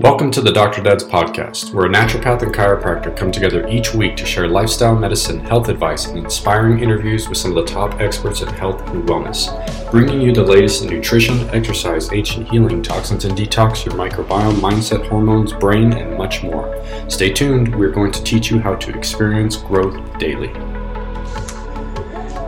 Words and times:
Welcome 0.00 0.30
to 0.30 0.40
the 0.40 0.52
Dr. 0.52 0.80
Dad's 0.80 1.02
podcast, 1.02 1.74
where 1.74 1.86
a 1.86 1.88
naturopath 1.88 2.42
and 2.42 2.54
chiropractor 2.54 3.16
come 3.16 3.32
together 3.32 3.66
each 3.66 3.94
week 3.94 4.14
to 4.18 4.24
share 4.24 4.46
lifestyle 4.46 4.94
medicine, 4.94 5.40
health 5.40 5.68
advice, 5.68 6.06
and 6.06 6.18
inspiring 6.18 6.78
interviews 6.78 7.28
with 7.28 7.36
some 7.36 7.50
of 7.50 7.66
the 7.66 7.72
top 7.72 8.00
experts 8.00 8.40
in 8.40 8.46
health 8.46 8.80
and 8.90 9.08
wellness, 9.08 9.50
bringing 9.90 10.20
you 10.20 10.32
the 10.32 10.40
latest 10.40 10.84
in 10.84 10.88
nutrition, 10.88 11.50
exercise, 11.50 12.12
ancient 12.12 12.48
healing, 12.48 12.80
toxins 12.80 13.24
and 13.24 13.36
detox, 13.36 13.84
your 13.84 13.96
microbiome, 13.96 14.60
mindset, 14.60 15.04
hormones, 15.08 15.52
brain, 15.52 15.92
and 15.92 16.16
much 16.16 16.44
more. 16.44 16.80
Stay 17.08 17.32
tuned, 17.32 17.74
we're 17.74 17.90
going 17.90 18.12
to 18.12 18.22
teach 18.22 18.52
you 18.52 18.60
how 18.60 18.76
to 18.76 18.96
experience 18.96 19.56
growth 19.56 20.16
daily. 20.20 20.52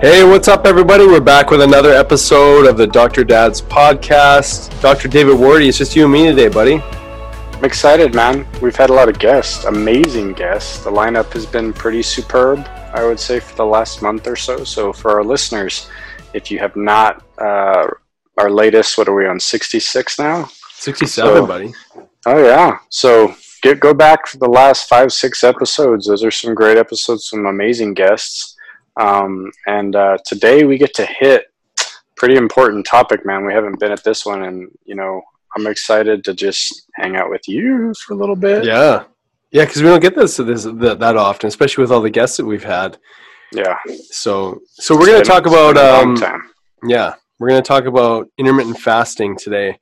Hey, 0.01 0.23
what's 0.23 0.47
up, 0.47 0.67
everybody? 0.67 1.05
We're 1.05 1.19
back 1.19 1.51
with 1.51 1.63
another 1.63 1.91
episode 1.91 2.67
of 2.67 2.77
the 2.77 2.87
Dr. 2.87 3.25
Dad's 3.25 3.61
podcast. 3.61 4.81
Dr. 4.81 5.09
David 5.09 5.35
Wardy, 5.35 5.67
it's 5.67 5.79
just 5.79 5.97
you 5.97 6.05
and 6.05 6.13
me 6.13 6.27
today, 6.27 6.47
buddy. 6.47 6.81
I'm 7.61 7.67
excited, 7.67 8.15
man. 8.15 8.47
We've 8.63 8.75
had 8.75 8.89
a 8.89 8.95
lot 8.95 9.11
of 9.11 9.19
guests, 9.19 9.67
amazing 9.67 10.33
guests. 10.33 10.83
The 10.83 10.91
lineup 10.91 11.31
has 11.35 11.45
been 11.45 11.75
pretty 11.75 12.01
superb, 12.01 12.67
I 12.95 13.05
would 13.05 13.21
say, 13.21 13.39
for 13.39 13.55
the 13.55 13.67
last 13.67 14.01
month 14.01 14.27
or 14.27 14.35
so. 14.35 14.65
So, 14.65 14.95
for 14.95 15.11
our 15.11 15.23
listeners, 15.23 15.87
if 16.33 16.51
you 16.51 16.59
have 16.59 16.75
not, 16.75 17.23
uh, 17.37 17.87
our 18.39 18.51
latest, 18.51 18.97
what 18.97 19.09
are 19.09 19.15
we 19.15 19.27
on, 19.27 19.39
66 19.39 20.19
now? 20.19 20.49
67, 20.71 21.37
so, 21.37 21.47
buddy. 21.47 21.75
Oh, 22.25 22.43
yeah. 22.43 22.79
So, 22.89 23.35
get 23.61 23.79
go 23.79 23.93
back 23.93 24.27
for 24.27 24.39
the 24.39 24.49
last 24.49 24.89
five, 24.89 25.13
six 25.13 25.45
episodes. 25.45 26.07
Those 26.07 26.25
are 26.25 26.31
some 26.31 26.55
great 26.55 26.79
episodes, 26.79 27.29
some 27.29 27.45
amazing 27.45 27.93
guests. 27.93 28.57
Um, 28.99 29.53
and 29.67 29.95
uh, 29.95 30.17
today 30.25 30.65
we 30.65 30.79
get 30.79 30.95
to 30.95 31.05
hit 31.05 31.53
pretty 32.17 32.37
important 32.37 32.87
topic, 32.87 33.27
man. 33.27 33.45
We 33.45 33.53
haven't 33.53 33.79
been 33.79 33.93
at 33.93 34.03
this 34.03 34.25
one, 34.25 34.45
and 34.45 34.71
you 34.87 34.95
know, 34.95 35.21
I'm 35.57 35.67
excited 35.67 36.25
to 36.25 36.35
just 36.35 36.89
hang 36.95 37.17
out 37.17 37.31
with 37.31 37.49
you 37.49 37.93
for 38.07 38.15
a 38.15 38.17
little 38.17 38.37
bit. 38.37 38.65
Yeah, 38.65 39.05
yeah, 39.51 39.65
because 39.65 39.83
we 39.83 39.89
don't 39.89 40.01
get 40.01 40.15
this, 40.15 40.37
this 40.37 40.65
that, 40.65 40.99
that 41.01 41.17
often, 41.17 41.49
especially 41.49 41.83
with 41.83 41.93
all 41.93 42.01
the 42.01 42.11
guests 42.11 42.37
that 42.37 42.47
we've 42.47 42.65
had. 42.65 42.99
Yeah. 43.53 43.77
So 44.11 44.61
so 44.67 44.97
we're 44.97 45.07
going 45.07 45.23
to 45.23 45.29
talk 45.29 45.47
about 45.47 45.77
um, 45.77 46.17
yeah 46.87 47.15
we're 47.41 47.49
going 47.49 47.63
to 47.63 47.67
talk 47.67 47.87
about 47.87 48.29
intermittent 48.39 48.79
fasting 48.79 49.37
today, 49.37 49.79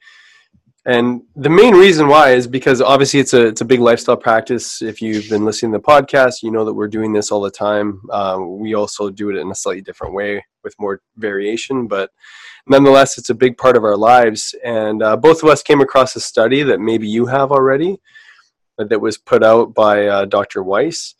and 0.88 1.20
the 1.36 1.50
main 1.50 1.74
reason 1.74 2.08
why 2.08 2.30
is 2.30 2.46
because 2.46 2.80
obviously 2.80 3.20
it's 3.20 3.34
a 3.34 3.46
it's 3.46 3.60
a 3.60 3.66
big 3.66 3.80
lifestyle 3.80 4.16
practice. 4.16 4.80
If 4.80 5.02
you've 5.02 5.28
been 5.28 5.44
listening 5.44 5.72
to 5.72 5.78
the 5.78 5.84
podcast, 5.84 6.42
you 6.42 6.50
know 6.50 6.64
that 6.64 6.72
we're 6.72 6.88
doing 6.88 7.12
this 7.12 7.30
all 7.30 7.42
the 7.42 7.50
time. 7.50 8.00
Uh, 8.10 8.38
we 8.40 8.72
also 8.72 9.10
do 9.10 9.28
it 9.28 9.36
in 9.36 9.50
a 9.50 9.54
slightly 9.54 9.82
different 9.82 10.14
way 10.14 10.42
with 10.64 10.74
more 10.80 11.02
variation, 11.18 11.88
but 11.88 12.10
nonetheless, 12.66 13.18
it's 13.18 13.28
a 13.28 13.34
big 13.34 13.58
part 13.58 13.76
of 13.76 13.84
our 13.84 13.98
lives. 13.98 14.54
And 14.64 15.02
uh, 15.02 15.18
both 15.18 15.42
of 15.42 15.50
us 15.50 15.62
came 15.62 15.82
across 15.82 16.16
a 16.16 16.20
study 16.20 16.62
that 16.62 16.80
maybe 16.80 17.06
you 17.06 17.26
have 17.26 17.52
already 17.52 17.98
uh, 18.78 18.84
that 18.84 19.02
was 19.02 19.18
put 19.18 19.44
out 19.44 19.74
by 19.74 20.06
uh, 20.06 20.24
Dr. 20.24 20.62
Weiss. 20.62 21.14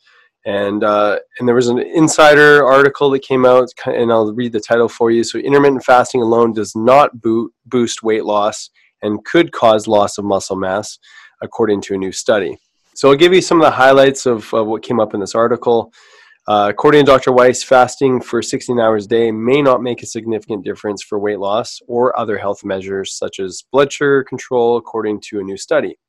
And, 0.47 0.83
uh, 0.83 1.19
and 1.37 1.47
there 1.47 1.53
was 1.53 1.67
an 1.67 1.77
insider 1.77 2.65
article 2.65 3.11
that 3.11 3.21
came 3.21 3.45
out, 3.45 3.69
and 3.85 4.11
I'll 4.11 4.33
read 4.33 4.53
the 4.53 4.59
title 4.59 4.89
for 4.89 5.11
you. 5.11 5.23
So, 5.23 5.37
intermittent 5.37 5.83
fasting 5.83 6.23
alone 6.23 6.53
does 6.53 6.75
not 6.75 7.21
boot, 7.21 7.53
boost 7.67 8.01
weight 8.01 8.25
loss 8.25 8.71
and 9.01 9.23
could 9.25 9.51
cause 9.51 9.87
loss 9.87 10.17
of 10.17 10.25
muscle 10.25 10.55
mass, 10.55 10.99
according 11.41 11.81
to 11.81 11.93
a 11.93 11.97
new 11.97 12.11
study. 12.11 12.57
So, 12.95 13.09
I'll 13.09 13.15
give 13.15 13.33
you 13.33 13.41
some 13.41 13.59
of 13.59 13.65
the 13.65 13.71
highlights 13.71 14.25
of, 14.25 14.53
of 14.53 14.67
what 14.67 14.83
came 14.83 14.99
up 14.99 15.13
in 15.13 15.19
this 15.19 15.35
article. 15.35 15.91
Uh, 16.47 16.67
according 16.67 17.05
to 17.05 17.11
Dr. 17.11 17.31
Weiss, 17.31 17.61
fasting 17.61 18.19
for 18.19 18.41
16 18.41 18.79
hours 18.79 19.05
a 19.05 19.07
day 19.07 19.31
may 19.31 19.61
not 19.61 19.83
make 19.83 20.01
a 20.01 20.07
significant 20.07 20.65
difference 20.65 21.03
for 21.03 21.19
weight 21.19 21.37
loss 21.37 21.79
or 21.87 22.17
other 22.19 22.39
health 22.39 22.65
measures 22.65 23.13
such 23.15 23.39
as 23.39 23.63
blood 23.71 23.93
sugar 23.93 24.23
control, 24.23 24.77
according 24.77 25.21
to 25.27 25.39
a 25.39 25.43
new 25.43 25.57
study. 25.57 25.99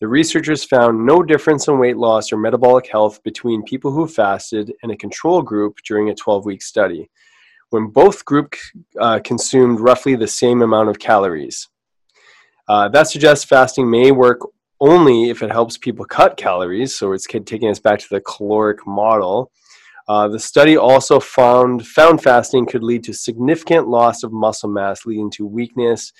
The 0.00 0.08
researchers 0.08 0.64
found 0.64 1.04
no 1.04 1.22
difference 1.22 1.68
in 1.68 1.78
weight 1.78 1.96
loss 1.96 2.30
or 2.30 2.38
metabolic 2.38 2.86
health 2.86 3.22
between 3.22 3.62
people 3.64 3.90
who 3.92 4.06
fasted 4.06 4.72
and 4.82 4.92
a 4.92 4.96
control 4.96 5.40
group 5.42 5.76
during 5.86 6.10
a 6.10 6.14
12 6.14 6.44
week 6.44 6.62
study, 6.62 7.10
when 7.70 7.88
both 7.88 8.24
groups 8.24 8.58
uh, 9.00 9.20
consumed 9.24 9.80
roughly 9.80 10.14
the 10.14 10.26
same 10.26 10.60
amount 10.60 10.90
of 10.90 10.98
calories. 10.98 11.68
Uh, 12.68 12.88
that 12.88 13.08
suggests 13.08 13.44
fasting 13.44 13.90
may 13.90 14.10
work 14.10 14.40
only 14.80 15.30
if 15.30 15.42
it 15.42 15.50
helps 15.50 15.78
people 15.78 16.04
cut 16.04 16.36
calories, 16.36 16.96
so 16.96 17.12
it's 17.12 17.26
taking 17.26 17.68
us 17.70 17.78
back 17.78 17.98
to 17.98 18.08
the 18.10 18.20
caloric 18.20 18.86
model 18.86 19.50
uh, 20.08 20.28
the 20.28 20.38
study 20.38 20.76
also 20.76 21.18
found 21.18 21.86
found 21.86 22.22
fasting 22.22 22.66
could 22.66 22.82
lead 22.82 23.02
to 23.04 23.12
significant 23.12 23.88
loss 23.88 24.22
of 24.22 24.32
muscle 24.32 24.70
mass, 24.70 25.04
leading 25.04 25.30
to 25.32 25.46
weakness 25.46 26.12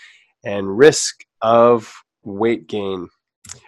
and 0.45 0.77
risk 0.77 1.25
of 1.41 1.95
weight 2.25 2.67
gain 2.67 3.09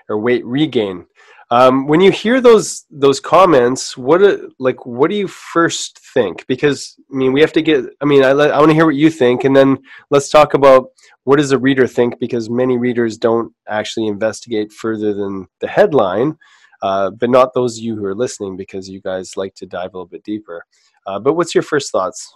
or 0.08 0.18
weight 0.18 0.44
regain. 0.44 1.06
Um, 1.50 1.86
when 1.86 2.02
you 2.02 2.10
hear 2.10 2.40
those 2.40 2.84
those 2.90 3.20
comments, 3.20 3.96
what 3.96 4.20
like 4.58 4.84
what 4.84 5.08
do 5.10 5.16
you 5.16 5.26
first 5.28 5.98
think? 5.98 6.46
Because 6.46 6.96
I 7.10 7.16
mean, 7.16 7.32
we 7.32 7.40
have 7.40 7.52
to 7.54 7.62
get. 7.62 7.84
I 8.00 8.04
mean, 8.04 8.22
I, 8.22 8.30
I 8.30 8.58
want 8.58 8.70
to 8.70 8.74
hear 8.74 8.86
what 8.86 8.94
you 8.94 9.10
think, 9.10 9.44
and 9.44 9.56
then 9.56 9.78
let's 10.10 10.28
talk 10.28 10.54
about 10.54 10.90
what 11.24 11.36
does 11.36 11.50
the 11.50 11.58
reader 11.58 11.86
think, 11.86 12.18
because 12.18 12.50
many 12.50 12.76
readers 12.76 13.16
don't 13.16 13.52
actually 13.66 14.06
investigate 14.08 14.72
further 14.72 15.14
than 15.14 15.48
the 15.60 15.68
headline 15.68 16.36
uh, 16.82 17.10
but 17.10 17.30
not 17.30 17.54
those 17.54 17.78
of 17.78 17.84
you 17.84 17.96
who 17.96 18.04
are 18.04 18.14
listening 18.14 18.56
because 18.56 18.88
you 18.88 19.00
guys 19.00 19.36
like 19.36 19.54
to 19.54 19.66
dive 19.66 19.94
a 19.94 19.96
little 19.96 20.06
bit 20.06 20.22
deeper. 20.22 20.64
Uh, 21.06 21.18
but 21.18 21.34
what's 21.34 21.54
your 21.54 21.62
first 21.62 21.90
thoughts? 21.90 22.34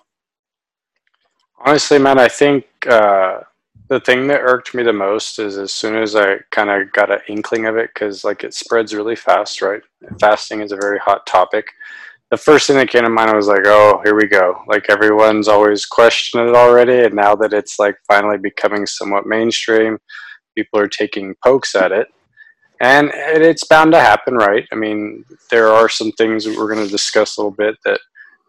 Honestly, 1.64 1.98
man, 1.98 2.18
I 2.18 2.28
think 2.28 2.64
uh, 2.88 3.40
the 3.92 4.00
thing 4.00 4.26
that 4.28 4.41
irked 4.41 4.75
me 4.75 4.82
the 4.82 4.92
most 4.92 5.38
is 5.38 5.58
as 5.58 5.75
soon 5.75 5.97
as 5.97 6.16
I 6.16 6.36
kind 6.50 6.70
of 6.70 6.91
got 6.92 7.12
an 7.12 7.20
inkling 7.28 7.66
of 7.66 7.76
it, 7.76 7.91
because 7.92 8.25
like 8.25 8.42
it 8.42 8.54
spreads 8.54 8.94
really 8.94 9.16
fast, 9.16 9.60
right? 9.60 9.82
Fasting 10.19 10.62
is 10.62 10.72
a 10.72 10.76
very 10.76 10.98
hot 10.98 11.26
topic. 11.26 11.66
The 12.30 12.38
first 12.38 12.66
thing 12.66 12.76
that 12.76 12.88
came 12.88 13.03
to 13.03 13.10
mind 13.10 13.36
was 13.36 13.48
like, 13.48 13.66
oh, 13.66 14.00
here 14.03 14.16
we 14.16 14.26
go. 14.26 14.62
Like 14.66 14.86
everyone's 14.88 15.47
always 15.47 15.84
questioned 15.84 16.48
it 16.48 16.56
already, 16.56 17.04
and 17.04 17.14
now 17.14 17.34
that 17.36 17.53
it's 17.53 17.78
like 17.78 17.97
finally 18.08 18.38
becoming 18.38 18.86
somewhat 18.86 19.26
mainstream, 19.26 19.98
people 20.54 20.80
are 20.80 20.88
taking 20.88 21.34
pokes 21.44 21.74
at 21.74 21.92
it 21.92 22.09
and 22.82 23.12
it's 23.14 23.64
bound 23.64 23.92
to 23.92 24.00
happen, 24.00 24.34
right? 24.34 24.66
I 24.72 24.74
mean, 24.74 25.24
there 25.50 25.69
are 25.69 25.88
some 25.88 26.10
things 26.12 26.44
that 26.44 26.56
we're 26.56 26.72
going 26.72 26.84
to 26.84 26.91
discuss 26.91 27.36
a 27.36 27.41
little 27.41 27.53
bit 27.56 27.76
that 27.84 28.00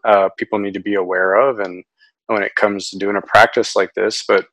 uh, 0.04 0.28
people 0.36 0.58
need 0.58 0.74
to 0.74 0.80
be 0.80 0.94
aware 0.94 1.34
of, 1.34 1.60
and 1.60 1.84
when 2.26 2.42
it 2.42 2.56
comes 2.56 2.90
to 2.90 2.98
doing 2.98 3.16
a 3.16 3.22
practice 3.22 3.76
like 3.76 3.94
this, 3.94 4.24
but 4.26 4.46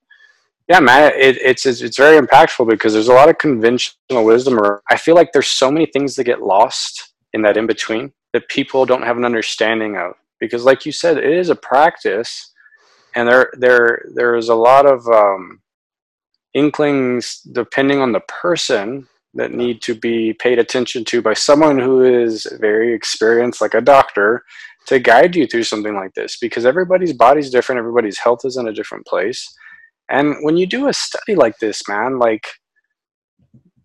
yeah, 0.68 0.80
man, 0.80 1.12
it, 1.16 1.38
it's, 1.38 1.66
it's 1.66 1.82
it's 1.82 1.98
very 1.98 2.20
impactful 2.20 2.70
because 2.70 2.94
there's 2.94 3.08
a 3.08 3.14
lot 3.14 3.30
of 3.30 3.38
conventional 3.38 4.24
wisdom, 4.24 4.58
or 4.60 4.82
I 4.90 4.98
feel 4.98 5.16
like 5.16 5.32
there's 5.34 5.48
so 5.50 5.72
many 5.72 5.86
things 5.86 6.16
that 6.16 6.24
get 6.24 6.42
lost 6.42 7.14
in 7.34 7.42
that 7.42 7.58
in 7.58 7.68
between 7.68 8.14
that 8.34 8.48
people 8.48 8.86
don't 8.86 9.04
have 9.04 9.18
an 9.18 9.26
understanding 9.26 9.98
of. 9.98 10.14
Because, 10.40 10.64
like 10.64 10.86
you 10.86 10.92
said, 10.92 11.18
it 11.18 11.26
is 11.32 11.50
a 11.50 11.56
practice, 11.56 12.54
and 13.16 13.28
there 13.28 13.52
there 13.54 14.06
there 14.16 14.36
is 14.36 14.50
a 14.50 14.56
lot 14.56 14.86
of 14.86 15.06
um, 15.08 15.62
inklings 16.54 17.42
depending 17.52 18.00
on 18.00 18.12
the 18.12 18.22
person 18.22 19.08
that 19.34 19.54
need 19.54 19.82
to 19.82 19.96
be 19.96 20.34
paid 20.34 20.60
attention 20.60 21.06
to 21.06 21.22
by 21.22 21.34
someone 21.34 21.80
who 21.80 22.04
is 22.04 22.46
very 22.60 22.94
experienced, 22.94 23.62
like 23.62 23.74
a 23.74 23.82
doctor, 23.82 24.44
to 24.88 25.00
guide 25.00 25.36
you 25.36 25.48
through 25.48 25.64
something 25.64 25.96
like 25.96 26.14
this 26.16 26.38
because 26.38 26.66
everybody's 26.66 27.14
body's 27.14 27.50
different, 27.50 27.80
everybody's 27.80 28.18
health 28.18 28.42
is 28.44 28.58
in 28.58 28.68
a 28.68 28.74
different 28.74 29.06
place. 29.06 29.54
And 30.12 30.36
when 30.42 30.58
you 30.58 30.68
do 30.68 30.88
a 30.88 30.94
study 30.94 31.36
like 31.36 31.58
this, 31.60 31.88
man, 31.88 32.20
like 32.20 32.46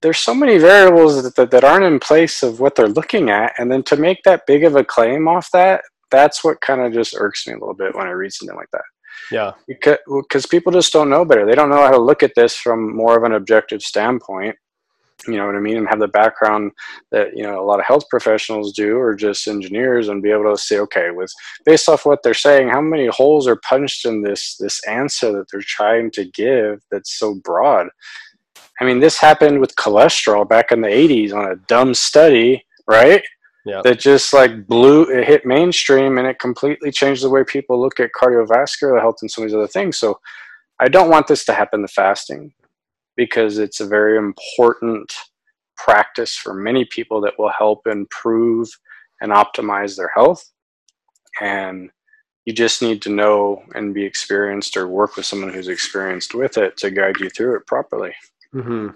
there's 0.02 0.18
so 0.18 0.34
many 0.34 0.58
variables 0.58 1.22
that, 1.22 1.36
that, 1.36 1.50
that 1.52 1.64
aren't 1.64 1.84
in 1.84 2.00
place 2.00 2.42
of 2.42 2.60
what 2.60 2.74
they're 2.74 2.88
looking 2.88 3.30
at. 3.30 3.52
And 3.58 3.70
then 3.70 3.82
to 3.84 3.96
make 3.96 4.22
that 4.24 4.46
big 4.46 4.64
of 4.64 4.76
a 4.76 4.84
claim 4.84 5.28
off 5.28 5.48
that, 5.52 5.82
that's 6.10 6.44
what 6.44 6.60
kind 6.60 6.80
of 6.80 6.92
just 6.92 7.14
irks 7.16 7.46
me 7.46 7.54
a 7.54 7.58
little 7.58 7.74
bit 7.74 7.94
when 7.94 8.06
I 8.06 8.10
read 8.10 8.32
something 8.32 8.56
like 8.56 8.70
that. 8.72 8.84
Yeah. 9.30 9.52
Because, 9.66 9.98
because 10.06 10.46
people 10.46 10.72
just 10.72 10.92
don't 10.92 11.10
know 11.10 11.24
better. 11.24 11.46
They 11.46 11.54
don't 11.54 11.70
know 11.70 11.82
how 11.82 11.90
to 11.90 11.98
look 11.98 12.22
at 12.22 12.32
this 12.36 12.56
from 12.56 12.94
more 12.94 13.16
of 13.16 13.24
an 13.24 13.32
objective 13.32 13.82
standpoint 13.82 14.56
you 15.26 15.36
know 15.36 15.46
what 15.46 15.56
I 15.56 15.60
mean, 15.60 15.76
and 15.76 15.88
have 15.88 15.98
the 15.98 16.08
background 16.08 16.72
that 17.10 17.36
you 17.36 17.42
know 17.42 17.60
a 17.60 17.64
lot 17.64 17.80
of 17.80 17.86
health 17.86 18.04
professionals 18.10 18.72
do, 18.72 18.98
or 18.98 19.14
just 19.14 19.48
engineers, 19.48 20.08
and 20.08 20.22
be 20.22 20.30
able 20.30 20.50
to 20.50 20.60
say, 20.60 20.78
okay, 20.80 21.10
with 21.10 21.32
based 21.64 21.88
off 21.88 22.04
what 22.04 22.22
they're 22.22 22.34
saying, 22.34 22.68
how 22.68 22.80
many 22.80 23.06
holes 23.06 23.46
are 23.46 23.60
punched 23.68 24.04
in 24.04 24.22
this 24.22 24.56
this 24.58 24.82
answer 24.86 25.32
that 25.32 25.46
they're 25.50 25.62
trying 25.62 26.10
to 26.12 26.24
give 26.24 26.80
that's 26.90 27.18
so 27.18 27.34
broad. 27.42 27.88
I 28.80 28.84
mean, 28.84 29.00
this 29.00 29.18
happened 29.18 29.60
with 29.60 29.76
cholesterol 29.76 30.48
back 30.48 30.70
in 30.70 30.80
the 30.80 30.88
'80s 30.88 31.32
on 31.32 31.50
a 31.50 31.56
dumb 31.66 31.94
study, 31.94 32.64
right? 32.86 33.22
Yeah. 33.64 33.80
That 33.82 33.98
just 33.98 34.32
like 34.32 34.68
blew 34.68 35.04
it 35.04 35.26
hit 35.26 35.44
mainstream 35.44 36.18
and 36.18 36.26
it 36.26 36.38
completely 36.38 36.92
changed 36.92 37.24
the 37.24 37.30
way 37.30 37.42
people 37.42 37.80
look 37.80 37.98
at 37.98 38.10
cardiovascular 38.16 39.00
health 39.00 39.16
and 39.22 39.30
some 39.30 39.42
of 39.42 39.50
these 39.50 39.56
other 39.56 39.66
things. 39.66 39.98
So 39.98 40.20
I 40.78 40.88
don't 40.88 41.10
want 41.10 41.26
this 41.26 41.44
to 41.46 41.52
happen 41.52 41.80
to 41.80 41.88
fasting 41.88 42.52
because 43.16 43.58
it's 43.58 43.80
a 43.80 43.86
very 43.86 44.18
important 44.18 45.12
practice 45.76 46.36
for 46.36 46.54
many 46.54 46.84
people 46.84 47.20
that 47.20 47.38
will 47.38 47.52
help 47.56 47.86
improve 47.86 48.68
and 49.20 49.32
optimize 49.32 49.96
their 49.96 50.10
health. 50.14 50.44
And 51.40 51.90
you 52.44 52.52
just 52.52 52.80
need 52.80 53.02
to 53.02 53.10
know 53.10 53.62
and 53.74 53.92
be 53.92 54.04
experienced 54.04 54.76
or 54.76 54.88
work 54.88 55.16
with 55.16 55.26
someone 55.26 55.52
who's 55.52 55.68
experienced 55.68 56.34
with 56.34 56.56
it 56.56 56.76
to 56.78 56.90
guide 56.90 57.20
you 57.20 57.28
through 57.28 57.56
it 57.56 57.66
properly. 57.66 58.14
Mm-hmm. 58.54 58.88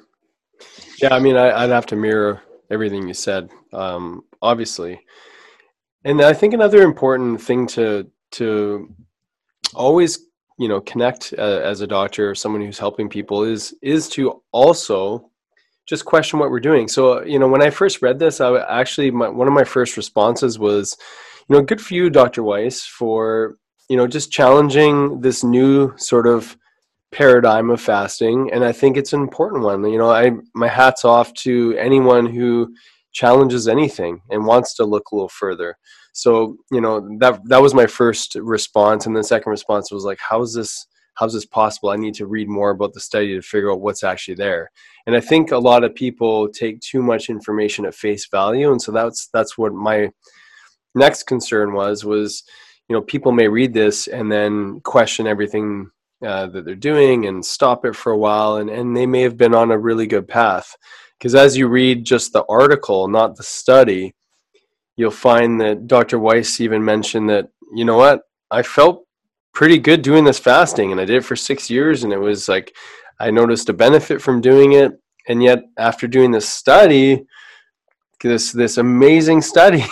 Yeah, 1.03 1.15
I 1.15 1.19
mean, 1.19 1.37
I, 1.37 1.63
would 1.63 1.73
have 1.73 1.87
to 1.87 1.97
mirror 1.97 2.41
everything 2.71 3.09
you 3.09 3.15
said, 3.15 3.51
um, 3.73 4.23
obviously. 4.41 5.01
And 6.05 6.23
I 6.23 6.33
think 6.33 6.55
another 6.55 6.83
important 6.83 7.43
thing 7.43 7.67
to 7.69 8.11
to 8.33 8.95
always 9.75 10.27
you 10.61 10.69
know 10.69 10.81
connect 10.83 11.35
uh, 11.39 11.61
as 11.65 11.81
a 11.81 11.87
doctor 11.87 12.31
or 12.31 12.35
someone 12.35 12.61
who's 12.61 12.79
helping 12.79 13.09
people 13.09 13.43
is 13.43 13.75
is 13.83 14.09
to 14.11 14.43
also 14.53 15.31
just 15.87 16.05
question 16.05 16.39
what 16.39 16.51
we're 16.51 16.61
doing. 16.61 16.87
So 16.87 17.25
you 17.25 17.39
know, 17.39 17.49
when 17.49 17.62
I 17.62 17.71
first 17.71 18.03
read 18.03 18.19
this, 18.19 18.41
I 18.41 18.59
actually 18.81 19.11
my, 19.11 19.29
one 19.29 19.49
of 19.49 19.55
my 19.55 19.65
first 19.65 19.97
responses 19.97 20.59
was, 20.59 20.97
you 21.49 21.57
know, 21.57 21.62
good 21.62 21.81
for 21.81 21.95
you, 21.95 22.11
Dr. 22.11 22.43
Weiss, 22.43 22.85
for 22.85 23.57
you 23.89 23.97
know 23.97 24.07
just 24.07 24.31
challenging 24.31 25.21
this 25.21 25.43
new 25.43 25.93
sort 25.97 26.27
of 26.27 26.57
paradigm 27.11 27.71
of 27.71 27.81
fasting 27.81 28.49
and 28.53 28.65
i 28.65 28.71
think 28.71 28.97
it's 28.97 29.12
an 29.12 29.21
important 29.21 29.65
one 29.65 29.85
you 29.91 29.99
know 29.99 30.12
i 30.12 30.31
my 30.55 30.69
hats 30.69 31.05
off 31.05 31.35
to 31.35 31.75
anyone 31.77 32.25
who 32.25 32.73
challenges 33.11 33.67
anything 33.67 34.21
and 34.31 34.47
wants 34.47 34.75
to 34.77 34.85
look 34.85 35.11
a 35.11 35.17
little 35.17 35.29
further 35.29 35.77
so 36.12 36.57
you 36.71 36.81
know 36.81 37.09
that 37.19 37.41
that 37.49 37.62
was 37.62 37.75
my 37.75 37.87
first 37.87 38.35
response. 38.37 39.07
And 39.07 39.17
the 39.17 39.25
second 39.25 39.51
response 39.51 39.91
was 39.91 40.05
like 40.05 40.19
how 40.19 40.43
is 40.43 40.55
this 40.55 40.87
how's 41.15 41.35
this 41.35 41.47
possible? 41.47 41.91
I 41.91 41.97
need 41.97 42.15
to 42.15 42.27
read 42.27 42.49
more 42.49 42.71
about 42.71 42.95
the 42.95 43.01
study 43.01 43.35
to 43.35 43.43
figure 43.43 43.71
out 43.71 43.81
what's 43.81 44.03
actually 44.05 44.37
there. 44.37 44.71
And 45.07 45.15
i 45.17 45.21
think 45.21 45.51
a 45.51 45.59
lot 45.59 45.85
of 45.85 45.95
people 45.95 46.49
take 46.49 46.81
too 46.81 47.03
much 47.03 47.29
information 47.29 47.85
at 47.85 47.95
face 47.95 48.27
value. 48.29 48.71
And 48.71 48.81
so 48.81 48.93
that's 48.93 49.29
that's 49.29 49.59
what 49.59 49.73
my 49.73 50.11
next 50.95 51.25
concern 51.25 51.73
was 51.73 52.05
was 52.05 52.43
you 52.89 52.97
know 52.97 53.03
people 53.03 53.33
may 53.33 53.49
read 53.49 53.73
this 53.73 54.09
and 54.09 54.31
then 54.33 54.81
question 54.81 55.27
everything 55.27 55.91
uh, 56.27 56.47
that 56.49 56.65
they're 56.65 56.75
doing 56.75 57.27
and 57.27 57.45
stop 57.45 57.85
it 57.85 57.97
for 57.97 58.12
a 58.12 58.19
while. 58.19 58.57
And, 58.57 58.69
and 58.69 58.97
they 58.97 59.07
may 59.07 59.23
have 59.23 59.37
been 59.37 59.55
on 59.55 59.71
a 59.71 59.79
really 59.79 60.07
good 60.07 60.29
path. 60.29 60.77
Because 61.19 61.35
as 61.35 61.57
you 61.57 61.69
read 61.69 62.05
just 62.05 62.33
the 62.33 62.45
article 62.49 63.09
not 63.09 63.37
the 63.37 63.43
study 63.43 64.15
you'll 65.00 65.11
find 65.11 65.58
that 65.58 65.87
dr 65.87 66.19
weiss 66.19 66.61
even 66.61 66.85
mentioned 66.85 67.29
that 67.31 67.49
you 67.73 67.85
know 67.85 67.97
what? 67.97 68.23
I 68.50 68.62
felt 68.62 69.06
pretty 69.52 69.79
good 69.79 70.02
doing 70.02 70.25
this 70.25 70.38
fasting 70.38 70.93
and 70.93 71.00
i 71.00 71.05
did 71.05 71.17
it 71.17 71.25
for 71.25 71.37
six 71.37 71.70
years 71.70 72.05
and 72.05 72.12
it 72.12 72.19
was 72.19 72.49
like 72.49 72.75
i 73.19 73.31
noticed 73.31 73.69
a 73.69 73.73
benefit 73.73 74.20
from 74.23 74.41
doing 74.41 74.73
it. 74.73 74.93
And 75.29 75.43
yet 75.43 75.61
after 75.79 76.06
doing 76.06 76.31
this 76.31 76.49
study 76.49 77.25
this 78.23 78.52
this 78.52 78.76
amazing 78.76 79.41
study 79.41 79.82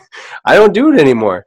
i 0.44 0.54
don't 0.54 0.74
do 0.74 0.92
it 0.92 1.00
anymore. 1.00 1.46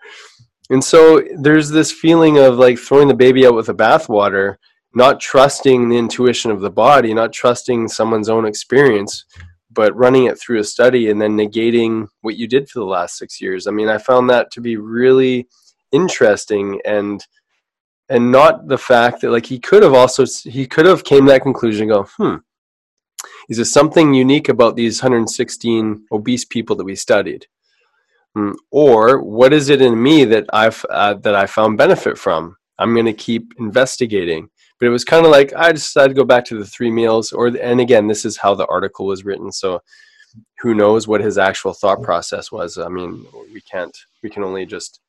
And 0.72 0.84
so 0.84 1.22
there's 1.38 1.70
this 1.70 1.92
feeling 1.92 2.38
of 2.38 2.58
like 2.58 2.80
throwing 2.80 3.10
the 3.10 3.14
baby 3.14 3.46
out 3.46 3.56
with 3.56 3.68
the 3.68 3.76
bathwater, 3.76 4.56
not 4.96 5.20
trusting 5.20 5.90
the 5.90 5.98
intuition 5.98 6.50
of 6.50 6.62
the 6.62 6.72
body, 6.72 7.14
not 7.14 7.34
trusting 7.34 7.90
someone's 7.90 8.30
own 8.30 8.46
experience, 8.46 9.26
but 9.74 9.96
running 9.96 10.26
it 10.26 10.40
through 10.40 10.60
a 10.60 10.64
study 10.64 11.10
and 11.10 11.22
then 11.22 11.38
negating 11.38 12.08
what 12.22 12.36
you 12.38 12.48
did 12.48 12.70
for 12.70 12.80
the 12.80 12.86
last 12.86 13.18
six 13.18 13.42
years. 13.42 13.68
I 13.68 13.72
mean, 13.72 13.88
I 13.88 13.98
found 13.98 14.30
that 14.30 14.52
to 14.52 14.62
be 14.62 14.78
really 14.78 15.48
interesting 15.92 16.82
and 16.86 17.26
and 18.10 18.32
not 18.32 18.68
the 18.68 18.78
fact 18.78 19.22
that 19.22 19.32
like 19.32 19.46
he 19.46 19.58
could 19.58 19.84
have 19.84 19.94
also 19.94 20.26
he 20.44 20.68
could 20.68 20.86
have 20.86 21.04
came 21.04 21.26
to 21.26 21.32
that 21.32 21.44
conclusion 21.44 21.84
and 21.84 21.92
go, 21.92 22.04
hmm, 22.18 22.36
is 23.50 23.58
there 23.58 23.66
something 23.66 24.14
unique 24.14 24.50
about 24.50 24.76
these 24.76 25.02
116 25.02 26.06
obese 26.12 26.46
people 26.46 26.76
that 26.76 26.84
we 26.84 26.96
studied? 26.96 27.48
Mm, 28.38 28.56
or 28.70 29.22
what 29.22 29.54
is 29.54 29.70
it 29.70 29.82
in 29.82 30.02
me 30.02 30.26
that 30.26 30.46
I've 30.54 30.86
uh, 30.90 31.16
that 31.16 31.36
I 31.36 31.46
found 31.46 31.78
benefit 31.78 32.18
from? 32.18 32.58
I'm 32.80 32.94
going 32.94 33.06
to 33.06 33.14
keep 33.14 33.54
investigating. 33.60 34.50
But 34.82 34.88
it 34.88 34.90
was 34.90 35.06
kind 35.06 35.26
of 35.26 35.32
like 35.32 35.54
I 35.56 35.72
decided 35.72 36.10
to 36.10 36.20
go 36.20 36.26
back 36.26 36.44
to 36.46 36.58
the 36.58 36.66
three 36.66 36.92
meals. 36.92 37.32
Or 37.32 37.48
and 37.48 37.80
again, 37.80 38.08
this 38.08 38.26
is 38.26 38.36
how 38.36 38.56
the 38.56 38.66
article 38.66 39.06
was 39.06 39.24
written. 39.24 39.52
So 39.52 39.82
who 40.60 40.74
knows 40.74 41.08
what 41.08 41.22
his 41.22 41.38
actual 41.38 41.74
thought 41.74 42.02
process 42.02 42.52
was? 42.52 42.78
I 42.78 42.90
mean, 42.90 43.26
we 43.54 43.62
can't. 43.62 43.96
We 44.24 44.30
can 44.30 44.44
only 44.44 44.66
just 44.66 45.00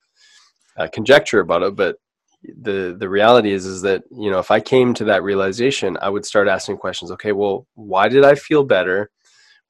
uh, 0.76 0.88
conjecture 0.92 1.40
about 1.40 1.62
it. 1.62 1.74
But 1.74 1.96
the 2.44 2.94
the 2.98 3.08
reality 3.08 3.50
is 3.50 3.66
is 3.66 3.82
that 3.82 4.04
you 4.10 4.30
know 4.30 4.38
if 4.38 4.50
I 4.50 4.60
came 4.60 4.94
to 4.94 5.04
that 5.06 5.24
realization, 5.24 5.96
I 6.00 6.10
would 6.10 6.26
start 6.26 6.46
asking 6.46 6.76
questions. 6.76 7.10
Okay, 7.10 7.32
well, 7.32 7.66
why 7.74 8.08
did 8.08 8.24
I 8.24 8.34
feel 8.36 8.62
better? 8.62 9.10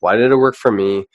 Why 0.00 0.16
did 0.16 0.32
it 0.32 0.37
work 0.37 0.56
for 0.56 0.72
me? 0.72 1.06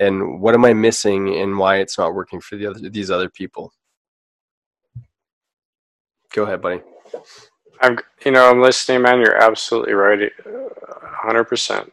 and 0.00 0.40
what 0.40 0.54
am 0.54 0.64
I 0.64 0.72
missing 0.72 1.36
and 1.36 1.58
why 1.58 1.76
it's 1.76 1.98
not 1.98 2.14
working 2.14 2.40
for 2.40 2.56
the 2.56 2.66
other 2.66 2.88
these 2.90 3.10
other 3.10 3.28
people. 3.28 3.72
Go 6.32 6.44
ahead, 6.44 6.60
buddy. 6.60 6.80
I'm 7.84 7.98
you 8.24 8.32
know 8.32 8.50
I'm 8.50 8.62
listening, 8.62 9.02
man. 9.02 9.20
You're 9.20 9.42
absolutely 9.42 9.92
right, 9.92 10.32
uh, 10.46 11.06
hundred 11.22 11.44
percent. 11.44 11.92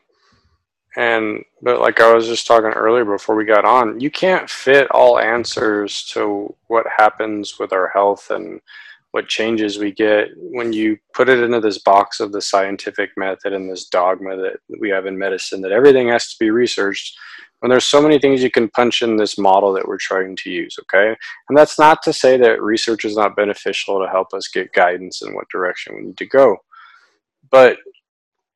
And 0.96 1.44
but 1.62 1.80
like 1.82 2.00
I 2.00 2.14
was 2.14 2.28
just 2.28 2.48
talking 2.48 2.70
earlier 2.72 3.06
before 3.06 3.36
we 3.36 3.46
got 3.46 3.66
on, 3.66 4.00
you 4.00 4.12
can't 4.12 4.50
fit 4.50 4.90
all 4.92 5.20
answers 5.20 6.04
to 6.14 6.56
what 6.68 6.86
happens 6.98 7.60
with 7.60 7.74
our 7.74 7.90
health 7.90 8.32
and 8.32 8.62
what 9.12 9.28
changes 9.28 9.78
we 9.78 9.92
get 9.92 10.30
when 10.38 10.72
you 10.72 10.98
put 11.14 11.28
it 11.30 11.40
into 11.40 11.60
this 11.60 11.80
box 11.80 12.22
of 12.22 12.32
the 12.32 12.42
scientific 12.42 13.12
method 13.18 13.52
and 13.54 13.70
this 13.70 13.88
dogma 13.88 14.38
that 14.38 14.58
we 14.80 14.90
have 14.90 15.06
in 15.06 15.18
medicine 15.18 15.62
that 15.62 15.74
everything 15.74 16.08
has 16.08 16.30
to 16.32 16.36
be 16.40 16.50
researched 16.50 17.18
when 17.62 17.70
there's 17.70 17.86
so 17.86 18.02
many 18.02 18.20
things 18.20 18.42
you 18.44 18.52
can 18.52 18.70
punch 18.70 19.02
in 19.04 19.16
this 19.16 19.38
model 19.38 19.72
that 19.74 19.88
we're 19.88 19.98
trying 19.98 20.36
to 20.36 20.50
use 20.50 20.78
okay? 20.82 21.16
And 21.48 21.58
that's 21.58 21.80
not 21.80 22.02
to 22.04 22.12
say 22.12 22.36
that 22.38 22.62
research 22.62 23.06
is 23.06 23.16
not 23.16 23.36
beneficial 23.36 24.00
to 24.00 24.10
help 24.10 24.34
us 24.34 24.48
get 24.48 24.74
guidance 24.74 25.22
in 25.22 25.34
what 25.36 25.50
direction 25.50 25.96
we 25.96 26.02
need 26.02 26.18
to 26.18 26.26
go. 26.26 26.58
But 27.52 27.78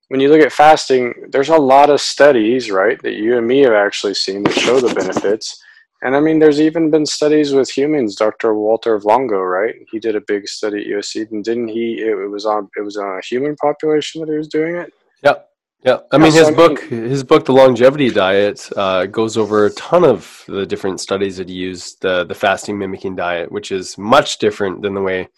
when 0.08 0.20
you 0.20 0.30
look 0.30 0.42
at 0.42 0.52
fasting 0.52 1.14
there's 1.30 1.50
a 1.50 1.58
lot 1.58 1.90
of 1.90 2.02
studies 2.02 2.70
right 2.70 3.02
that 3.02 3.16
you 3.16 3.38
and 3.38 3.48
me 3.48 3.60
have 3.62 3.74
actually 3.74 4.14
seen 4.14 4.44
that 4.44 4.54
show 4.54 4.80
the 4.80 4.94
benefits. 4.94 5.62
And 6.02 6.16
i 6.16 6.20
mean 6.20 6.40
there's 6.40 6.62
even 6.62 6.92
been 6.92 7.06
studies 7.06 7.54
with 7.54 7.70
humans 7.70 8.16
dr 8.16 8.54
walter 8.54 9.00
longo 9.00 9.40
right? 9.40 9.76
He 9.92 10.00
did 10.00 10.16
a 10.16 10.22
big 10.22 10.48
study 10.48 10.82
at 10.82 10.98
usc 10.98 11.32
and 11.32 11.44
didn't 11.44 11.70
he 11.70 12.02
it, 12.02 12.16
was 12.30 12.46
on 12.46 12.70
it 12.76 12.82
was 12.82 12.98
on 12.98 13.18
a 13.18 13.26
human 13.26 13.56
population 13.56 14.22
that 14.22 14.32
he 14.32 14.38
was 14.38 14.48
doing 14.48 14.76
it? 14.76 14.92
Yep 15.24 15.50
yeah, 15.86 16.00
I 16.12 16.18
mean 16.18 16.34
his 16.34 16.52
book, 16.52 16.80
his 16.82 17.24
book, 17.24 17.46
The 17.46 17.54
Longevity 17.54 18.10
Diet, 18.10 18.68
uh, 18.76 19.06
goes 19.06 19.38
over 19.38 19.66
a 19.66 19.72
ton 19.72 20.04
of 20.04 20.44
the 20.48 20.66
different 20.66 21.00
studies 21.00 21.38
that 21.38 21.48
he 21.50 21.56
used 21.56 22.02
the 22.02 22.24
the 22.24 22.36
fasting 22.36 22.78
mimicking 22.78 23.16
diet, 23.16 23.52
which 23.52 23.72
is 23.72 23.98
much 23.98 24.40
different 24.40 24.82
than 24.82 24.96
the 24.96 25.02
way 25.02 25.30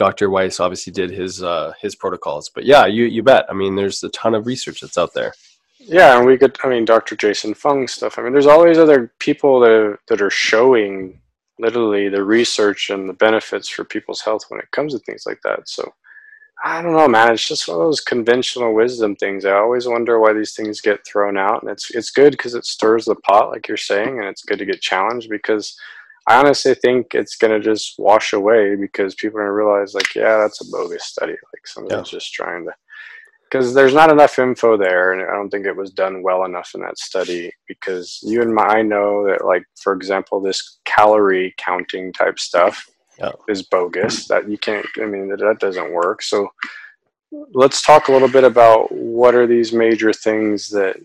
Dr. 0.00 0.30
Weiss 0.30 0.60
obviously 0.60 0.94
did 0.94 1.10
his 1.10 1.42
uh, 1.42 1.74
his 1.82 1.94
protocols. 1.94 2.48
But 2.48 2.64
yeah, 2.64 2.86
you 2.86 3.04
you 3.04 3.22
bet. 3.22 3.44
I 3.50 3.52
mean, 3.52 3.76
there's 3.76 4.02
a 4.02 4.08
ton 4.08 4.34
of 4.34 4.46
research 4.46 4.80
that's 4.80 4.96
out 4.96 5.12
there. 5.12 5.34
Yeah, 5.78 6.16
and 6.16 6.26
we 6.26 6.38
could. 6.38 6.56
I 6.64 6.70
mean, 6.70 6.86
Dr. 6.86 7.16
Jason 7.16 7.52
Fung 7.52 7.86
stuff. 7.86 8.18
I 8.18 8.22
mean, 8.22 8.32
there's 8.32 8.46
always 8.46 8.78
other 8.78 9.12
people 9.18 9.60
that 9.60 9.98
that 10.08 10.22
are 10.22 10.30
showing 10.30 11.20
literally 11.58 12.08
the 12.08 12.24
research 12.24 12.88
and 12.88 13.06
the 13.06 13.12
benefits 13.12 13.68
for 13.68 13.84
people's 13.84 14.22
health 14.22 14.44
when 14.48 14.60
it 14.60 14.70
comes 14.70 14.94
to 14.94 14.98
things 15.00 15.24
like 15.26 15.40
that. 15.44 15.68
So 15.68 15.92
I 16.62 16.82
don't 16.82 16.92
know, 16.92 17.08
man. 17.08 17.32
It's 17.32 17.46
just 17.46 17.66
one 17.68 17.78
of 17.78 17.84
those 17.84 18.00
conventional 18.00 18.74
wisdom 18.74 19.16
things. 19.16 19.44
I 19.44 19.52
always 19.52 19.88
wonder 19.88 20.20
why 20.20 20.34
these 20.34 20.54
things 20.54 20.80
get 20.80 21.06
thrown 21.06 21.38
out, 21.38 21.62
and 21.62 21.70
it's 21.70 21.90
it's 21.90 22.10
good 22.10 22.32
because 22.32 22.54
it 22.54 22.66
stirs 22.66 23.06
the 23.06 23.14
pot, 23.14 23.50
like 23.50 23.66
you're 23.66 23.76
saying, 23.78 24.18
and 24.18 24.26
it's 24.26 24.44
good 24.44 24.58
to 24.58 24.66
get 24.66 24.82
challenged 24.82 25.30
because 25.30 25.74
I 26.26 26.38
honestly 26.38 26.74
think 26.74 27.14
it's 27.14 27.36
gonna 27.36 27.60
just 27.60 27.94
wash 27.98 28.34
away 28.34 28.76
because 28.76 29.14
people 29.14 29.38
are 29.38 29.44
gonna 29.44 29.54
realize, 29.54 29.94
like, 29.94 30.14
yeah, 30.14 30.36
that's 30.36 30.60
a 30.60 30.70
bogus 30.70 31.04
study. 31.04 31.32
Like 31.32 31.66
somebody's 31.66 32.12
yeah. 32.12 32.18
just 32.18 32.34
trying 32.34 32.66
to, 32.66 32.72
because 33.44 33.72
there's 33.72 33.94
not 33.94 34.12
enough 34.12 34.38
info 34.38 34.76
there, 34.76 35.12
and 35.12 35.22
I 35.22 35.34
don't 35.34 35.48
think 35.48 35.64
it 35.64 35.76
was 35.76 35.90
done 35.90 36.22
well 36.22 36.44
enough 36.44 36.72
in 36.74 36.82
that 36.82 36.98
study. 36.98 37.50
Because 37.68 38.20
you 38.22 38.42
and 38.42 38.54
my, 38.54 38.64
I 38.64 38.82
know 38.82 39.26
that, 39.26 39.46
like, 39.46 39.64
for 39.82 39.94
example, 39.94 40.40
this 40.40 40.78
calorie 40.84 41.54
counting 41.56 42.12
type 42.12 42.38
stuff 42.38 42.86
yeah. 43.20 43.32
is 43.48 43.62
bogus. 43.62 44.26
That 44.28 44.48
you 44.48 44.58
can't. 44.58 44.86
I 45.00 45.06
mean, 45.06 45.28
that, 45.28 45.40
that 45.40 45.58
doesn't 45.60 45.92
work. 45.92 46.22
So 46.22 46.48
let's 47.52 47.82
talk 47.82 48.08
a 48.08 48.12
little 48.12 48.28
bit 48.28 48.44
about 48.44 48.90
what 48.92 49.34
are 49.34 49.46
these 49.46 49.72
major 49.72 50.12
things 50.12 50.68
that 50.70 50.96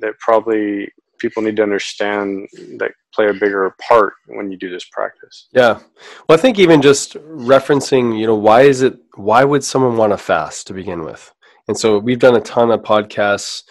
that 0.00 0.18
probably 0.18 0.92
people 1.18 1.42
need 1.42 1.56
to 1.56 1.62
understand 1.62 2.48
that 2.78 2.92
play 3.12 3.28
a 3.28 3.34
bigger 3.34 3.74
part 3.80 4.14
when 4.26 4.50
you 4.50 4.56
do 4.56 4.70
this 4.70 4.84
practice. 4.84 5.48
Yeah. 5.52 5.80
Well, 6.28 6.38
I 6.38 6.40
think 6.40 6.58
even 6.58 6.80
just 6.80 7.14
referencing, 7.14 8.18
you 8.18 8.26
know, 8.26 8.36
why 8.36 8.62
is 8.62 8.82
it 8.82 8.98
why 9.14 9.44
would 9.44 9.64
someone 9.64 9.96
want 9.96 10.12
to 10.12 10.18
fast 10.18 10.66
to 10.68 10.74
begin 10.74 11.04
with? 11.04 11.32
And 11.66 11.76
so 11.76 11.98
we've 11.98 12.18
done 12.18 12.36
a 12.36 12.40
ton 12.40 12.70
of 12.70 12.80
podcasts 12.80 13.62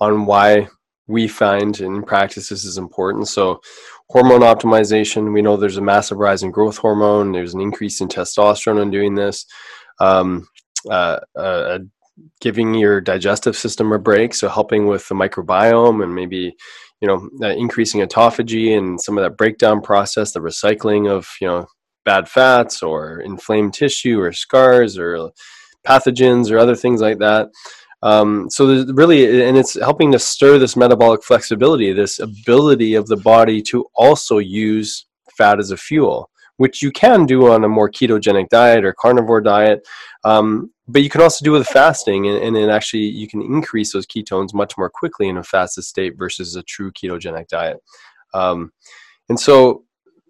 on 0.00 0.24
why 0.26 0.68
we 1.06 1.28
find 1.28 1.78
in 1.80 2.02
practice 2.02 2.48
this 2.48 2.64
is 2.64 2.78
important. 2.78 3.28
So 3.28 3.60
hormone 4.08 4.40
optimization. 4.40 5.32
We 5.32 5.42
know 5.42 5.56
there's 5.56 5.76
a 5.76 5.82
massive 5.82 6.18
rise 6.18 6.42
in 6.42 6.50
growth 6.50 6.78
hormone. 6.78 7.32
There's 7.32 7.54
an 7.54 7.60
increase 7.60 8.00
in 8.00 8.08
testosterone 8.08 8.82
in 8.82 8.90
doing 8.90 9.14
this. 9.14 9.46
Um, 10.00 10.48
uh, 10.90 11.20
uh, 11.36 11.78
giving 12.40 12.74
your 12.74 13.00
digestive 13.00 13.56
system 13.56 13.92
a 13.92 13.98
break, 13.98 14.34
so 14.34 14.48
helping 14.48 14.86
with 14.86 15.08
the 15.08 15.14
microbiome 15.14 16.02
and 16.02 16.14
maybe 16.14 16.54
you 17.00 17.08
know 17.08 17.28
uh, 17.42 17.54
increasing 17.54 18.00
autophagy 18.00 18.76
and 18.76 19.00
some 19.00 19.16
of 19.16 19.24
that 19.24 19.36
breakdown 19.36 19.80
process, 19.80 20.32
the 20.32 20.40
recycling 20.40 21.10
of 21.10 21.28
you 21.40 21.46
know 21.46 21.66
bad 22.04 22.28
fats 22.28 22.82
or 22.82 23.20
inflamed 23.20 23.74
tissue 23.74 24.20
or 24.20 24.32
scars 24.32 24.98
or 24.98 25.30
pathogens 25.86 26.50
or 26.50 26.58
other 26.58 26.76
things 26.76 27.00
like 27.00 27.18
that. 27.18 27.48
Um, 28.02 28.50
so 28.50 28.84
really, 28.88 29.42
and 29.42 29.56
it's 29.56 29.78
helping 29.80 30.10
to 30.12 30.18
stir 30.18 30.58
this 30.58 30.76
metabolic 30.76 31.22
flexibility, 31.22 31.92
this 31.92 32.18
ability 32.18 32.94
of 32.94 33.06
the 33.06 33.16
body 33.16 33.62
to 33.62 33.86
also 33.94 34.38
use 34.38 35.06
fat 35.36 35.60
as 35.60 35.70
a 35.70 35.76
fuel, 35.76 36.28
which 36.56 36.82
you 36.82 36.90
can 36.90 37.26
do 37.26 37.50
on 37.50 37.64
a 37.64 37.68
more 37.68 37.90
ketogenic 37.90 38.48
diet 38.48 38.84
or 38.84 38.92
carnivore 38.92 39.40
diet. 39.40 39.86
Um, 40.24 40.72
but 40.88 41.02
you 41.02 41.10
can 41.10 41.20
also 41.20 41.44
do 41.44 41.52
with 41.52 41.66
fasting, 41.68 42.26
and, 42.26 42.38
and 42.38 42.56
then 42.56 42.68
actually 42.68 43.04
you 43.04 43.28
can 43.28 43.40
increase 43.40 43.92
those 43.92 44.06
ketones 44.06 44.52
much 44.52 44.76
more 44.76 44.90
quickly 44.90 45.28
in 45.28 45.36
a 45.36 45.44
fasted 45.44 45.84
state 45.84 46.18
versus 46.18 46.56
a 46.56 46.62
true 46.64 46.90
ketogenic 46.92 47.46
diet. 47.46 47.78
Um, 48.34 48.72
and 49.28 49.38
so 49.38 49.84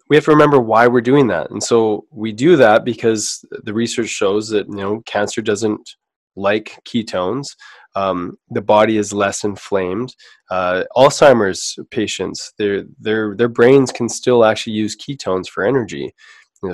we 0.09 0.15
have 0.15 0.25
to 0.25 0.31
remember 0.31 0.59
why 0.59 0.87
we're 0.87 1.01
doing 1.01 1.27
that. 1.27 1.49
And 1.49 1.63
so 1.63 2.05
we 2.11 2.31
do 2.31 2.55
that 2.57 2.85
because 2.85 3.43
the 3.63 3.73
research 3.73 4.09
shows 4.09 4.47
that 4.49 4.67
you 4.67 4.75
know 4.75 5.01
cancer 5.05 5.41
doesn't 5.41 5.95
like 6.35 6.79
ketones. 6.85 7.55
Um, 7.95 8.37
the 8.49 8.61
body 8.61 8.97
is 8.97 9.13
less 9.13 9.43
inflamed. 9.43 10.15
Uh, 10.49 10.83
Alzheimer's 10.95 11.77
patients, 11.91 12.53
their 12.57 12.85
their 12.99 13.35
their 13.35 13.49
brains 13.49 13.91
can 13.91 14.09
still 14.09 14.43
actually 14.43 14.73
use 14.73 14.95
ketones 14.95 15.47
for 15.47 15.63
energy 15.63 16.13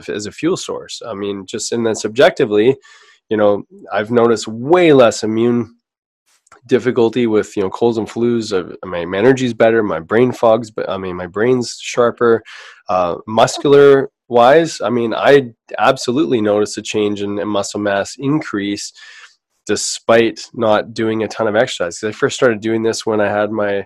as 0.07 0.25
a 0.25 0.31
fuel 0.31 0.57
source. 0.57 1.01
I 1.05 1.13
mean, 1.13 1.45
just 1.45 1.71
in 1.71 1.83
that 1.83 1.97
subjectively, 1.97 2.77
you 3.29 3.37
know, 3.37 3.63
I've 3.91 4.11
noticed 4.11 4.47
way 4.47 4.93
less 4.93 5.23
immune 5.23 5.75
difficulty 6.65 7.27
with 7.27 7.55
you 7.55 7.63
know 7.63 7.69
colds 7.69 7.97
and 7.97 8.07
flus. 8.07 8.53
my, 8.85 9.05
my 9.05 9.17
energy's 9.17 9.53
better, 9.53 9.83
my 9.83 9.99
brain 9.99 10.31
fogs, 10.31 10.71
but 10.71 10.89
I 10.89 10.97
mean 10.97 11.15
my 11.15 11.27
brain's 11.27 11.77
sharper. 11.81 12.43
Uh, 12.87 13.17
muscular 13.27 14.09
wise, 14.27 14.81
I 14.81 14.89
mean 14.89 15.13
I 15.13 15.53
absolutely 15.77 16.41
noticed 16.41 16.77
a 16.77 16.81
change 16.81 17.21
in, 17.21 17.39
in 17.39 17.47
muscle 17.47 17.79
mass 17.79 18.15
increase 18.17 18.93
despite 19.69 20.49
not 20.53 20.93
doing 20.93 21.23
a 21.23 21.27
ton 21.27 21.47
of 21.47 21.55
exercise. 21.55 22.03
I 22.03 22.11
first 22.11 22.35
started 22.35 22.59
doing 22.59 22.83
this 22.83 23.05
when 23.05 23.21
I 23.21 23.29
had 23.29 23.51
my 23.51 23.85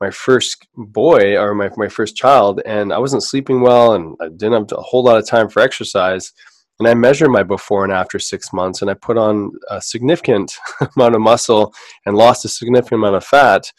my 0.00 0.10
first 0.10 0.66
boy 0.74 1.36
or 1.36 1.54
my, 1.54 1.68
my 1.76 1.88
first 1.88 2.16
child 2.16 2.62
and 2.64 2.90
I 2.90 2.98
wasn't 2.98 3.22
sleeping 3.22 3.60
well 3.60 3.92
and 3.92 4.16
I 4.18 4.28
didn't 4.28 4.54
have 4.54 4.78
a 4.78 4.80
whole 4.80 5.04
lot 5.04 5.18
of 5.18 5.26
time 5.26 5.50
for 5.50 5.60
exercise 5.60 6.32
and 6.80 6.88
I 6.88 6.94
measured 6.94 7.28
my 7.30 7.42
before 7.42 7.84
and 7.84 7.92
after 7.92 8.18
six 8.18 8.54
months, 8.54 8.80
and 8.80 8.90
I 8.90 8.94
put 8.94 9.18
on 9.18 9.52
a 9.70 9.82
significant 9.82 10.56
amount 10.96 11.14
of 11.14 11.20
muscle 11.20 11.74
and 12.06 12.16
lost 12.16 12.46
a 12.46 12.48
significant 12.48 13.00
amount 13.00 13.16
of 13.16 13.24
fat. 13.24 13.70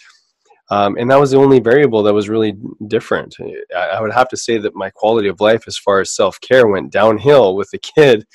Um, 0.69 0.95
and 0.97 1.09
that 1.09 1.19
was 1.19 1.31
the 1.31 1.37
only 1.37 1.59
variable 1.59 2.03
that 2.03 2.13
was 2.13 2.29
really 2.29 2.53
different. 2.87 3.35
I, 3.75 3.87
I 3.87 4.01
would 4.01 4.13
have 4.13 4.29
to 4.29 4.37
say 4.37 4.59
that 4.59 4.75
my 4.75 4.91
quality 4.91 5.29
of 5.29 5.41
life, 5.41 5.63
as 5.67 5.79
far 5.79 5.99
as 5.99 6.15
self 6.15 6.39
care, 6.41 6.67
went 6.67 6.91
downhill 6.91 7.55
with 7.55 7.71
the 7.71 7.79
kid, 7.79 8.27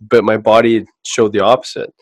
but 0.00 0.24
my 0.24 0.38
body 0.38 0.86
showed 1.04 1.34
the 1.34 1.44
opposite. 1.44 1.92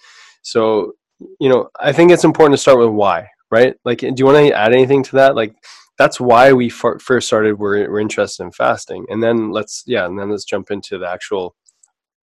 So, 0.44 0.92
you 1.40 1.48
know, 1.48 1.70
I 1.80 1.92
think 1.92 2.12
it's 2.12 2.24
important 2.24 2.54
to 2.54 2.62
start 2.62 2.78
with 2.78 2.90
why, 2.90 3.28
right? 3.50 3.74
Like, 3.84 3.98
do 3.98 4.14
you 4.16 4.26
want 4.26 4.38
to 4.38 4.52
add 4.52 4.72
anything 4.72 5.02
to 5.04 5.16
that? 5.16 5.34
Like, 5.34 5.56
that's 5.98 6.20
why 6.20 6.52
we 6.52 6.68
f- 6.68 7.00
first 7.00 7.26
started. 7.26 7.58
We're, 7.58 7.90
we're 7.90 8.00
interested 8.00 8.44
in 8.44 8.52
fasting, 8.52 9.06
and 9.08 9.22
then 9.22 9.50
let's 9.50 9.84
yeah, 9.86 10.06
and 10.06 10.18
then 10.18 10.30
let's 10.30 10.44
jump 10.44 10.70
into 10.70 10.98
the 10.98 11.08
actual 11.08 11.54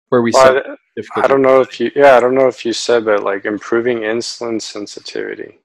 where 0.09 0.23
we 0.23 0.31
well, 0.33 0.63
I, 0.97 1.21
I 1.21 1.27
don't 1.27 1.43
know 1.43 1.61
if 1.61 1.81
you 1.81 1.91
yeah 1.95 2.17
I 2.17 2.21
don't 2.21 2.35
know 2.35 2.49
if 2.49 2.65
you 2.65 2.73
said 2.73 3.05
but 3.05 3.23
like 3.23 3.45
improving 3.45 3.99
insulin 3.99 4.61
sensitivity 4.61 5.59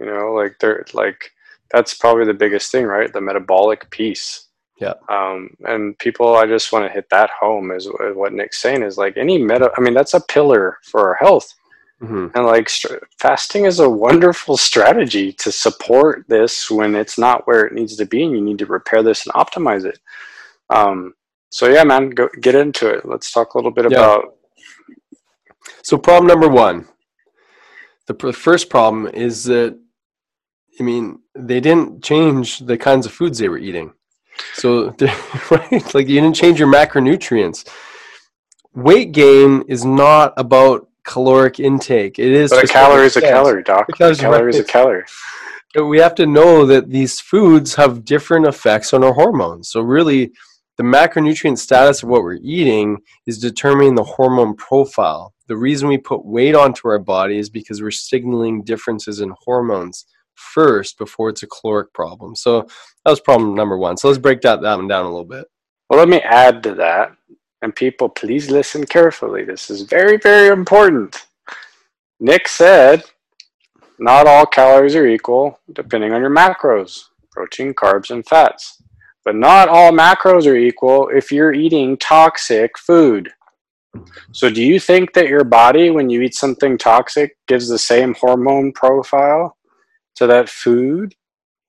you 0.00 0.06
know 0.06 0.32
like 0.32 0.56
they're 0.60 0.84
like 0.94 1.30
that's 1.70 1.94
probably 1.94 2.24
the 2.24 2.34
biggest 2.34 2.70
thing 2.70 2.84
right 2.84 3.12
the 3.12 3.20
metabolic 3.20 3.90
piece 3.90 4.48
yeah 4.80 4.94
um 5.08 5.50
and 5.66 5.98
people 5.98 6.36
I 6.36 6.46
just 6.46 6.72
want 6.72 6.86
to 6.86 6.92
hit 6.92 7.10
that 7.10 7.30
home 7.30 7.70
is 7.70 7.88
what 8.14 8.32
Nick's 8.32 8.62
saying 8.62 8.82
is 8.82 8.98
like 8.98 9.16
any 9.16 9.38
meta 9.38 9.70
I 9.76 9.80
mean 9.80 9.94
that's 9.94 10.14
a 10.14 10.20
pillar 10.20 10.78
for 10.84 11.08
our 11.08 11.14
health 11.14 11.52
mm-hmm. 12.02 12.26
and 12.34 12.46
like 12.46 12.68
st- 12.68 13.02
fasting 13.18 13.64
is 13.64 13.80
a 13.80 13.88
wonderful 13.88 14.56
strategy 14.56 15.32
to 15.32 15.50
support 15.50 16.24
this 16.28 16.70
when 16.70 16.94
it's 16.94 17.18
not 17.18 17.46
where 17.46 17.66
it 17.66 17.72
needs 17.72 17.96
to 17.96 18.06
be 18.06 18.22
and 18.22 18.32
you 18.32 18.40
need 18.40 18.58
to 18.58 18.66
repair 18.66 19.02
this 19.02 19.26
and 19.26 19.34
optimize 19.34 19.84
it 19.84 19.98
um 20.70 21.14
so 21.50 21.68
yeah, 21.68 21.84
man, 21.84 22.10
go 22.10 22.28
get 22.40 22.54
into 22.54 22.88
it. 22.88 23.06
Let's 23.06 23.32
talk 23.32 23.54
a 23.54 23.58
little 23.58 23.70
bit 23.70 23.90
yeah. 23.90 23.98
about. 23.98 24.34
So 25.82 25.96
problem 25.96 26.26
number 26.26 26.48
one, 26.48 26.86
the 28.06 28.32
first 28.32 28.68
problem 28.68 29.06
is 29.06 29.44
that, 29.44 29.78
I 30.78 30.82
mean, 30.82 31.20
they 31.34 31.60
didn't 31.60 32.02
change 32.02 32.60
the 32.60 32.76
kinds 32.76 33.06
of 33.06 33.12
foods 33.12 33.38
they 33.38 33.48
were 33.48 33.58
eating. 33.58 33.92
So 34.54 34.94
right, 35.50 35.94
like 35.94 36.08
you 36.08 36.20
didn't 36.20 36.34
change 36.34 36.58
your 36.58 36.72
macronutrients. 36.72 37.68
Weight 38.74 39.12
gain 39.12 39.64
is 39.68 39.84
not 39.84 40.34
about 40.36 40.87
caloric 41.08 41.58
intake. 41.58 42.18
It 42.18 42.30
is. 42.30 42.50
But 42.50 42.64
a 42.64 42.68
calorie 42.68 43.06
is 43.06 43.16
a 43.16 43.20
calorie, 43.20 43.62
doc. 43.62 43.88
A 43.88 43.92
calorie 43.92 44.50
is 44.50 44.60
a 44.60 44.64
calorie. 44.64 45.04
We 45.74 45.98
have 45.98 46.14
to 46.16 46.26
know 46.26 46.66
that 46.66 46.90
these 46.90 47.20
foods 47.20 47.74
have 47.74 48.04
different 48.04 48.46
effects 48.46 48.92
on 48.92 49.04
our 49.04 49.12
hormones. 49.12 49.70
So 49.70 49.80
really, 49.80 50.32
the 50.76 50.84
macronutrient 50.84 51.58
status 51.58 52.02
of 52.02 52.08
what 52.08 52.22
we're 52.22 52.38
eating 52.42 52.98
is 53.26 53.38
determining 53.38 53.94
the 53.94 54.04
hormone 54.04 54.54
profile. 54.54 55.34
The 55.46 55.56
reason 55.56 55.88
we 55.88 55.98
put 55.98 56.24
weight 56.24 56.54
onto 56.54 56.88
our 56.88 56.98
body 56.98 57.38
is 57.38 57.50
because 57.50 57.82
we're 57.82 57.90
signaling 57.90 58.62
differences 58.62 59.20
in 59.20 59.34
hormones 59.44 60.06
first 60.34 60.98
before 60.98 61.30
it's 61.30 61.42
a 61.42 61.46
caloric 61.48 61.92
problem. 61.92 62.36
So 62.36 62.62
that 62.62 63.10
was 63.10 63.20
problem 63.20 63.54
number 63.54 63.76
one. 63.76 63.96
So 63.96 64.08
let's 64.08 64.18
break 64.18 64.40
that, 64.42 64.62
that 64.62 64.76
one 64.76 64.88
down 64.88 65.04
a 65.04 65.08
little 65.08 65.24
bit. 65.24 65.46
Well, 65.88 65.98
let 65.98 66.08
me 66.08 66.20
add 66.20 66.62
to 66.64 66.74
that. 66.76 67.12
And 67.62 67.74
people, 67.74 68.08
please 68.08 68.50
listen 68.50 68.86
carefully. 68.86 69.44
This 69.44 69.70
is 69.70 69.82
very, 69.82 70.16
very 70.16 70.48
important. 70.48 71.26
Nick 72.20 72.48
said 72.48 73.02
not 73.98 74.26
all 74.28 74.46
calories 74.46 74.94
are 74.94 75.06
equal 75.06 75.58
depending 75.72 76.12
on 76.12 76.20
your 76.20 76.30
macros 76.30 77.04
protein, 77.38 77.72
carbs, 77.72 78.10
and 78.10 78.26
fats. 78.26 78.82
But 79.24 79.36
not 79.36 79.68
all 79.68 79.92
macros 79.92 80.46
are 80.46 80.56
equal 80.56 81.08
if 81.08 81.30
you're 81.30 81.52
eating 81.52 81.96
toxic 81.96 82.76
food. 82.78 83.30
So, 84.32 84.50
do 84.50 84.62
you 84.62 84.80
think 84.80 85.12
that 85.12 85.28
your 85.28 85.44
body, 85.44 85.90
when 85.90 86.10
you 86.10 86.22
eat 86.22 86.34
something 86.34 86.78
toxic, 86.78 87.36
gives 87.46 87.68
the 87.68 87.78
same 87.78 88.14
hormone 88.14 88.72
profile 88.72 89.56
to 90.16 90.26
that 90.26 90.48
food 90.48 91.14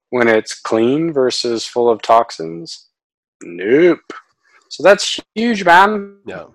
when 0.09 0.27
it's 0.27 0.59
clean 0.59 1.13
versus 1.13 1.65
full 1.65 1.89
of 1.89 2.01
toxins? 2.01 2.87
Nope. 3.43 4.13
So, 4.69 4.83
that's 4.83 5.19
huge, 5.35 5.65
man. 5.65 6.17
Yeah. 6.25 6.45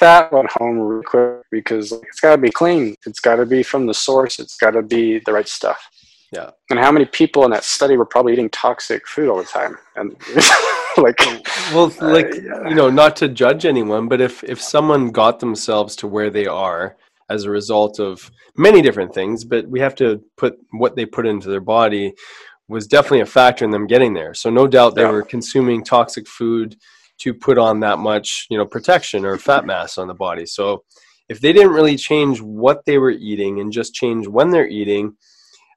That 0.00 0.32
went 0.32 0.50
home 0.50 0.78
real 0.78 1.02
quick 1.02 1.42
because 1.50 1.92
it's 1.92 2.20
got 2.20 2.36
to 2.36 2.42
be 2.42 2.50
clean. 2.50 2.96
It's 3.06 3.20
got 3.20 3.36
to 3.36 3.46
be 3.46 3.62
from 3.62 3.86
the 3.86 3.94
source. 3.94 4.38
It's 4.38 4.56
got 4.56 4.72
to 4.72 4.82
be 4.82 5.20
the 5.20 5.32
right 5.32 5.48
stuff. 5.48 5.88
Yeah. 6.32 6.50
And 6.68 6.80
how 6.80 6.90
many 6.90 7.04
people 7.04 7.44
in 7.44 7.52
that 7.52 7.62
study 7.62 7.96
were 7.96 8.04
probably 8.04 8.32
eating 8.32 8.50
toxic 8.50 9.06
food 9.06 9.28
all 9.28 9.36
the 9.36 9.44
time? 9.44 9.78
And 9.94 10.16
like, 10.96 11.20
well, 11.72 11.92
like 12.00 12.26
uh, 12.26 12.40
yeah. 12.42 12.68
you 12.68 12.74
know, 12.74 12.90
not 12.90 13.14
to 13.16 13.28
judge 13.28 13.64
anyone, 13.64 14.08
but 14.08 14.20
if 14.20 14.42
if 14.42 14.60
someone 14.60 15.12
got 15.12 15.38
themselves 15.38 15.94
to 15.96 16.08
where 16.08 16.30
they 16.30 16.46
are 16.46 16.96
as 17.30 17.44
a 17.44 17.50
result 17.50 18.00
of 18.00 18.30
many 18.56 18.82
different 18.82 19.14
things, 19.14 19.44
but 19.44 19.66
we 19.68 19.78
have 19.78 19.94
to 19.96 20.22
put 20.36 20.58
what 20.72 20.96
they 20.96 21.06
put 21.06 21.26
into 21.26 21.48
their 21.48 21.60
body 21.60 22.12
was 22.68 22.86
definitely 22.86 23.20
a 23.20 23.26
factor 23.26 23.64
in 23.64 23.70
them 23.70 23.86
getting 23.86 24.14
there. 24.14 24.34
So 24.34 24.50
no 24.50 24.66
doubt 24.66 24.94
they 24.94 25.02
yeah. 25.02 25.10
were 25.10 25.22
consuming 25.22 25.84
toxic 25.84 26.26
food 26.26 26.76
to 27.18 27.34
put 27.34 27.58
on 27.58 27.80
that 27.80 27.98
much, 27.98 28.46
you 28.50 28.58
know, 28.58 28.66
protection 28.66 29.24
or 29.24 29.38
fat 29.38 29.66
mass 29.66 29.98
on 29.98 30.08
the 30.08 30.14
body. 30.14 30.46
So 30.46 30.84
if 31.28 31.40
they 31.40 31.52
didn't 31.52 31.72
really 31.72 31.96
change 31.96 32.40
what 32.40 32.84
they 32.86 32.98
were 32.98 33.10
eating 33.10 33.60
and 33.60 33.72
just 33.72 33.94
change 33.94 34.26
when 34.26 34.50
they're 34.50 34.68
eating, 34.68 35.16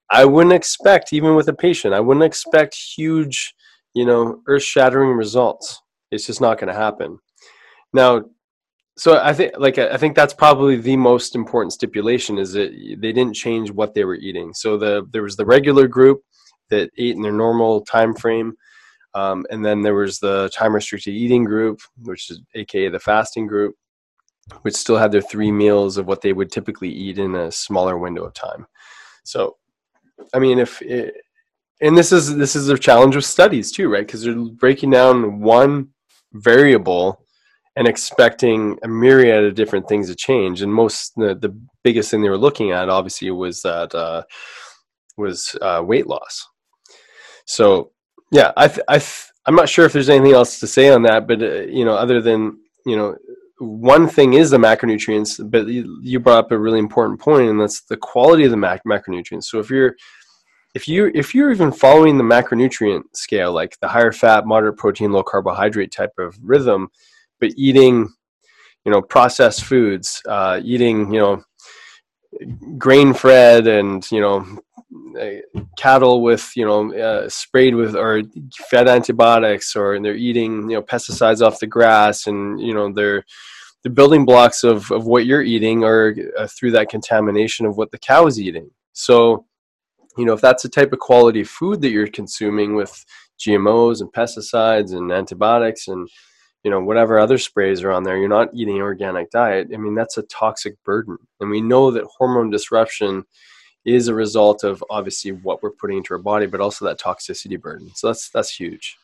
I 0.09 0.25
wouldn't 0.25 0.53
expect, 0.53 1.13
even 1.13 1.35
with 1.35 1.49
a 1.49 1.53
patient, 1.53 1.93
I 1.93 1.99
wouldn't 1.99 2.23
expect 2.23 2.75
huge, 2.75 3.53
you 3.93 4.05
know, 4.05 4.41
earth 4.47 4.63
shattering 4.63 5.11
results. 5.11 5.81
It's 6.11 6.25
just 6.25 6.41
not 6.41 6.57
going 6.57 6.73
to 6.73 6.79
happen. 6.79 7.19
Now, 7.93 8.23
so 8.97 9.19
I 9.19 9.33
think, 9.33 9.53
like, 9.57 9.77
I 9.77 9.97
think 9.97 10.15
that's 10.15 10.33
probably 10.33 10.77
the 10.77 10.97
most 10.97 11.35
important 11.35 11.73
stipulation 11.73 12.37
is 12.37 12.53
that 12.53 12.71
they 12.71 13.11
didn't 13.11 13.35
change 13.35 13.69
what 13.69 13.93
they 13.93 14.05
were 14.05 14.15
eating. 14.15 14.53
So 14.53 14.77
the 14.77 15.07
there 15.11 15.23
was 15.23 15.35
the 15.35 15.45
regular 15.45 15.87
group 15.87 16.21
that 16.69 16.91
ate 16.97 17.15
in 17.15 17.21
their 17.21 17.31
normal 17.31 17.81
time 17.81 18.13
frame, 18.13 18.53
um, 19.13 19.45
and 19.49 19.65
then 19.65 19.81
there 19.81 19.95
was 19.95 20.19
the 20.19 20.49
time 20.53 20.75
restricted 20.75 21.13
eating 21.13 21.43
group, 21.43 21.79
which 22.03 22.29
is 22.29 22.41
AKA 22.55 22.89
the 22.89 22.99
fasting 22.99 23.47
group, 23.47 23.75
which 24.61 24.75
still 24.75 24.97
had 24.97 25.11
their 25.11 25.21
three 25.21 25.51
meals 25.51 25.97
of 25.97 26.07
what 26.07 26.21
they 26.21 26.33
would 26.33 26.51
typically 26.51 26.89
eat 26.89 27.17
in 27.17 27.35
a 27.35 27.51
smaller 27.51 27.97
window 27.97 28.25
of 28.25 28.33
time. 28.33 28.67
So 29.23 29.57
I 30.33 30.39
mean, 30.39 30.59
if 30.59 30.81
it, 30.81 31.15
and 31.81 31.97
this 31.97 32.11
is 32.11 32.35
this 32.35 32.55
is 32.55 32.69
a 32.69 32.77
challenge 32.77 33.15
with 33.15 33.25
studies 33.25 33.71
too, 33.71 33.89
right? 33.89 34.05
Because 34.05 34.23
they're 34.23 34.35
breaking 34.35 34.91
down 34.91 35.39
one 35.39 35.89
variable 36.33 37.23
and 37.75 37.87
expecting 37.87 38.77
a 38.83 38.87
myriad 38.87 39.43
of 39.43 39.55
different 39.55 39.87
things 39.87 40.07
to 40.09 40.15
change. 40.15 40.61
And 40.61 40.73
most 40.73 41.13
the, 41.15 41.35
the 41.35 41.55
biggest 41.83 42.09
thing 42.09 42.21
they 42.21 42.29
were 42.29 42.37
looking 42.37 42.71
at, 42.71 42.89
obviously, 42.89 43.29
was 43.31 43.61
that 43.61 43.93
uh, 43.93 44.23
was 45.17 45.55
uh, 45.61 45.83
weight 45.85 46.07
loss. 46.07 46.47
So 47.47 47.91
yeah, 48.31 48.51
I 48.55 48.67
th- 48.67 48.85
I 48.87 48.99
th- 48.99 49.31
I'm 49.45 49.55
not 49.55 49.69
sure 49.69 49.85
if 49.85 49.93
there's 49.93 50.09
anything 50.09 50.33
else 50.33 50.59
to 50.59 50.67
say 50.67 50.89
on 50.89 51.01
that, 51.03 51.27
but 51.27 51.41
uh, 51.41 51.61
you 51.61 51.85
know, 51.85 51.93
other 51.95 52.21
than 52.21 52.59
you 52.85 52.95
know, 52.95 53.15
one 53.59 54.07
thing 54.07 54.33
is 54.33 54.51
the 54.51 54.57
macronutrients, 54.57 55.49
but 55.49 55.67
you 55.67 56.19
brought 56.19 56.45
up 56.45 56.51
a 56.51 56.59
really 56.59 56.79
important 56.79 57.19
point, 57.19 57.49
and 57.49 57.59
that's 57.59 57.81
the 57.81 57.97
quality 57.97 58.43
of 58.43 58.51
the 58.51 58.57
mac- 58.57 58.83
macronutrients. 58.85 59.45
So 59.45 59.59
if 59.59 59.69
you're 59.69 59.95
if 60.75 60.87
you 60.87 61.09
if 61.15 61.33
you're 61.33 61.51
even 61.51 61.71
following 61.71 62.17
the 62.17 62.23
macronutrient 62.23 63.03
scale, 63.13 63.53
like 63.53 63.79
the 63.79 63.87
higher 63.87 64.11
fat, 64.11 64.45
moderate 64.45 64.77
protein, 64.77 65.11
low 65.11 65.23
carbohydrate 65.23 65.91
type 65.91 66.13
of 66.19 66.37
rhythm, 66.43 66.89
but 67.39 67.51
eating, 67.55 68.09
you 68.85 68.91
know, 68.91 69.01
processed 69.01 69.63
foods, 69.63 70.21
uh, 70.27 70.59
eating, 70.63 71.13
you 71.13 71.19
know, 71.19 71.43
grain 72.77 73.13
fed 73.13 73.67
and 73.67 74.09
you 74.11 74.19
know 74.19 74.45
uh, 75.19 75.59
cattle 75.77 76.21
with 76.21 76.51
you 76.55 76.65
know 76.65 76.93
uh, 76.93 77.29
sprayed 77.29 77.75
with 77.75 77.95
or 77.95 78.21
fed 78.69 78.87
antibiotics 78.87 79.75
or 79.75 79.95
and 79.95 80.03
they're 80.03 80.15
eating 80.15 80.69
you 80.69 80.75
know 80.75 80.81
pesticides 80.81 81.45
off 81.45 81.59
the 81.59 81.67
grass 81.67 82.27
and 82.27 82.59
you 82.61 82.73
know 82.73 82.91
they're 82.91 83.23
the 83.83 83.89
building 83.89 84.25
blocks 84.25 84.63
of, 84.63 84.91
of 84.91 85.05
what 85.05 85.25
you're 85.25 85.43
eating 85.43 85.83
are 85.83 86.15
uh, 86.37 86.47
through 86.47 86.71
that 86.71 86.89
contamination 86.89 87.65
of 87.65 87.77
what 87.77 87.91
the 87.91 87.99
cow 87.99 88.25
is 88.25 88.39
eating. 88.39 88.69
So 88.93 89.45
you 90.17 90.25
know 90.25 90.33
if 90.33 90.41
that's 90.41 90.63
the 90.63 90.69
type 90.69 90.93
of 90.93 90.99
quality 90.99 91.43
food 91.43 91.81
that 91.81 91.89
you're 91.89 92.07
consuming 92.07 92.75
with 92.75 93.05
gmos 93.39 94.01
and 94.01 94.11
pesticides 94.11 94.93
and 94.93 95.11
antibiotics 95.11 95.87
and 95.87 96.09
you 96.63 96.71
know 96.71 96.81
whatever 96.81 97.19
other 97.19 97.37
sprays 97.37 97.83
are 97.83 97.91
on 97.91 98.03
there 98.03 98.17
you're 98.17 98.27
not 98.27 98.49
eating 98.53 98.77
an 98.77 98.81
organic 98.81 99.29
diet 99.29 99.67
i 99.73 99.77
mean 99.77 99.93
that's 99.93 100.17
a 100.17 100.23
toxic 100.23 100.73
burden. 100.83 101.17
And 101.39 101.49
we 101.49 101.61
know 101.61 101.91
that 101.91 102.03
hormone 102.17 102.49
disruption 102.49 103.23
is 103.87 104.09
a 104.09 104.13
result 104.13 104.63
of 104.63 104.83
obviously 104.89 105.31
what 105.31 105.63
we're 105.63 105.71
putting 105.71 105.97
into 105.97 106.13
our 106.13 106.19
body 106.19 106.45
but 106.45 106.59
also 106.59 106.85
that 106.85 106.99
toxicity 106.99 107.59
burden. 107.59 107.89
So 107.95 108.07
that's 108.07 108.29
that's 108.29 108.51
huge. 108.51 108.97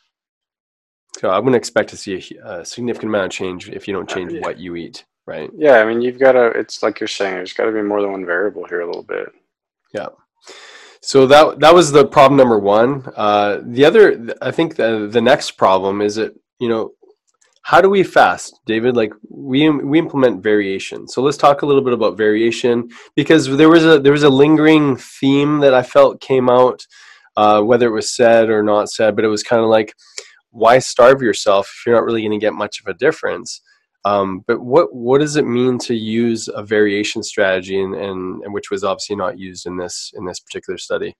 So 1.18 1.30
i'm 1.30 1.42
going 1.42 1.54
to 1.54 1.58
expect 1.58 1.90
to 1.90 1.98
see 1.98 2.38
a, 2.44 2.62
a, 2.62 2.66
significant 2.66 3.10
amount 3.10 3.26
of 3.26 3.32
change 3.32 3.70
if 3.70 3.88
you 3.88 3.94
don't 3.94 4.10
change 4.10 4.34
yeah. 4.34 4.42
what 4.42 4.60
you 4.60 4.76
eat 4.76 5.06
right? 5.26 5.50
Yeah 5.56 5.78
i 5.78 5.86
mean 5.86 6.02
you've 6.02 6.20
got 6.20 6.34
to 6.34 6.48
it's 6.48 6.84
like 6.84 7.00
you're 7.00 7.08
saying 7.08 7.36
there's 7.36 7.54
got 7.54 7.66
to 7.66 7.72
be 7.72 7.82
more 7.82 8.02
than 8.02 8.12
one 8.12 8.26
variable 8.26 8.66
here 8.66 8.82
a 8.82 8.86
little 8.86 9.04
bit. 9.04 9.32
Yeah. 9.94 10.10
So 11.02 11.28
that 11.28 11.60
that 11.60 11.74
was 11.74 11.92
the 11.92 12.06
problem 12.06 12.38
number 12.38 12.60
one. 12.60 13.08
Uh, 13.16 13.62
the 13.64 13.86
other 13.86 14.36
i 14.42 14.52
think 14.52 14.76
the, 14.76 15.08
the 15.10 15.22
next 15.22 15.52
problem 15.52 16.02
is 16.02 16.16
that 16.16 16.34
you 16.60 16.68
know 16.68 16.92
how 17.64 17.82
do 17.82 17.90
we 17.90 18.04
fast 18.04 18.60
david? 18.66 18.96
Like 18.96 19.14
we 19.30 19.70
we 19.70 20.00
implement 20.00 20.44
variation. 20.44 21.08
So 21.08 21.22
let's 21.22 21.38
talk 21.38 21.62
a 21.62 21.66
little 21.66 21.82
bit 21.82 21.94
about 21.94 22.18
variation 22.18 22.90
because 23.16 23.48
there 23.58 23.70
was 23.70 23.86
a 23.86 24.00
there 24.00 24.12
was 24.12 24.24
a 24.24 24.30
lingering 24.30 24.98
theme 24.98 25.60
that 25.60 25.74
i 25.74 25.82
felt 25.82 26.22
came 26.22 26.50
out 26.50 26.86
uh, 27.36 27.62
whether 27.62 27.88
it 27.88 27.92
was 27.92 28.16
said 28.16 28.50
or 28.50 28.62
not 28.62 28.90
said 28.90 29.16
but 29.16 29.26
it 29.26 29.30
was 29.30 29.42
kind 29.42 29.64
of 29.64 29.70
like 29.70 29.94
why 30.54 30.78
starve 30.80 31.22
yourself 31.22 31.68
if 31.68 31.86
you're 31.86 31.96
not 31.96 32.06
really 32.06 32.22
going 32.22 32.32
to 32.32 32.38
get 32.38 32.54
much 32.54 32.80
of 32.80 32.88
a 32.88 32.98
difference? 32.98 33.62
Um, 34.06 34.44
but 34.48 34.62
what 34.62 34.94
what 34.94 35.20
does 35.20 35.36
it 35.36 35.48
mean 35.48 35.78
to 35.80 35.96
use 35.96 36.50
a 36.54 36.64
variation 36.64 37.24
strategy 37.24 37.82
and, 37.82 37.96
and, 37.96 38.44
and 38.44 38.54
which 38.54 38.70
was 38.70 38.84
obviously 38.84 39.16
not 39.16 39.40
used 39.40 39.66
in 39.66 39.78
this 39.78 40.12
in 40.16 40.26
this 40.26 40.40
particular 40.40 40.78
study? 40.78 41.16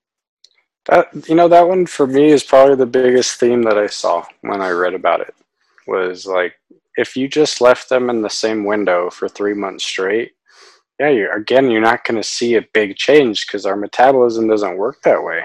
That 0.86 1.08
you 1.28 1.34
know 1.34 1.48
that 1.48 1.66
one 1.66 1.86
for 1.86 2.06
me 2.06 2.30
is 2.30 2.44
probably 2.44 2.76
the 2.76 2.86
biggest 2.86 3.40
theme 3.40 3.62
that 3.62 3.78
i 3.78 3.86
saw 3.86 4.24
when 4.42 4.60
i 4.60 4.68
read 4.68 4.92
about 4.92 5.22
it 5.22 5.34
was 5.86 6.26
like 6.26 6.54
if 6.96 7.16
you 7.16 7.28
just 7.28 7.60
left 7.60 7.88
them 7.88 8.10
in 8.10 8.22
the 8.22 8.30
same 8.30 8.64
window 8.64 9.10
for 9.10 9.28
three 9.28 9.54
months 9.54 9.84
straight, 9.84 10.32
yeah, 11.00 11.10
you're 11.10 11.32
again 11.32 11.70
you're 11.70 11.80
not 11.80 12.04
going 12.04 12.20
to 12.20 12.28
see 12.28 12.56
a 12.56 12.68
big 12.72 12.96
change 12.96 13.46
because 13.46 13.66
our 13.66 13.76
metabolism 13.76 14.48
doesn't 14.48 14.78
work 14.78 15.02
that 15.02 15.22
way. 15.22 15.42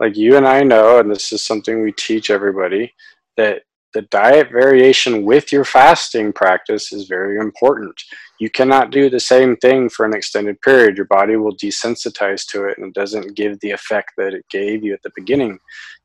Like 0.00 0.16
you 0.16 0.36
and 0.36 0.46
I 0.46 0.62
know, 0.62 0.98
and 1.00 1.10
this 1.10 1.32
is 1.32 1.44
something 1.44 1.82
we 1.82 1.92
teach 1.92 2.30
everybody 2.30 2.94
that 3.36 3.62
the 3.94 4.02
diet 4.02 4.50
variation 4.52 5.24
with 5.24 5.50
your 5.50 5.64
fasting 5.64 6.32
practice 6.32 6.92
is 6.92 7.08
very 7.08 7.38
important. 7.38 8.00
You 8.38 8.50
cannot 8.50 8.90
do 8.90 9.08
the 9.08 9.18
same 9.18 9.56
thing 9.56 9.88
for 9.88 10.04
an 10.04 10.14
extended 10.14 10.60
period. 10.60 10.96
Your 10.96 11.06
body 11.06 11.36
will 11.36 11.56
desensitize 11.56 12.46
to 12.50 12.66
it 12.66 12.78
and 12.78 12.88
it 12.88 12.94
doesn't 12.94 13.34
give 13.34 13.58
the 13.60 13.70
effect 13.70 14.12
that 14.18 14.34
it 14.34 14.44
gave 14.50 14.84
you 14.84 14.92
at 14.92 15.02
the 15.02 15.10
beginning. 15.16 15.58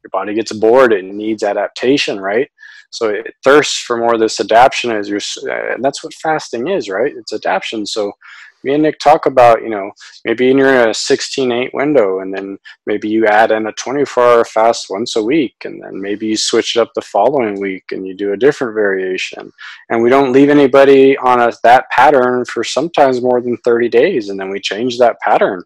Your 0.03 0.09
body 0.11 0.33
gets 0.33 0.53
bored, 0.53 0.93
it 0.93 1.05
needs 1.05 1.43
adaptation, 1.43 2.19
right? 2.19 2.49
So 2.93 3.09
it 3.09 3.33
thirsts 3.43 3.79
for 3.79 3.97
more 3.97 4.13
of 4.13 4.19
this 4.19 4.39
adaptation 4.39 4.91
as 4.91 5.09
you're, 5.09 5.19
uh, 5.49 5.73
and 5.73 5.83
that's 5.83 6.03
what 6.03 6.13
fasting 6.13 6.67
is, 6.67 6.89
right? 6.89 7.13
It's 7.15 7.33
adaptation. 7.33 7.85
So 7.85 8.13
me 8.63 8.73
and 8.73 8.83
Nick 8.83 8.99
talk 8.99 9.25
about, 9.25 9.61
you 9.61 9.69
know, 9.69 9.91
maybe 10.25 10.45
you're 10.45 10.81
in 10.81 10.89
a 10.89 10.91
16-8 10.91 11.67
uh, 11.67 11.69
window, 11.73 12.19
and 12.19 12.33
then 12.33 12.57
maybe 12.85 13.09
you 13.09 13.25
add 13.25 13.51
in 13.51 13.67
a 13.67 13.73
24-hour 13.73 14.45
fast 14.45 14.89
once 14.89 15.15
a 15.15 15.23
week, 15.23 15.55
and 15.65 15.81
then 15.83 15.99
maybe 15.99 16.27
you 16.27 16.37
switch 16.37 16.75
it 16.75 16.79
up 16.79 16.91
the 16.93 17.01
following 17.01 17.59
week 17.59 17.83
and 17.91 18.07
you 18.07 18.13
do 18.13 18.33
a 18.33 18.37
different 18.37 18.73
variation. 18.73 19.51
And 19.89 20.01
we 20.01 20.09
don't 20.09 20.31
leave 20.31 20.49
anybody 20.49 21.17
on 21.17 21.41
a, 21.41 21.51
that 21.63 21.89
pattern 21.89 22.45
for 22.45 22.63
sometimes 22.63 23.21
more 23.21 23.41
than 23.41 23.57
30 23.57 23.89
days, 23.89 24.29
and 24.29 24.39
then 24.39 24.49
we 24.49 24.59
change 24.59 24.97
that 24.99 25.19
pattern. 25.19 25.63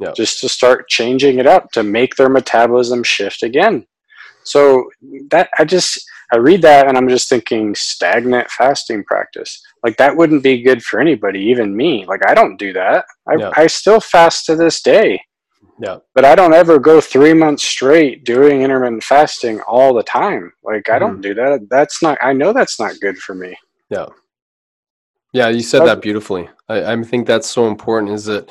Yep. 0.00 0.16
Just 0.16 0.40
to 0.40 0.48
start 0.48 0.88
changing 0.88 1.38
it 1.38 1.46
up 1.46 1.70
to 1.70 1.84
make 1.84 2.16
their 2.16 2.28
metabolism 2.28 3.04
shift 3.04 3.44
again. 3.44 3.86
So 4.42 4.90
that 5.30 5.50
I 5.56 5.64
just 5.64 6.04
I 6.34 6.38
read 6.38 6.62
that 6.62 6.88
and 6.88 6.96
I'm 6.96 7.08
just 7.08 7.28
thinking 7.28 7.76
stagnant 7.76 8.50
fasting 8.50 9.04
practice. 9.04 9.62
Like 9.84 9.96
that 9.98 10.16
wouldn't 10.16 10.42
be 10.42 10.62
good 10.62 10.82
for 10.82 10.98
anybody, 10.98 11.38
even 11.42 11.76
me. 11.76 12.04
Like 12.06 12.26
I 12.26 12.34
don't 12.34 12.56
do 12.56 12.72
that. 12.72 13.04
I, 13.28 13.36
yeah. 13.36 13.50
I 13.56 13.68
still 13.68 14.00
fast 14.00 14.44
to 14.46 14.56
this 14.56 14.82
day. 14.82 15.22
Yeah. 15.80 15.98
But 16.12 16.24
I 16.24 16.34
don't 16.34 16.52
ever 16.52 16.80
go 16.80 17.00
three 17.00 17.34
months 17.34 17.62
straight 17.62 18.24
doing 18.24 18.62
intermittent 18.62 19.04
fasting 19.04 19.60
all 19.60 19.94
the 19.94 20.02
time. 20.02 20.52
Like 20.64 20.90
I 20.90 20.98
don't 20.98 21.18
mm. 21.18 21.22
do 21.22 21.34
that. 21.34 21.68
That's 21.70 22.02
not 22.02 22.18
I 22.20 22.32
know 22.32 22.52
that's 22.52 22.80
not 22.80 22.98
good 23.00 23.16
for 23.18 23.36
me. 23.36 23.56
Yeah. 23.88 24.06
Yeah, 25.32 25.48
you 25.48 25.62
said 25.62 25.84
that 25.86 26.00
beautifully. 26.00 26.48
I, 26.68 26.92
I 26.92 27.02
think 27.02 27.28
that's 27.28 27.48
so 27.48 27.68
important 27.68 28.12
is 28.12 28.24
that, 28.24 28.50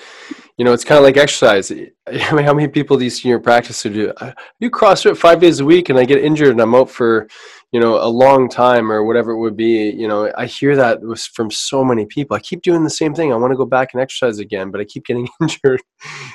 you 0.58 0.66
know, 0.66 0.74
it's 0.74 0.84
kind 0.84 0.98
of 0.98 1.04
like 1.04 1.16
exercise. 1.16 1.72
I 2.08 2.34
mean, 2.34 2.46
how 2.46 2.54
many 2.54 2.68
people 2.68 2.98
do 2.98 3.06
you 3.06 3.10
see 3.10 3.28
in 3.28 3.32
your 3.32 3.40
practice 3.40 3.82
who 3.84 3.90
do, 3.90 4.14
I 4.20 4.34
do 4.60 4.70
CrossFit 4.70 5.18
five 5.18 5.40
days 5.40 5.62
a 5.62 5.66
week 5.66 5.90
and 5.90 5.98
I 5.98 6.06
get 6.06 6.24
injured 6.24 6.52
and 6.52 6.62
I'm 6.62 6.76
out 6.76 6.90
for, 6.90 7.28
you 7.74 7.80
know 7.80 7.96
a 8.02 8.08
long 8.08 8.48
time 8.48 8.92
or 8.92 9.04
whatever 9.04 9.32
it 9.32 9.40
would 9.40 9.58
be 9.58 9.90
you 9.90 10.08
know 10.08 10.32
i 10.38 10.46
hear 10.46 10.76
that 10.76 11.02
was 11.02 11.26
from 11.26 11.52
so 11.52 11.84
many 11.84 12.06
people. 12.06 12.38
I 12.38 12.40
keep 12.40 12.62
doing 12.62 12.84
the 12.84 12.90
same 12.90 13.14
thing. 13.14 13.34
I 13.34 13.36
want 13.36 13.52
to 13.52 13.58
go 13.58 13.66
back 13.66 13.90
and 13.94 14.02
exercise 14.02 14.40
again 14.40 14.72
but 14.72 14.80
i 14.80 14.86
keep 14.86 15.06
getting 15.06 15.28
injured. 15.42 15.82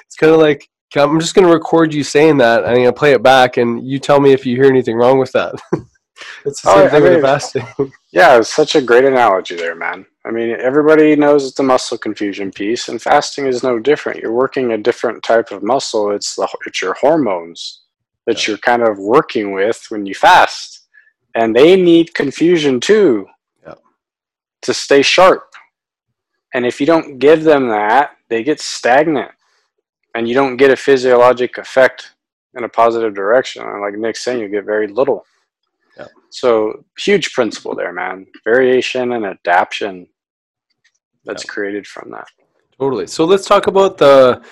It's 0.05 0.16
kind 0.16 0.33
of 0.33 0.40
like 0.40 0.68
i'm 0.96 1.20
just 1.20 1.35
going 1.35 1.46
to 1.46 1.53
record 1.53 1.94
you 1.94 2.03
saying 2.03 2.38
that 2.38 2.61
and 2.61 2.70
i'm 2.70 2.77
going 2.77 2.87
to 2.87 2.92
play 2.92 3.12
it 3.12 3.22
back 3.22 3.57
and 3.57 3.87
you 3.87 3.98
tell 3.98 4.20
me 4.20 4.33
if 4.33 4.44
you 4.44 4.57
hear 4.57 4.70
anything 4.70 4.96
wrong 4.96 5.18
with 5.18 5.33
that. 5.33 5.55
It's 6.44 6.62
the 6.62 6.70
oh, 6.70 6.74
same 6.74 6.87
oh, 6.87 6.88
thing 6.88 6.96
I 6.96 7.05
mean, 7.05 7.12
with 7.12 7.22
fasting. 7.22 7.66
yeah 8.12 8.38
it's 8.38 8.53
such 8.53 8.74
a 8.74 8.83
great 8.83 9.05
analogy 9.05 9.55
there 9.55 9.77
man. 9.77 10.05
I 10.27 10.33
mean 10.33 10.51
everybody 10.59 11.14
knows 11.14 11.46
it's 11.46 11.55
the 11.55 11.62
muscle 11.62 11.96
confusion 11.96 12.51
piece 12.51 12.88
and 12.88 13.01
fasting 13.01 13.46
is 13.46 13.62
no 13.62 13.79
different. 13.79 14.20
You're 14.20 14.33
working 14.33 14.72
a 14.72 14.79
different 14.79 15.22
type 15.22 15.53
of 15.53 15.62
muscle. 15.62 16.11
It's 16.11 16.35
the 16.35 16.48
it's 16.66 16.83
your 16.83 16.94
hormones 16.94 17.83
that 18.27 18.42
yeah. 18.42 18.51
you're 18.51 18.59
kind 18.59 18.83
of 18.83 18.98
working 18.98 19.53
with 19.53 19.87
when 19.90 20.07
you 20.07 20.14
fast 20.16 20.77
and 21.38 21.55
they 21.55 21.77
need 21.77 22.14
confusion 22.14 22.81
too 22.81 23.27
yep. 23.64 23.79
to 24.62 24.74
stay 24.74 25.03
sharp. 25.03 25.55
And 26.53 26.66
if 26.66 26.81
you 26.81 26.87
don't 26.87 27.18
give 27.20 27.44
them 27.44 27.68
that, 27.68 28.16
they 28.29 28.42
get 28.42 28.61
stagnant 28.61 29.31
and 30.14 30.29
you 30.29 30.35
don't 30.35 30.57
get 30.57 30.72
a 30.72 30.77
physiologic 30.77 31.59
effect 31.59 32.14
in 32.57 32.64
a 32.64 32.68
positive 32.68 33.14
direction. 33.14 33.62
And 33.62 33.81
like 33.81 33.94
Nick's 33.94 34.24
saying, 34.24 34.40
you 34.40 34.48
get 34.48 34.64
very 34.64 34.88
little. 34.88 35.24
Yep. 35.96 36.09
So 36.31 36.85
huge 36.98 37.33
principle 37.33 37.77
there, 37.77 37.92
man. 37.92 38.27
Variation 38.42 39.12
and 39.12 39.24
adaptation 39.24 40.09
that's 41.24 41.44
yep. 41.44 41.48
created 41.48 41.87
from 41.87 42.11
that. 42.11 42.27
Totally. 42.81 43.07
So 43.07 43.24
let's 43.24 43.46
talk 43.46 43.68
about 43.68 43.96
the 43.96 44.42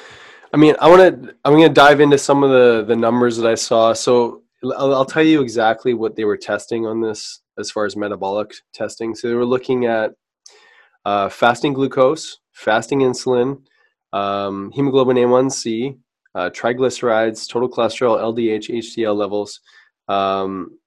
I 0.55 0.57
mean, 0.57 0.77
I 0.81 0.89
want 0.89 1.03
to 1.03 1.35
I'm 1.45 1.55
going 1.55 1.69
to 1.69 1.75
dive 1.75 2.01
into 2.01 2.17
some 2.17 2.45
of 2.45 2.51
the 2.51 2.85
the 2.87 2.95
numbers 2.95 3.37
that 3.39 3.51
I 3.51 3.57
saw. 3.57 3.93
So 3.93 4.43
I'll, 4.65 4.95
I'll, 4.95 5.05
tell 5.05 5.23
you 5.23 5.41
exactly 5.41 5.95
what 5.95 6.17
they 6.17 6.25
were 6.25 6.37
testing 6.37 6.87
on 6.87 7.01
this 7.01 7.41
as 7.59 7.71
far 7.71 7.85
as 7.85 7.97
metabolic 7.97 8.55
testing. 8.73 9.15
So 9.15 9.29
they 9.29 9.35
were 9.35 9.45
looking 9.45 9.87
at 9.87 10.13
uh, 11.05 11.29
fasting 11.29 11.73
glucose, 11.73 12.39
fasting 12.53 13.01
insulin, 13.01 13.63
um, 14.13 14.71
hemoglobin 14.73 15.17
A1C, 15.17 15.99
uh, 16.35 16.51
triglycerides, 16.51 17.49
total 17.49 17.69
cholesterol, 17.69 18.19
LDH, 18.19 18.71
HDL 18.71 19.17
levels. 19.17 19.61
Um, 20.09 20.79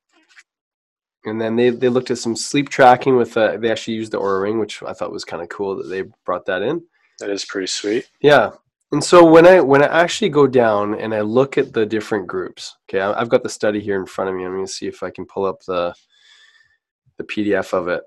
and 1.26 1.40
then 1.40 1.56
they, 1.56 1.70
they 1.70 1.90
looked 1.90 2.12
at 2.12 2.18
some 2.18 2.36
sleep 2.36 2.70
tracking 2.70 3.18
with, 3.18 3.36
uh, 3.38 3.58
they 3.58 3.72
actually 3.72 3.96
used 3.96 4.12
the 4.12 4.20
Oura 4.20 4.42
Ring, 4.42 4.60
which 4.60 4.82
I 4.84 4.94
thought 4.94 5.12
was 5.12 5.26
kind 5.26 5.44
of 5.44 5.50
cool 5.50 5.76
that 5.78 5.88
they 5.88 6.04
brought 6.26 6.46
that 6.46 6.62
in. 6.62 6.84
That 7.20 7.30
is 7.30 7.46
pretty 7.46 7.68
sweet. 7.68 8.10
Yeah. 8.22 8.52
And 8.92 9.04
so 9.04 9.24
when 9.24 9.46
I 9.46 9.62
when 9.62 9.84
I 9.84 10.02
actually 10.02 10.30
go 10.30 10.48
down 10.48 11.00
and 11.00 11.14
I 11.14 11.22
look 11.22 11.58
at 11.58 11.74
the 11.74 11.86
different 11.86 12.28
groups, 12.28 12.76
okay, 12.90 13.02
I've 13.02 13.30
got 13.30 13.44
the 13.44 13.50
study 13.50 13.80
here 13.80 14.00
in 14.00 14.06
front 14.08 14.30
of 14.30 14.36
me. 14.36 14.46
I'm 14.46 14.54
going 14.54 14.66
to 14.66 14.72
see 14.72 14.88
if 14.88 15.04
I 15.04 15.12
can 15.12 15.26
pull 15.26 15.46
up 15.46 15.60
the 15.68 15.94
the 17.18 17.24
PDF 17.24 17.74
of 17.74 17.88
it. 17.88 18.02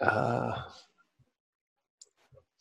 Uh, 0.00 0.62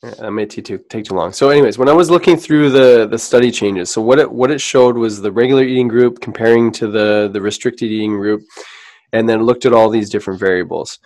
that 0.02 0.32
may 0.32 0.47
take 0.47 0.65
too, 0.65 0.80
take 0.89 1.06
too 1.06 1.13
long. 1.13 1.32
So, 1.32 1.50
anyways, 1.50 1.78
when 1.78 1.89
I 1.89 1.93
was 1.93 2.10
looking 2.10 2.36
through 2.36 2.71
the 2.71 3.08
the 3.08 3.19
study 3.19 3.52
changes, 3.52 3.91
so 3.91 4.02
what 4.02 4.17
it 4.17 4.32
what 4.32 4.50
it 4.50 4.60
showed 4.60 4.97
was 4.97 5.21
the 5.21 5.32
regular 5.32 5.63
eating 5.63 5.88
group 5.88 6.19
comparing 6.19 6.71
to 6.74 6.88
the 6.88 7.30
the 7.32 7.41
restricted 7.41 7.91
eating 7.91 8.17
group, 8.17 8.41
and 9.13 9.30
then 9.30 9.43
looked 9.43 9.65
at 9.65 9.74
all 9.74 9.89
these 9.89 10.10
different 10.10 10.39
variables. 10.39 10.97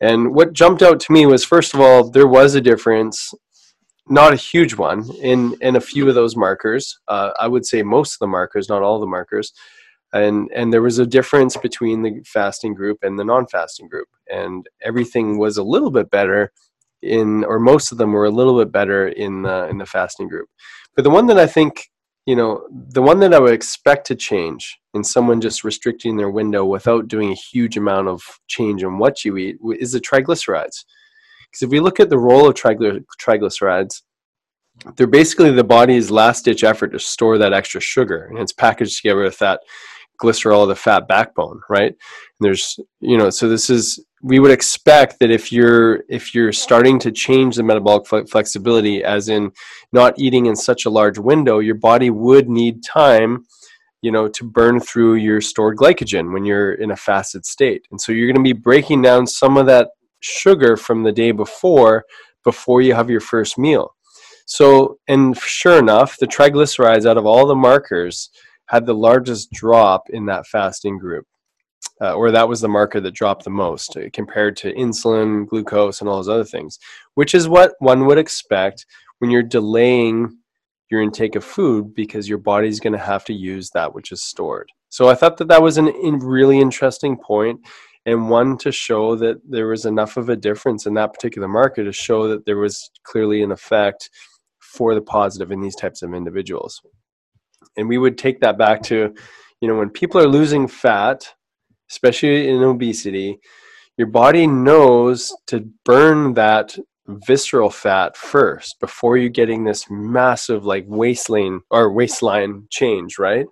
And 0.00 0.34
what 0.34 0.52
jumped 0.52 0.82
out 0.82 1.00
to 1.00 1.12
me 1.12 1.24
was, 1.24 1.44
first 1.44 1.72
of 1.72 1.80
all, 1.80 2.10
there 2.10 2.26
was 2.26 2.54
a 2.54 2.60
difference, 2.60 3.32
not 4.08 4.32
a 4.32 4.36
huge 4.36 4.74
one, 4.74 5.08
in 5.20 5.56
in 5.60 5.76
a 5.76 5.80
few 5.80 6.08
of 6.08 6.14
those 6.14 6.36
markers. 6.36 6.98
Uh, 7.08 7.30
I 7.38 7.48
would 7.48 7.66
say 7.66 7.82
most 7.82 8.14
of 8.14 8.18
the 8.20 8.26
markers, 8.26 8.68
not 8.68 8.82
all 8.82 9.00
the 9.00 9.06
markers. 9.06 9.52
And 10.12 10.48
and 10.54 10.72
there 10.72 10.82
was 10.82 10.98
a 10.98 11.06
difference 11.06 11.56
between 11.56 12.02
the 12.02 12.22
fasting 12.24 12.74
group 12.74 12.98
and 13.02 13.18
the 13.18 13.24
non-fasting 13.24 13.88
group, 13.88 14.08
and 14.30 14.66
everything 14.82 15.38
was 15.38 15.56
a 15.56 15.64
little 15.64 15.90
bit 15.90 16.10
better 16.10 16.52
in, 17.02 17.44
or 17.44 17.58
most 17.58 17.92
of 17.92 17.98
them 17.98 18.12
were 18.12 18.24
a 18.24 18.30
little 18.30 18.58
bit 18.58 18.70
better 18.70 19.08
in 19.08 19.42
the 19.42 19.68
in 19.68 19.78
the 19.78 19.86
fasting 19.86 20.28
group. 20.28 20.48
But 20.94 21.02
the 21.02 21.10
one 21.10 21.26
that 21.26 21.38
I 21.38 21.46
think 21.46 21.90
you 22.26 22.36
know, 22.36 22.66
the 22.70 23.02
one 23.02 23.20
that 23.20 23.34
I 23.34 23.38
would 23.38 23.52
expect 23.52 24.06
to 24.06 24.14
change 24.14 24.78
in 24.94 25.04
someone 25.04 25.40
just 25.40 25.62
restricting 25.62 26.16
their 26.16 26.30
window 26.30 26.64
without 26.64 27.06
doing 27.06 27.30
a 27.30 27.34
huge 27.34 27.76
amount 27.76 28.08
of 28.08 28.22
change 28.46 28.82
in 28.82 28.98
what 28.98 29.24
you 29.24 29.36
eat 29.36 29.58
is 29.78 29.92
the 29.92 30.00
triglycerides. 30.00 30.84
Because 31.54 31.66
if 31.66 31.70
we 31.70 31.78
look 31.78 32.00
at 32.00 32.10
the 32.10 32.18
role 32.18 32.48
of 32.48 32.56
trigly- 32.56 33.04
triglycerides, 33.20 34.02
they're 34.96 35.06
basically 35.06 35.52
the 35.52 35.62
body's 35.62 36.10
last 36.10 36.44
ditch 36.44 36.64
effort 36.64 36.88
to 36.88 36.98
store 36.98 37.38
that 37.38 37.52
extra 37.52 37.80
sugar, 37.80 38.24
and 38.24 38.40
it's 38.40 38.52
packaged 38.52 38.96
together 38.96 39.22
with 39.22 39.38
that 39.38 39.60
glycerol, 40.20 40.66
the 40.66 40.74
fat 40.74 41.06
backbone, 41.06 41.60
right? 41.70 41.92
And 41.92 42.40
there's, 42.40 42.80
you 42.98 43.16
know, 43.16 43.30
so 43.30 43.48
this 43.48 43.70
is 43.70 44.04
we 44.20 44.40
would 44.40 44.50
expect 44.50 45.20
that 45.20 45.30
if 45.30 45.52
you're 45.52 46.02
if 46.08 46.34
you're 46.34 46.50
starting 46.50 46.98
to 46.98 47.12
change 47.12 47.54
the 47.54 47.62
metabolic 47.62 48.08
flexibility 48.28 49.04
as 49.04 49.28
in 49.28 49.52
not 49.92 50.18
eating 50.18 50.46
in 50.46 50.56
such 50.56 50.86
a 50.86 50.90
large 50.90 51.18
window 51.18 51.58
your 51.58 51.74
body 51.74 52.08
would 52.08 52.48
need 52.48 52.82
time 52.82 53.44
you 54.00 54.10
know 54.10 54.26
to 54.26 54.42
burn 54.42 54.80
through 54.80 55.16
your 55.16 55.42
stored 55.42 55.76
glycogen 55.76 56.32
when 56.32 56.46
you're 56.46 56.72
in 56.72 56.90
a 56.90 56.96
fasted 56.96 57.44
state 57.44 57.86
and 57.90 58.00
so 58.00 58.12
you're 58.12 58.26
going 58.26 58.42
to 58.42 58.54
be 58.54 58.58
breaking 58.58 59.02
down 59.02 59.26
some 59.26 59.58
of 59.58 59.66
that 59.66 59.90
sugar 60.24 60.76
from 60.76 61.02
the 61.02 61.12
day 61.12 61.32
before 61.32 62.04
before 62.44 62.80
you 62.82 62.94
have 62.94 63.10
your 63.10 63.20
first 63.20 63.58
meal 63.58 63.94
so 64.46 64.98
and 65.08 65.36
sure 65.38 65.78
enough 65.78 66.16
the 66.18 66.26
triglycerides 66.26 67.06
out 67.06 67.16
of 67.16 67.26
all 67.26 67.46
the 67.46 67.54
markers 67.54 68.30
had 68.66 68.86
the 68.86 68.94
largest 68.94 69.50
drop 69.52 70.08
in 70.10 70.26
that 70.26 70.46
fasting 70.46 70.98
group 70.98 71.26
uh, 72.00 72.14
or 72.14 72.30
that 72.30 72.48
was 72.48 72.60
the 72.60 72.68
marker 72.68 73.00
that 73.00 73.14
dropped 73.14 73.44
the 73.44 73.50
most 73.50 73.96
uh, 73.96 74.08
compared 74.12 74.56
to 74.56 74.74
insulin, 74.74 75.46
glucose, 75.46 76.00
and 76.00 76.08
all 76.08 76.16
those 76.16 76.28
other 76.28 76.44
things, 76.44 76.78
which 77.14 77.34
is 77.34 77.48
what 77.48 77.74
one 77.78 78.06
would 78.06 78.18
expect 78.18 78.86
when 79.18 79.30
you're 79.30 79.42
delaying 79.42 80.36
your 80.90 81.02
intake 81.02 81.36
of 81.36 81.44
food 81.44 81.94
because 81.94 82.28
your 82.28 82.38
body's 82.38 82.80
going 82.80 82.92
to 82.92 82.98
have 82.98 83.24
to 83.24 83.32
use 83.32 83.70
that 83.70 83.94
which 83.94 84.12
is 84.12 84.22
stored. 84.22 84.68
So 84.88 85.08
I 85.08 85.14
thought 85.14 85.36
that 85.38 85.48
that 85.48 85.62
was 85.62 85.78
an 85.78 85.88
in 85.88 86.18
really 86.18 86.60
interesting 86.60 87.16
point 87.16 87.60
and 88.06 88.28
one 88.28 88.58
to 88.58 88.70
show 88.70 89.16
that 89.16 89.36
there 89.48 89.68
was 89.68 89.86
enough 89.86 90.16
of 90.16 90.28
a 90.28 90.36
difference 90.36 90.86
in 90.86 90.94
that 90.94 91.12
particular 91.12 91.48
market 91.48 91.84
to 91.84 91.92
show 91.92 92.28
that 92.28 92.44
there 92.44 92.58
was 92.58 92.90
clearly 93.04 93.42
an 93.42 93.52
effect 93.52 94.10
for 94.60 94.94
the 94.94 95.02
positive 95.02 95.50
in 95.50 95.60
these 95.60 95.76
types 95.76 96.02
of 96.02 96.12
individuals. 96.14 96.80
And 97.76 97.88
we 97.88 97.98
would 97.98 98.18
take 98.18 98.40
that 98.40 98.58
back 98.58 98.82
to, 98.84 99.14
you 99.60 99.68
know, 99.68 99.76
when 99.76 99.90
people 99.90 100.20
are 100.20 100.28
losing 100.28 100.68
fat, 100.68 101.32
especially 101.90 102.48
in 102.48 102.62
obesity, 102.62 103.40
your 103.96 104.08
body 104.08 104.46
knows 104.46 105.34
to 105.46 105.68
burn 105.84 106.34
that 106.34 106.76
visceral 107.06 107.70
fat 107.70 108.16
first 108.16 108.80
before 108.80 109.16
you're 109.16 109.28
getting 109.28 109.64
this 109.64 109.86
massive 109.90 110.64
like 110.64 110.84
waistline 110.88 111.60
or 111.70 111.92
waistline 111.92 112.66
change, 112.70 113.18
right? 113.18 113.46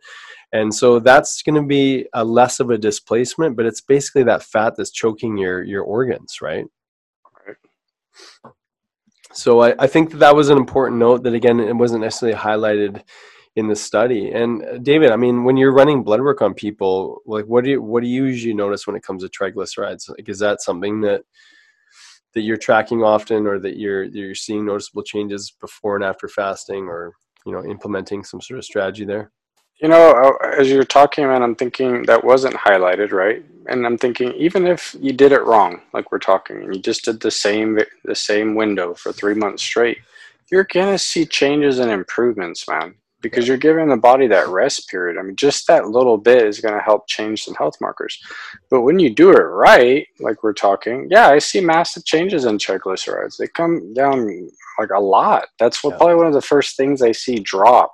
And 0.52 0.74
so 0.74 0.98
that's 0.98 1.42
going 1.42 1.60
to 1.60 1.66
be 1.66 2.06
a 2.12 2.24
less 2.24 2.60
of 2.60 2.70
a 2.70 2.76
displacement, 2.76 3.56
but 3.56 3.64
it's 3.64 3.80
basically 3.80 4.24
that 4.24 4.42
fat 4.42 4.74
that's 4.76 4.90
choking 4.90 5.38
your 5.38 5.62
your 5.62 5.82
organs, 5.82 6.40
right? 6.42 6.66
Right. 7.46 7.56
So 9.32 9.62
I, 9.62 9.74
I 9.78 9.86
think 9.86 10.10
that, 10.10 10.18
that 10.18 10.36
was 10.36 10.50
an 10.50 10.58
important 10.58 10.98
note 10.98 11.22
that 11.22 11.34
again 11.34 11.58
it 11.58 11.74
wasn't 11.74 12.02
necessarily 12.02 12.38
highlighted 12.38 13.02
in 13.56 13.68
the 13.68 13.76
study. 13.76 14.30
And 14.30 14.64
uh, 14.64 14.78
David, 14.78 15.10
I 15.10 15.16
mean, 15.16 15.44
when 15.44 15.56
you're 15.56 15.72
running 15.72 16.02
blood 16.02 16.20
work 16.20 16.40
on 16.40 16.54
people, 16.54 17.20
like 17.26 17.44
what 17.46 17.64
do 17.64 17.70
you 17.70 17.82
what 17.82 18.02
do 18.02 18.08
you 18.08 18.24
usually 18.24 18.54
notice 18.54 18.86
when 18.86 18.96
it 18.96 19.02
comes 19.02 19.22
to 19.22 19.30
triglycerides? 19.30 20.08
Like, 20.08 20.28
is 20.28 20.38
that 20.38 20.62
something 20.62 21.00
that 21.02 21.22
that 22.34 22.42
you're 22.42 22.56
tracking 22.56 23.02
often, 23.02 23.46
or 23.46 23.58
that 23.58 23.78
you're 23.78 24.04
you're 24.04 24.34
seeing 24.34 24.64
noticeable 24.64 25.02
changes 25.02 25.50
before 25.60 25.96
and 25.96 26.04
after 26.04 26.28
fasting, 26.28 26.86
or 26.86 27.14
you 27.44 27.52
know, 27.52 27.64
implementing 27.64 28.24
some 28.24 28.40
sort 28.40 28.58
of 28.58 28.64
strategy 28.64 29.04
there? 29.04 29.30
You 29.82 29.88
know, 29.88 30.12
uh, 30.12 30.46
as 30.56 30.70
you're 30.70 30.84
talking, 30.84 31.26
man, 31.26 31.42
I'm 31.42 31.56
thinking 31.56 32.04
that 32.04 32.24
wasn't 32.24 32.54
highlighted, 32.54 33.10
right? 33.10 33.44
And 33.66 33.84
I'm 33.84 33.98
thinking, 33.98 34.32
even 34.34 34.66
if 34.66 34.94
you 35.00 35.12
did 35.12 35.32
it 35.32 35.42
wrong, 35.42 35.80
like 35.92 36.12
we're 36.12 36.18
talking, 36.18 36.62
and 36.62 36.74
you 36.74 36.80
just 36.80 37.04
did 37.04 37.20
the 37.20 37.30
same 37.30 37.78
the 38.04 38.14
same 38.14 38.54
window 38.54 38.94
for 38.94 39.12
three 39.12 39.34
months 39.34 39.62
straight, 39.62 39.98
you're 40.50 40.68
gonna 40.72 40.98
see 40.98 41.26
changes 41.26 41.80
and 41.80 41.90
improvements, 41.90 42.68
man 42.68 42.94
because 43.22 43.48
you're 43.48 43.56
giving 43.56 43.88
the 43.88 43.96
body 43.96 44.26
that 44.26 44.48
rest 44.48 44.88
period. 44.90 45.16
I 45.18 45.22
mean, 45.22 45.36
just 45.36 45.66
that 45.68 45.88
little 45.88 46.18
bit 46.18 46.42
is 46.42 46.60
going 46.60 46.74
to 46.74 46.80
help 46.80 47.06
change 47.06 47.44
some 47.44 47.54
health 47.54 47.80
markers. 47.80 48.20
But 48.68 48.82
when 48.82 48.98
you 48.98 49.14
do 49.14 49.30
it 49.30 49.40
right, 49.40 50.06
like 50.20 50.42
we're 50.42 50.52
talking, 50.52 51.06
yeah, 51.10 51.28
I 51.28 51.38
see 51.38 51.60
massive 51.60 52.04
changes 52.04 52.44
in 52.44 52.58
triglycerides. 52.58 53.36
They 53.36 53.46
come 53.46 53.94
down 53.94 54.50
like 54.78 54.90
a 54.90 55.00
lot. 55.00 55.46
That's 55.58 55.82
what, 55.82 55.92
yeah. 55.92 55.96
probably 55.98 56.16
one 56.16 56.26
of 56.26 56.34
the 56.34 56.42
first 56.42 56.76
things 56.76 57.00
I 57.00 57.12
see 57.12 57.36
drop 57.36 57.92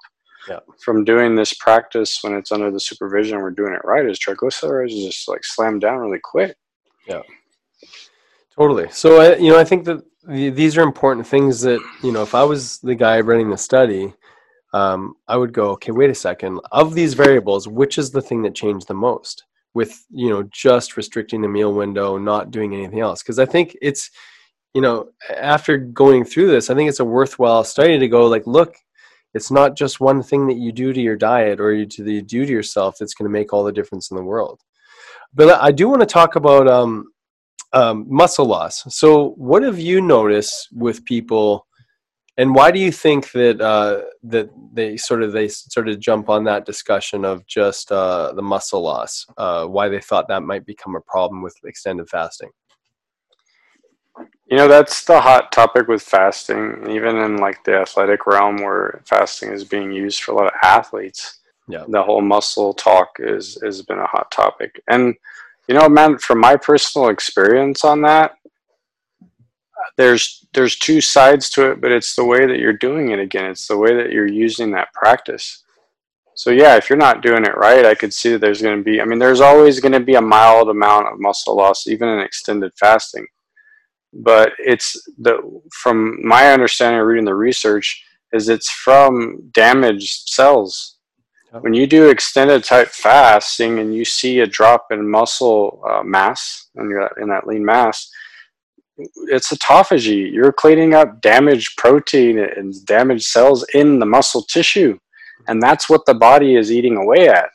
yeah. 0.48 0.60
from 0.80 1.04
doing 1.04 1.34
this 1.34 1.54
practice 1.54 2.18
when 2.22 2.34
it's 2.34 2.52
under 2.52 2.70
the 2.70 2.80
supervision. 2.80 3.40
We're 3.40 3.50
doing 3.50 3.74
it 3.74 3.84
right. 3.84 4.08
Is 4.08 4.18
triglycerides 4.18 4.90
just 4.90 5.28
like 5.28 5.44
slam 5.44 5.78
down 5.78 5.98
really 5.98 6.20
quick. 6.22 6.56
Yeah. 7.06 7.22
Totally. 8.56 8.88
So, 8.90 9.20
I, 9.20 9.36
you 9.36 9.52
know, 9.52 9.58
I 9.58 9.64
think 9.64 9.84
that 9.84 10.02
these 10.26 10.76
are 10.76 10.82
important 10.82 11.26
things 11.26 11.60
that, 11.62 11.80
you 12.02 12.12
know, 12.12 12.22
if 12.22 12.34
I 12.34 12.42
was 12.42 12.78
the 12.80 12.94
guy 12.94 13.20
running 13.20 13.50
the 13.50 13.56
study, 13.56 14.12
um, 14.72 15.14
I 15.26 15.36
would 15.36 15.52
go, 15.52 15.70
okay, 15.70 15.92
wait 15.92 16.10
a 16.10 16.14
second. 16.14 16.60
Of 16.72 16.94
these 16.94 17.14
variables, 17.14 17.68
which 17.68 17.98
is 17.98 18.10
the 18.10 18.22
thing 18.22 18.42
that 18.42 18.54
changed 18.54 18.88
the 18.88 18.94
most? 18.94 19.44
With 19.74 20.04
you 20.10 20.28
know 20.30 20.42
just 20.50 20.96
restricting 20.96 21.42
the 21.42 21.48
meal 21.48 21.72
window, 21.72 22.18
not 22.18 22.50
doing 22.50 22.74
anything 22.74 23.00
else. 23.00 23.22
Because 23.22 23.38
I 23.38 23.44
think 23.44 23.76
it's 23.80 24.10
you 24.74 24.80
know 24.80 25.10
after 25.36 25.76
going 25.76 26.24
through 26.24 26.48
this, 26.48 26.68
I 26.68 26.74
think 26.74 26.88
it's 26.88 27.00
a 27.00 27.04
worthwhile 27.04 27.64
study 27.64 27.98
to 27.98 28.08
go 28.08 28.26
like, 28.26 28.46
look, 28.46 28.74
it's 29.34 29.50
not 29.50 29.76
just 29.76 30.00
one 30.00 30.22
thing 30.22 30.46
that 30.46 30.56
you 30.56 30.72
do 30.72 30.92
to 30.92 31.00
your 31.00 31.16
diet 31.16 31.60
or 31.60 31.72
you 31.72 31.86
to 31.86 32.02
the, 32.02 32.22
do 32.22 32.46
to 32.46 32.52
yourself 32.52 32.96
that's 32.98 33.14
going 33.14 33.28
to 33.28 33.32
make 33.32 33.52
all 33.52 33.64
the 33.64 33.72
difference 33.72 34.10
in 34.10 34.16
the 34.16 34.22
world. 34.22 34.60
But 35.34 35.60
I 35.62 35.70
do 35.70 35.88
want 35.88 36.00
to 36.00 36.06
talk 36.06 36.36
about 36.36 36.66
um, 36.66 37.12
um, 37.72 38.06
muscle 38.08 38.46
loss. 38.46 38.84
So, 38.94 39.30
what 39.36 39.62
have 39.62 39.78
you 39.78 40.00
noticed 40.00 40.68
with 40.72 41.04
people? 41.04 41.66
And 42.38 42.54
why 42.54 42.70
do 42.70 42.78
you 42.78 42.92
think 42.92 43.32
that 43.32 43.60
uh, 43.60 44.02
that 44.22 44.48
they 44.72 44.96
sort 44.96 45.22
of 45.22 45.32
they 45.32 45.48
sort 45.48 45.88
of 45.88 45.98
jump 45.98 46.28
on 46.30 46.44
that 46.44 46.64
discussion 46.64 47.24
of 47.24 47.44
just 47.46 47.92
uh, 47.92 48.32
the 48.32 48.42
muscle 48.42 48.80
loss? 48.80 49.26
Uh, 49.36 49.66
why 49.66 49.88
they 49.88 50.00
thought 50.00 50.28
that 50.28 50.42
might 50.42 50.64
become 50.64 50.96
a 50.96 51.00
problem 51.00 51.42
with 51.42 51.56
extended 51.64 52.08
fasting? 52.08 52.50
You 54.46 54.56
know, 54.56 54.68
that's 54.68 55.04
the 55.04 55.20
hot 55.20 55.52
topic 55.52 55.88
with 55.88 56.02
fasting, 56.02 56.90
even 56.90 57.16
in 57.16 57.36
like 57.36 57.62
the 57.64 57.76
athletic 57.76 58.26
realm 58.26 58.56
where 58.56 59.02
fasting 59.04 59.52
is 59.52 59.64
being 59.64 59.92
used 59.92 60.22
for 60.22 60.32
a 60.32 60.34
lot 60.36 60.46
of 60.46 60.58
athletes. 60.62 61.40
Yeah. 61.68 61.84
The 61.86 62.02
whole 62.02 62.22
muscle 62.22 62.72
talk 62.72 63.16
is 63.18 63.58
has 63.62 63.82
been 63.82 63.98
a 63.98 64.06
hot 64.06 64.30
topic. 64.30 64.80
And 64.88 65.14
you 65.68 65.74
know, 65.74 65.88
man, 65.88 66.16
from 66.18 66.40
my 66.40 66.56
personal 66.56 67.08
experience 67.08 67.84
on 67.84 68.00
that, 68.02 68.36
there's 69.96 70.46
there's 70.54 70.76
two 70.76 71.00
sides 71.00 71.50
to 71.50 71.70
it, 71.70 71.80
but 71.80 71.92
it's 71.92 72.16
the 72.16 72.24
way 72.24 72.46
that 72.46 72.58
you're 72.58 72.72
doing 72.72 73.10
it 73.10 73.18
again. 73.18 73.50
It's 73.50 73.68
the 73.68 73.76
way 73.76 73.94
that 73.94 74.12
you're 74.12 74.26
using 74.26 74.70
that 74.72 74.92
practice. 74.94 75.62
So 76.34 76.50
yeah, 76.50 76.76
if 76.76 76.88
you're 76.88 76.96
not 76.96 77.20
doing 77.20 77.44
it 77.44 77.56
right, 77.56 77.84
I 77.84 77.94
could 77.94 78.14
see 78.14 78.30
that 78.30 78.40
there's 78.40 78.62
going 78.62 78.78
to 78.78 78.84
be. 78.84 79.00
I 79.00 79.04
mean, 79.04 79.18
there's 79.18 79.40
always 79.40 79.80
going 79.80 79.92
to 79.92 80.00
be 80.00 80.14
a 80.14 80.22
mild 80.22 80.70
amount 80.70 81.08
of 81.08 81.20
muscle 81.20 81.56
loss, 81.56 81.86
even 81.86 82.08
in 82.08 82.20
extended 82.20 82.72
fasting. 82.76 83.26
But 84.12 84.52
it's 84.58 85.00
the 85.18 85.38
from 85.82 86.26
my 86.26 86.52
understanding 86.52 87.00
of 87.00 87.06
reading 87.06 87.24
the 87.24 87.34
research 87.34 88.02
is 88.32 88.48
it's 88.48 88.70
from 88.70 89.50
damaged 89.52 90.28
cells. 90.28 90.96
When 91.60 91.72
you 91.72 91.86
do 91.86 92.10
extended 92.10 92.62
type 92.62 92.88
fasting 92.88 93.78
and 93.78 93.94
you 93.94 94.04
see 94.04 94.40
a 94.40 94.46
drop 94.46 94.88
in 94.90 95.08
muscle 95.08 95.82
uh, 95.88 96.02
mass 96.02 96.68
and 96.76 96.90
you're 96.90 97.10
in 97.20 97.28
that 97.28 97.46
lean 97.46 97.64
mass, 97.64 98.10
it's 99.28 99.52
autophagy. 99.52 100.30
You're 100.30 100.52
cleaning 100.52 100.94
up 100.94 101.22
damaged 101.22 101.78
protein 101.78 102.38
and 102.38 102.74
damaged 102.84 103.26
cells 103.26 103.64
in 103.74 103.98
the 103.98 104.06
muscle 104.06 104.42
tissue. 104.42 104.98
And 105.46 105.62
that's 105.62 105.88
what 105.88 106.04
the 106.04 106.14
body 106.14 106.56
is 106.56 106.70
eating 106.70 106.96
away 106.96 107.28
at. 107.28 107.48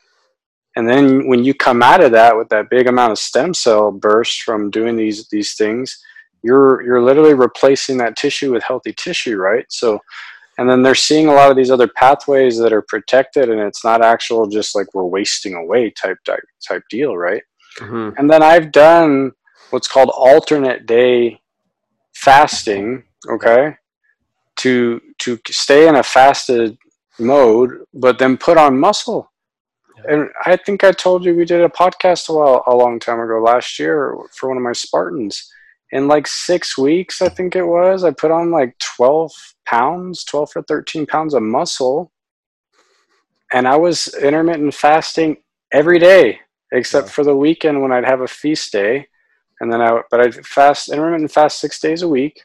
And 0.76 0.88
then 0.88 1.28
when 1.28 1.44
you 1.44 1.54
come 1.54 1.82
out 1.82 2.02
of 2.02 2.10
that 2.12 2.36
with 2.36 2.48
that 2.48 2.70
big 2.70 2.88
amount 2.88 3.12
of 3.12 3.18
stem 3.18 3.54
cell 3.54 3.92
burst 3.92 4.42
from 4.42 4.70
doing 4.70 4.96
these 4.96 5.28
these 5.28 5.54
things, 5.54 5.96
you're 6.44 6.82
you're 6.82 7.02
literally 7.02 7.34
replacing 7.34 7.96
that 7.98 8.16
tissue 8.16 8.52
with 8.52 8.62
healthy 8.62 8.92
tissue, 8.92 9.36
right? 9.36 9.64
So 9.70 9.98
and 10.58 10.70
then 10.70 10.82
they're 10.82 10.94
seeing 10.94 11.26
a 11.26 11.32
lot 11.32 11.50
of 11.50 11.56
these 11.56 11.70
other 11.70 11.88
pathways 11.88 12.58
that 12.58 12.72
are 12.72 12.82
protected 12.82 13.48
and 13.50 13.60
it's 13.60 13.84
not 13.84 14.04
actual 14.04 14.46
just 14.46 14.76
like 14.76 14.86
we're 14.94 15.04
wasting 15.04 15.54
away 15.54 15.90
type 15.90 16.18
type, 16.24 16.44
type 16.66 16.82
deal, 16.90 17.16
right? 17.16 17.42
Mm-hmm. 17.80 18.10
And 18.18 18.30
then 18.30 18.42
I've 18.42 18.70
done 18.70 19.32
what's 19.70 19.88
called 19.88 20.10
alternate 20.10 20.86
day 20.86 21.40
fasting. 22.14 23.04
Okay, 23.28 23.74
to 24.56 25.00
to 25.20 25.38
stay 25.48 25.88
in 25.88 25.96
a 25.96 26.02
fasted 26.02 26.76
mode, 27.18 27.70
but 27.94 28.18
then 28.18 28.36
put 28.36 28.58
on 28.58 28.78
muscle. 28.78 29.32
And 30.06 30.28
I 30.44 30.56
think 30.56 30.84
I 30.84 30.92
told 30.92 31.24
you 31.24 31.34
we 31.34 31.46
did 31.46 31.62
a 31.62 31.68
podcast 31.68 32.28
a 32.28 32.34
while 32.34 32.62
a 32.66 32.76
long 32.76 33.00
time 33.00 33.20
ago 33.20 33.40
last 33.40 33.78
year 33.78 34.14
for 34.36 34.48
one 34.48 34.58
of 34.58 34.62
my 34.62 34.72
Spartans. 34.72 35.50
In 35.92 36.08
like 36.08 36.26
six 36.26 36.76
weeks, 36.76 37.22
I 37.22 37.28
think 37.28 37.54
it 37.54 37.64
was, 37.64 38.02
I 38.02 38.10
put 38.10 38.30
on 38.30 38.50
like 38.50 38.76
twelve 38.78 39.32
pounds, 39.64 40.24
twelve 40.24 40.50
or 40.56 40.62
thirteen 40.62 41.06
pounds 41.06 41.34
of 41.34 41.42
muscle, 41.42 42.10
and 43.52 43.68
I 43.68 43.76
was 43.76 44.12
intermittent 44.14 44.74
fasting 44.74 45.36
every 45.72 45.98
day 45.98 46.40
except 46.72 47.06
yeah. 47.06 47.12
for 47.12 47.24
the 47.24 47.36
weekend 47.36 47.80
when 47.80 47.92
I'd 47.92 48.04
have 48.04 48.20
a 48.20 48.28
feast 48.28 48.72
day, 48.72 49.06
and 49.60 49.72
then 49.72 49.80
I 49.80 50.00
but 50.10 50.20
I'd 50.20 50.46
fast 50.46 50.90
intermittent 50.90 51.30
fast 51.30 51.60
six 51.60 51.80
days 51.80 52.02
a 52.02 52.08
week, 52.08 52.42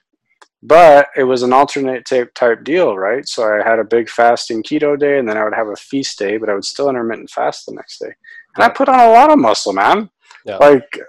but 0.61 1.07
it 1.17 1.23
was 1.23 1.41
an 1.43 1.53
alternate 1.53 2.05
type 2.05 2.33
type 2.35 2.63
deal, 2.63 2.97
right? 2.97 3.27
So 3.27 3.43
I 3.43 3.67
had 3.67 3.79
a 3.79 3.83
big 3.83 4.09
fasting 4.09 4.63
keto 4.63 4.97
day, 4.97 5.17
and 5.17 5.27
then 5.27 5.37
I 5.37 5.43
would 5.43 5.55
have 5.55 5.69
a 5.69 5.75
feast 5.75 6.19
day, 6.19 6.37
but 6.37 6.49
I 6.49 6.53
would 6.53 6.65
still 6.65 6.89
intermittent 6.89 7.29
fast 7.29 7.65
the 7.65 7.73
next 7.73 7.99
day, 7.99 8.13
and 8.55 8.63
I 8.63 8.69
put 8.69 8.89
on 8.89 8.99
a 8.99 9.11
lot 9.11 9.31
of 9.31 9.39
muscle, 9.39 9.73
man. 9.73 10.09
Yeah. 10.45 10.57
Like, 10.57 10.99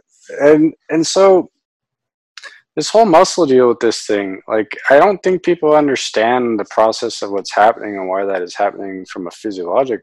and 0.40 0.74
and 0.88 1.06
so 1.06 1.50
this 2.76 2.90
whole 2.90 3.04
muscle 3.04 3.46
deal 3.46 3.68
with 3.68 3.80
this 3.80 4.06
thing, 4.06 4.40
like, 4.46 4.70
I 4.88 4.98
don't 4.98 5.22
think 5.22 5.42
people 5.42 5.74
understand 5.74 6.59
the 6.59 6.64
process 6.70 7.20
of 7.22 7.30
what's 7.30 7.54
happening 7.54 7.96
and 7.96 8.09
why 8.09 8.24
that 8.24 8.42
is 8.42 8.54
happening 8.54 9.04
from 9.06 9.26
a 9.26 9.30
physiologic. 9.33 10.02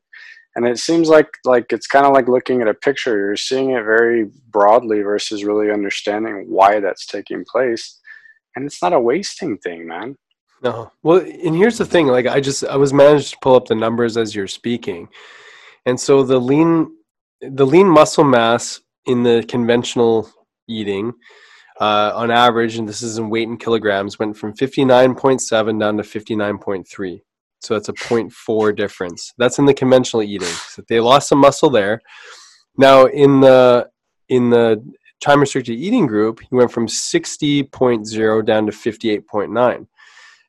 And 0.55 0.67
it 0.67 0.79
seems 0.79 1.07
like 1.07 1.29
like 1.45 1.71
it's 1.71 1.85
kind 1.85 2.05
of 2.05 2.13
like 2.13 2.27
looking 2.27 2.61
at 2.61 2.67
a 2.67 2.73
picture. 2.73 3.15
You're 3.15 3.37
seeing 3.37 3.71
it 3.71 3.83
very 3.83 4.25
broadly 4.49 5.01
versus 5.01 5.43
really 5.43 5.71
understanding 5.71 6.45
why 6.47 6.79
that's 6.79 7.05
taking 7.05 7.45
place 7.45 7.99
and 8.57 8.65
it's 8.65 8.81
not 8.81 8.91
a 8.91 8.99
wasting 8.99 9.55
thing, 9.59 9.87
man. 9.87 10.15
No. 10.63 10.91
Well, 11.03 11.19
and 11.19 11.55
here's 11.55 11.77
the 11.77 11.85
thing, 11.85 12.07
like 12.07 12.25
I 12.25 12.41
just 12.41 12.65
I 12.65 12.75
was 12.75 12.91
managed 12.91 13.33
to 13.33 13.37
pull 13.39 13.55
up 13.55 13.67
the 13.67 13.75
numbers 13.75 14.17
as 14.17 14.33
you're 14.33 14.47
speaking. 14.47 15.09
And 15.85 15.99
so 15.99 16.23
the 16.23 16.39
lean 16.39 16.91
the 17.39 17.67
lean 17.67 17.87
muscle 17.87 18.23
mass 18.23 18.81
in 19.05 19.21
the 19.21 19.45
conventional 19.47 20.27
eating 20.67 21.13
uh, 21.79 22.11
on 22.15 22.31
average, 22.31 22.77
and 22.77 22.87
this 22.87 23.01
is 23.01 23.17
in 23.17 23.29
weight 23.29 23.47
in 23.47 23.57
kilograms, 23.57 24.19
went 24.19 24.37
from 24.37 24.53
59.7 24.53 25.79
down 25.79 25.97
to 25.97 26.03
59.3. 26.03 27.21
So 27.59 27.73
that's 27.73 27.89
a 27.89 27.93
0.4 27.93 28.75
difference. 28.75 29.33
That's 29.37 29.59
in 29.59 29.65
the 29.65 29.73
conventional 29.73 30.23
eating. 30.23 30.47
So 30.47 30.83
they 30.87 30.99
lost 30.99 31.29
some 31.29 31.39
muscle 31.39 31.69
there. 31.69 32.01
Now 32.77 33.05
in 33.05 33.39
the 33.39 33.89
in 34.29 34.49
the 34.49 34.83
time 35.19 35.39
restricted 35.39 35.75
eating 35.75 36.05
group, 36.05 36.39
he 36.41 36.55
went 36.55 36.71
from 36.71 36.87
60.0 36.87 38.45
down 38.45 38.65
to 38.65 38.71
58.9. 38.71 39.87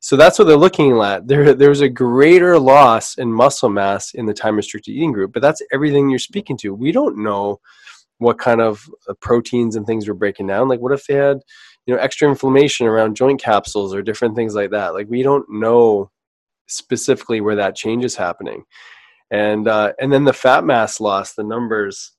So 0.00 0.16
that's 0.16 0.38
what 0.38 0.46
they're 0.46 0.56
looking 0.56 1.00
at. 1.00 1.26
There, 1.26 1.54
there 1.54 1.70
was 1.70 1.80
a 1.80 1.88
greater 1.88 2.58
loss 2.58 3.18
in 3.18 3.32
muscle 3.32 3.68
mass 3.68 4.14
in 4.14 4.26
the 4.26 4.34
time 4.34 4.56
restricted 4.56 4.94
eating 4.94 5.12
group, 5.12 5.32
but 5.32 5.42
that's 5.42 5.62
everything 5.72 6.08
you're 6.08 6.18
speaking 6.18 6.56
to. 6.58 6.74
We 6.74 6.92
don't 6.92 7.18
know 7.18 7.60
what 8.18 8.38
kind 8.38 8.61
of 8.61 8.88
uh, 9.09 9.14
proteins 9.20 9.76
and 9.76 9.87
things 9.87 10.07
were 10.07 10.14
breaking 10.14 10.46
down. 10.46 10.68
Like, 10.68 10.81
what 10.81 10.92
if 10.92 11.07
they 11.07 11.14
had, 11.14 11.38
you 11.87 11.94
know, 11.94 12.00
extra 12.00 12.28
inflammation 12.28 12.87
around 12.87 13.16
joint 13.16 13.40
capsules 13.40 13.94
or 13.94 14.02
different 14.02 14.37
things 14.37 14.54
like 14.54 14.70
that? 14.70 14.94
Like, 14.94 15.09
we 15.09 15.22
don't 15.22 15.46
know 15.48 16.11
specifically 16.66 17.40
where 17.40 17.57
that 17.57 17.76
change 17.76 18.04
is 18.04 18.16
happening. 18.16 18.64
And 19.31 19.68
uh, 19.68 19.92
and 20.00 20.12
then 20.12 20.24
the 20.24 20.33
fat 20.33 20.64
mass 20.64 21.00
loss, 21.00 21.35
the 21.35 21.44
numbers. 21.44 22.12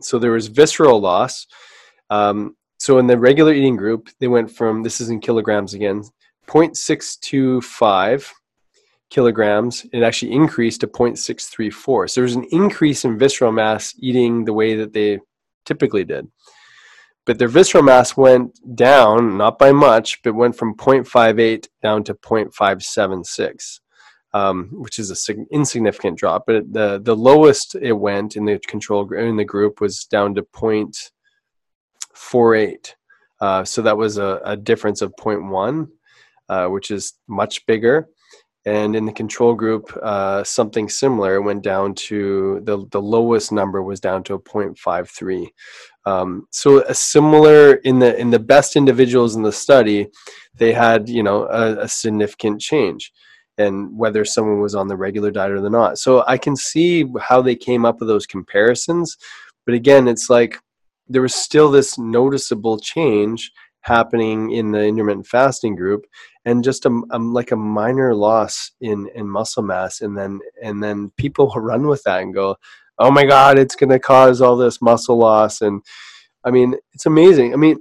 So 0.00 0.18
there 0.18 0.32
was 0.32 0.48
visceral 0.48 1.00
loss, 1.00 1.46
um, 2.10 2.56
so 2.78 2.98
in 2.98 3.06
the 3.06 3.18
regular 3.18 3.52
eating 3.52 3.76
group, 3.76 4.08
they 4.20 4.28
went 4.28 4.50
from 4.50 4.82
this 4.82 5.00
is 5.00 5.08
in 5.08 5.20
kilograms 5.20 5.74
again, 5.74 6.04
0.625 6.46 8.30
kilograms. 9.10 9.86
It 9.92 10.02
actually 10.02 10.32
increased 10.32 10.82
to 10.82 10.86
0.634. 10.86 12.10
So 12.10 12.20
there's 12.20 12.36
an 12.36 12.46
increase 12.50 13.04
in 13.04 13.18
visceral 13.18 13.52
mass 13.52 13.94
eating 13.98 14.44
the 14.44 14.52
way 14.52 14.76
that 14.76 14.92
they 14.92 15.20
typically 15.66 16.04
did. 16.04 16.28
But 17.26 17.38
their 17.38 17.48
visceral 17.48 17.82
mass 17.82 18.16
went 18.16 18.58
down, 18.76 19.36
not 19.36 19.58
by 19.58 19.72
much, 19.72 20.22
but 20.22 20.34
went 20.34 20.56
from 20.56 20.76
0.58 20.76 21.66
down 21.82 22.04
to 22.04 22.14
0.576. 22.14 23.80
Um, 24.32 24.68
which 24.72 24.98
is 24.98 25.10
a 25.10 25.16
sig- 25.16 25.46
insignificant 25.50 26.18
drop. 26.18 26.44
But 26.46 26.70
the 26.70 27.00
the 27.02 27.16
lowest 27.16 27.74
it 27.74 27.94
went 27.94 28.36
in 28.36 28.44
the 28.44 28.58
control 28.58 29.10
in 29.14 29.36
the 29.36 29.46
group 29.46 29.80
was 29.80 30.04
down 30.04 30.34
to 30.34 30.42
point 30.42 31.10
0.48. 32.14 32.94
Uh, 33.40 33.64
so 33.64 33.82
that 33.82 33.96
was 33.96 34.18
a, 34.18 34.40
a 34.44 34.56
difference 34.56 35.00
of 35.00 35.14
0.1, 35.16 35.88
uh, 36.48 36.66
which 36.66 36.90
is 36.90 37.14
much 37.28 37.64
bigger. 37.66 38.08
And 38.66 38.96
in 38.96 39.06
the 39.06 39.12
control 39.12 39.54
group, 39.54 39.96
uh, 40.02 40.42
something 40.42 40.88
similar 40.88 41.40
went 41.40 41.62
down 41.62 41.94
to 41.94 42.60
the, 42.64 42.84
the 42.90 43.00
lowest 43.00 43.52
number 43.52 43.80
was 43.80 44.00
down 44.00 44.24
to 44.24 44.34
a 44.34 44.40
0.53. 44.40 45.46
Um, 46.04 46.48
so 46.50 46.82
a 46.82 46.94
similar 46.94 47.74
in 47.74 48.00
the 48.00 48.18
in 48.18 48.30
the 48.30 48.40
best 48.40 48.76
individuals 48.76 49.36
in 49.36 49.42
the 49.42 49.52
study, 49.52 50.08
they 50.54 50.72
had 50.72 51.08
you 51.08 51.22
know 51.22 51.46
a, 51.46 51.82
a 51.82 51.88
significant 51.88 52.60
change 52.60 53.12
and 53.58 53.96
whether 53.96 54.24
someone 54.24 54.60
was 54.60 54.74
on 54.74 54.88
the 54.88 54.96
regular 54.96 55.30
diet 55.30 55.52
or 55.52 55.60
the 55.60 55.70
not. 55.70 55.98
So 55.98 56.24
I 56.26 56.36
can 56.36 56.56
see 56.56 57.06
how 57.20 57.40
they 57.40 57.56
came 57.56 57.84
up 57.84 58.00
with 58.00 58.08
those 58.08 58.26
comparisons, 58.26 59.16
but 59.64 59.74
again, 59.74 60.08
it's 60.08 60.28
like 60.28 60.58
there 61.08 61.22
was 61.22 61.34
still 61.34 61.70
this 61.70 61.98
noticeable 61.98 62.78
change 62.78 63.50
happening 63.86 64.50
in 64.50 64.72
the 64.72 64.84
intermittent 64.84 65.26
fasting 65.26 65.76
group 65.76 66.06
and 66.44 66.64
just 66.64 66.84
a, 66.86 67.02
a, 67.10 67.18
like 67.18 67.52
a 67.52 67.56
minor 67.56 68.14
loss 68.14 68.72
in 68.80 69.08
in 69.14 69.28
muscle 69.28 69.62
mass 69.62 70.00
and 70.00 70.18
then 70.18 70.40
and 70.62 70.82
then 70.82 71.10
people 71.16 71.48
run 71.56 71.86
with 71.86 72.02
that 72.02 72.22
and 72.22 72.34
go 72.34 72.56
oh 72.98 73.10
my 73.10 73.24
god 73.24 73.58
it's 73.58 73.76
going 73.76 73.90
to 73.90 73.98
cause 73.98 74.40
all 74.40 74.56
this 74.56 74.82
muscle 74.82 75.16
loss 75.16 75.60
and 75.60 75.82
i 76.44 76.50
mean 76.50 76.74
it's 76.92 77.06
amazing 77.06 77.52
i 77.52 77.56
mean 77.56 77.76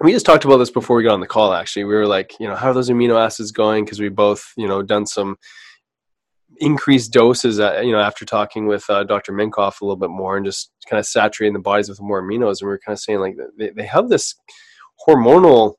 we 0.00 0.12
just 0.12 0.26
talked 0.26 0.44
about 0.44 0.58
this 0.58 0.70
before 0.70 0.96
we 0.96 1.02
got 1.02 1.14
on 1.14 1.20
the 1.20 1.26
call 1.26 1.52
actually 1.52 1.84
we 1.84 1.94
were 1.94 2.06
like 2.06 2.34
you 2.40 2.48
know 2.48 2.56
how 2.56 2.70
are 2.70 2.74
those 2.74 2.90
amino 2.90 3.18
acids 3.18 3.52
going 3.52 3.84
because 3.84 4.00
we 4.00 4.08
both 4.08 4.52
you 4.56 4.66
know 4.66 4.82
done 4.82 5.06
some 5.06 5.36
increased 6.60 7.12
doses, 7.12 7.60
uh, 7.60 7.80
you 7.84 7.92
know, 7.92 8.00
after 8.00 8.24
talking 8.24 8.66
with 8.66 8.88
uh, 8.90 9.04
Dr. 9.04 9.32
Minkoff 9.32 9.80
a 9.80 9.84
little 9.84 9.96
bit 9.96 10.10
more 10.10 10.36
and 10.36 10.44
just 10.44 10.72
kind 10.88 10.98
of 10.98 11.06
saturating 11.06 11.52
the 11.52 11.60
bodies 11.60 11.88
with 11.88 12.00
more 12.00 12.22
aminos. 12.22 12.60
And 12.60 12.68
we 12.68 12.74
are 12.74 12.80
kind 12.84 12.94
of 12.94 13.00
saying 13.00 13.20
like 13.20 13.36
they, 13.56 13.70
they 13.70 13.86
have 13.86 14.08
this 14.08 14.34
hormonal 15.06 15.74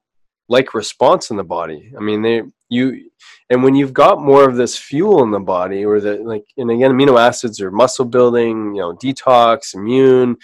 like 0.48 0.74
response 0.74 1.30
in 1.30 1.38
the 1.38 1.44
body. 1.44 1.94
I 1.98 2.02
mean, 2.02 2.22
they, 2.22 2.44
you, 2.70 3.10
and 3.50 3.64
when 3.64 3.76
you've 3.76 3.94
got 3.94 4.22
more 4.22 4.48
of 4.48 4.56
this 4.56 4.78
fuel 4.78 5.24
in 5.24 5.32
the 5.32 5.40
body 5.40 5.86
or 5.86 6.00
the, 6.00 6.16
like, 6.18 6.46
and 6.58 6.72
again, 6.72 6.92
amino 6.92 7.20
acids 7.20 7.62
are 7.62 7.72
muscle 7.72 8.06
building, 8.06 8.76
you 8.76 8.82
know, 8.82 8.96
detox, 8.96 9.76
immune, 9.76 10.38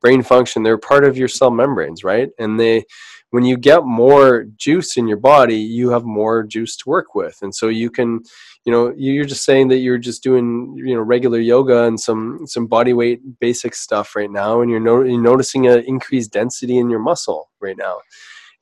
brain 0.00 0.22
function, 0.22 0.62
they're 0.62 0.78
part 0.78 1.04
of 1.04 1.16
your 1.16 1.28
cell 1.28 1.50
membranes, 1.50 2.04
right? 2.04 2.30
And 2.38 2.58
they, 2.58 2.84
when 3.30 3.44
you 3.44 3.56
get 3.56 3.84
more 3.84 4.44
juice 4.56 4.96
in 4.96 5.06
your 5.06 5.16
body, 5.16 5.56
you 5.56 5.90
have 5.90 6.04
more 6.04 6.42
juice 6.42 6.76
to 6.76 6.88
work 6.88 7.14
with. 7.14 7.38
And 7.42 7.54
so 7.54 7.68
you 7.68 7.90
can, 7.90 8.20
you 8.64 8.72
know 8.72 8.92
you're 8.96 9.24
just 9.24 9.44
saying 9.44 9.68
that 9.68 9.78
you're 9.78 9.98
just 9.98 10.22
doing 10.22 10.74
you 10.76 10.94
know 10.94 11.00
regular 11.00 11.38
yoga 11.38 11.84
and 11.84 11.98
some 11.98 12.46
some 12.46 12.66
body 12.66 12.92
weight 12.92 13.20
basic 13.40 13.74
stuff 13.74 14.14
right 14.14 14.30
now 14.30 14.60
and 14.60 14.70
you're, 14.70 14.80
no, 14.80 15.02
you're 15.02 15.20
noticing 15.20 15.66
an 15.66 15.84
increased 15.86 16.32
density 16.32 16.78
in 16.78 16.90
your 16.90 17.00
muscle 17.00 17.50
right 17.60 17.76
now 17.78 17.98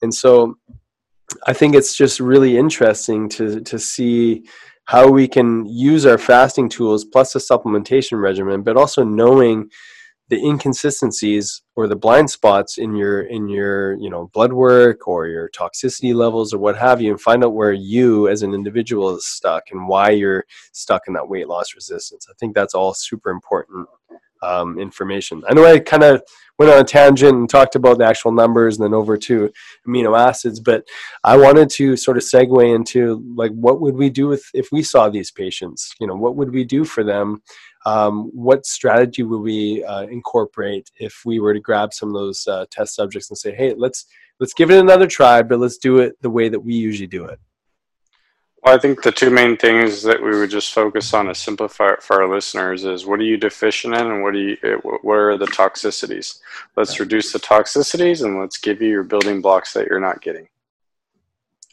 and 0.02 0.14
so 0.14 0.56
i 1.46 1.52
think 1.52 1.74
it's 1.74 1.96
just 1.96 2.20
really 2.20 2.56
interesting 2.56 3.28
to 3.28 3.60
to 3.60 3.78
see 3.78 4.44
how 4.84 5.10
we 5.10 5.28
can 5.28 5.66
use 5.66 6.06
our 6.06 6.18
fasting 6.18 6.68
tools 6.68 7.04
plus 7.04 7.34
a 7.34 7.38
supplementation 7.38 8.20
regimen 8.20 8.62
but 8.62 8.76
also 8.76 9.02
knowing 9.02 9.68
the 10.28 10.44
inconsistencies 10.44 11.62
or 11.74 11.86
the 11.86 11.96
blind 11.96 12.30
spots 12.30 12.76
in 12.76 12.94
your 12.94 13.22
in 13.22 13.48
your 13.48 13.94
you 13.94 14.10
know 14.10 14.30
blood 14.34 14.52
work 14.52 15.08
or 15.08 15.26
your 15.26 15.48
toxicity 15.50 16.14
levels 16.14 16.52
or 16.52 16.58
what 16.58 16.76
have 16.76 17.00
you 17.00 17.10
and 17.10 17.20
find 17.20 17.42
out 17.42 17.54
where 17.54 17.72
you 17.72 18.28
as 18.28 18.42
an 18.42 18.52
individual 18.52 19.16
is 19.16 19.26
stuck 19.26 19.64
and 19.70 19.88
why 19.88 20.10
you're 20.10 20.44
stuck 20.72 21.02
in 21.08 21.14
that 21.14 21.28
weight 21.28 21.48
loss 21.48 21.74
resistance. 21.74 22.26
I 22.28 22.34
think 22.38 22.54
that's 22.54 22.74
all 22.74 22.94
super 22.94 23.30
important 23.30 23.88
um, 24.42 24.78
information 24.78 25.42
i 25.48 25.54
know 25.54 25.64
i 25.64 25.78
kind 25.78 26.02
of 26.02 26.22
went 26.58 26.72
on 26.72 26.80
a 26.80 26.84
tangent 26.84 27.36
and 27.36 27.48
talked 27.48 27.76
about 27.76 27.98
the 27.98 28.04
actual 28.04 28.32
numbers 28.32 28.76
and 28.76 28.84
then 28.84 28.94
over 28.94 29.16
to 29.16 29.50
amino 29.86 30.18
acids 30.18 30.60
but 30.60 30.84
i 31.24 31.36
wanted 31.36 31.70
to 31.70 31.96
sort 31.96 32.16
of 32.16 32.22
segue 32.22 32.74
into 32.74 33.22
like 33.36 33.52
what 33.52 33.80
would 33.80 33.94
we 33.94 34.10
do 34.10 34.28
with 34.28 34.44
if 34.54 34.68
we 34.72 34.82
saw 34.82 35.08
these 35.08 35.30
patients 35.30 35.94
you 36.00 36.06
know 36.06 36.16
what 36.16 36.36
would 36.36 36.52
we 36.52 36.64
do 36.64 36.84
for 36.84 37.04
them 37.04 37.40
um, 37.86 38.30
what 38.34 38.66
strategy 38.66 39.22
would 39.22 39.40
we 39.40 39.84
uh, 39.84 40.02
incorporate 40.02 40.90
if 40.96 41.22
we 41.24 41.40
were 41.40 41.54
to 41.54 41.60
grab 41.60 41.94
some 41.94 42.10
of 42.10 42.14
those 42.14 42.46
uh, 42.46 42.66
test 42.70 42.94
subjects 42.94 43.30
and 43.30 43.38
say, 43.38 43.54
hey, 43.54 43.74
let's 43.76 44.06
let's 44.40 44.54
give 44.54 44.70
it 44.70 44.78
another 44.78 45.06
try, 45.06 45.42
but 45.42 45.58
let's 45.58 45.78
do 45.78 45.98
it 45.98 46.20
the 46.20 46.30
way 46.30 46.48
that 46.48 46.60
we 46.60 46.74
usually 46.74 47.06
do 47.06 47.24
it? 47.24 47.38
Well, 48.62 48.74
I 48.74 48.78
think 48.78 49.02
the 49.02 49.12
two 49.12 49.30
main 49.30 49.56
things 49.56 50.02
that 50.02 50.20
we 50.20 50.36
would 50.36 50.50
just 50.50 50.72
focus 50.72 51.14
on 51.14 51.26
to 51.26 51.34
simplify 51.34 51.92
it 51.92 52.02
for 52.02 52.22
our 52.22 52.28
listeners 52.28 52.84
is 52.84 53.06
what 53.06 53.20
are 53.20 53.24
you 53.24 53.36
deficient 53.36 53.94
in 53.94 54.06
and 54.06 54.22
what 54.22 54.34
are 54.34 54.38
you 54.38 54.56
eh, 54.64 54.74
what 55.02 55.14
are 55.14 55.36
the 55.36 55.46
toxicities? 55.46 56.40
Let's 56.76 56.98
reduce 56.98 57.32
the 57.32 57.38
toxicities 57.38 58.24
and 58.24 58.40
let's 58.40 58.58
give 58.58 58.82
you 58.82 58.88
your 58.88 59.04
building 59.04 59.40
blocks 59.40 59.72
that 59.74 59.86
you're 59.86 60.00
not 60.00 60.22
getting. 60.22 60.48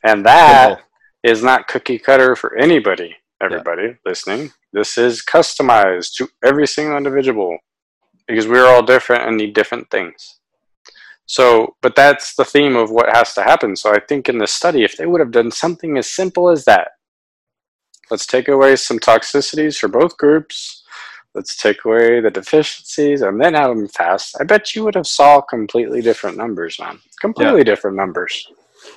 And 0.03 0.23
that 0.25 0.81
is 1.23 1.41
not 1.41 1.67
cookie 1.67 1.97
cutter 1.97 2.35
for 2.35 2.55
anybody, 2.55 3.15
everybody 3.41 3.83
yeah. 3.83 3.93
listening. 4.05 4.51
This 4.71 4.97
is 4.99 5.23
customized 5.23 6.13
to 6.17 6.29
every 6.43 6.67
single 6.67 6.97
individual 6.97 7.57
because 8.27 8.47
we're 8.47 8.67
all 8.67 8.83
different 8.83 9.27
and 9.27 9.37
need 9.37 9.55
different 9.55 9.89
things. 9.89 10.39
So, 11.27 11.75
but 11.81 11.95
that's 11.95 12.35
the 12.35 12.45
theme 12.45 12.75
of 12.75 12.91
what 12.91 13.15
has 13.15 13.33
to 13.33 13.43
happen. 13.43 13.75
So, 13.75 13.91
I 13.91 13.99
think 13.99 14.29
in 14.29 14.37
the 14.37 14.47
study, 14.47 14.83
if 14.83 14.95
they 14.97 15.05
would 15.05 15.21
have 15.21 15.31
done 15.31 15.51
something 15.51 15.97
as 15.97 16.09
simple 16.11 16.49
as 16.49 16.65
that, 16.65 16.89
let's 18.11 18.27
take 18.27 18.47
away 18.47 18.75
some 18.75 18.99
toxicities 18.99 19.77
for 19.77 19.87
both 19.87 20.17
groups. 20.17 20.83
Let's 21.33 21.57
take 21.57 21.83
away 21.83 22.21
the 22.21 22.29
deficiencies 22.29 23.21
and 23.21 23.41
then 23.41 23.55
have 23.55 23.75
them 23.75 23.87
fast. 23.89 24.37
I 24.39 24.45
bet 24.45 24.73
you 24.73 24.85
would 24.85 24.95
have 24.95 25.07
saw 25.07 25.41
completely 25.41 26.01
different 26.01 26.37
numbers, 26.37 26.79
man. 26.79 26.99
Completely 27.19 27.57
yeah. 27.57 27.63
different 27.65 27.97
numbers. 27.97 28.47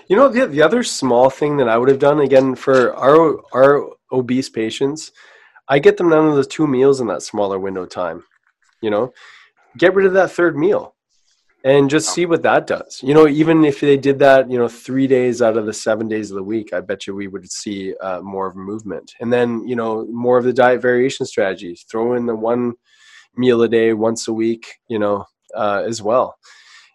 You 0.08 0.16
know, 0.16 0.28
the, 0.28 0.46
the 0.46 0.62
other 0.62 0.82
small 0.82 1.30
thing 1.30 1.56
that 1.56 1.68
I 1.68 1.78
would 1.78 1.88
have 1.88 1.98
done 1.98 2.20
again 2.20 2.54
for 2.54 2.94
our 2.94 3.40
our 3.52 3.90
obese 4.12 4.50
patients, 4.50 5.12
I 5.66 5.78
get 5.78 5.96
them 5.96 6.10
down 6.10 6.30
to 6.30 6.36
the 6.36 6.44
two 6.44 6.66
meals 6.66 7.00
in 7.00 7.08
that 7.08 7.22
smaller 7.22 7.58
window 7.58 7.86
time. 7.86 8.22
You 8.82 8.90
know, 8.90 9.12
get 9.76 9.94
rid 9.94 10.06
of 10.06 10.12
that 10.12 10.30
third 10.30 10.56
meal 10.56 10.94
and 11.64 11.90
just 11.90 12.14
see 12.14 12.26
what 12.26 12.42
that 12.42 12.66
does. 12.66 13.00
You 13.02 13.14
know, 13.14 13.26
even 13.26 13.64
if 13.64 13.80
they 13.80 13.96
did 13.96 14.18
that, 14.20 14.50
you 14.50 14.58
know, 14.58 14.68
three 14.68 15.06
days 15.06 15.42
out 15.42 15.56
of 15.56 15.66
the 15.66 15.72
seven 15.72 16.08
days 16.08 16.30
of 16.30 16.36
the 16.36 16.42
week, 16.42 16.72
I 16.72 16.80
bet 16.80 17.06
you 17.06 17.14
we 17.14 17.28
would 17.28 17.50
see 17.50 17.94
uh, 17.96 18.20
more 18.20 18.46
of 18.46 18.56
movement. 18.56 19.14
And 19.20 19.32
then, 19.32 19.66
you 19.66 19.76
know, 19.76 20.06
more 20.06 20.38
of 20.38 20.44
the 20.44 20.52
diet 20.52 20.80
variation 20.80 21.26
strategies. 21.26 21.84
Throw 21.90 22.14
in 22.14 22.26
the 22.26 22.36
one 22.36 22.74
meal 23.36 23.62
a 23.62 23.68
day, 23.68 23.92
once 23.92 24.28
a 24.28 24.32
week, 24.32 24.66
you 24.88 24.98
know, 24.98 25.24
uh, 25.54 25.82
as 25.86 26.00
well. 26.00 26.36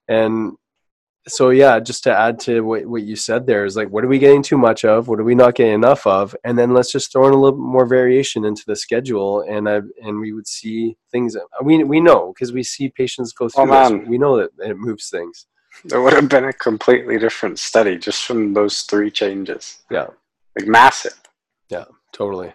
And 0.07 0.53
so 1.27 1.49
yeah 1.51 1.79
just 1.79 2.03
to 2.03 2.17
add 2.17 2.39
to 2.39 2.61
what, 2.61 2.85
what 2.85 3.03
you 3.03 3.15
said 3.15 3.45
there 3.45 3.65
is 3.65 3.75
like 3.75 3.89
what 3.89 4.03
are 4.03 4.09
we 4.09 4.19
getting 4.19 4.43
too 4.43 4.57
much 4.57 4.85
of? 4.85 5.07
What 5.07 5.19
are 5.19 5.23
we 5.23 5.35
not 5.35 5.55
getting 5.55 5.73
enough 5.73 6.05
of? 6.05 6.35
And 6.43 6.57
then 6.57 6.73
let's 6.73 6.91
just 6.91 7.11
throw 7.11 7.27
in 7.27 7.33
a 7.33 7.39
little 7.39 7.59
more 7.59 7.85
variation 7.85 8.45
into 8.45 8.63
the 8.65 8.75
schedule 8.75 9.41
and 9.41 9.69
I, 9.69 9.81
and 10.01 10.19
we 10.19 10.33
would 10.33 10.47
see 10.47 10.97
things 11.11 11.37
we, 11.63 11.83
we 11.83 11.99
know 11.99 12.33
because 12.33 12.51
we 12.51 12.63
see 12.63 12.89
patients 12.89 13.31
go 13.33 13.45
oh, 13.45 13.49
through 13.49 13.73
oh, 13.73 13.97
this. 13.97 14.07
we 14.07 14.17
know 14.17 14.37
that 14.37 14.51
it 14.59 14.77
moves 14.77 15.09
things. 15.09 15.47
There 15.85 16.01
would 16.01 16.13
have 16.13 16.29
been 16.29 16.45
a 16.45 16.53
completely 16.53 17.17
different 17.17 17.57
study 17.57 17.97
just 17.97 18.25
from 18.25 18.53
those 18.53 18.81
three 18.81 19.09
changes. 19.09 19.79
Yeah. 19.89 20.07
Like 20.55 20.67
massive. 20.67 21.19
Yeah 21.69 21.85
totally. 22.13 22.53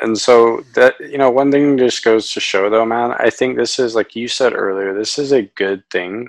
And 0.00 0.16
so 0.16 0.64
that 0.74 0.94
you 1.00 1.18
know 1.18 1.30
one 1.30 1.50
thing 1.50 1.76
just 1.76 2.02
goes 2.04 2.30
to 2.30 2.40
show 2.40 2.70
though 2.70 2.86
man 2.86 3.12
i 3.18 3.28
think 3.28 3.56
this 3.56 3.80
is 3.80 3.96
like 3.96 4.14
you 4.14 4.28
said 4.28 4.54
earlier 4.54 4.94
this 4.94 5.18
is 5.18 5.32
a 5.32 5.42
good 5.42 5.82
thing 5.90 6.28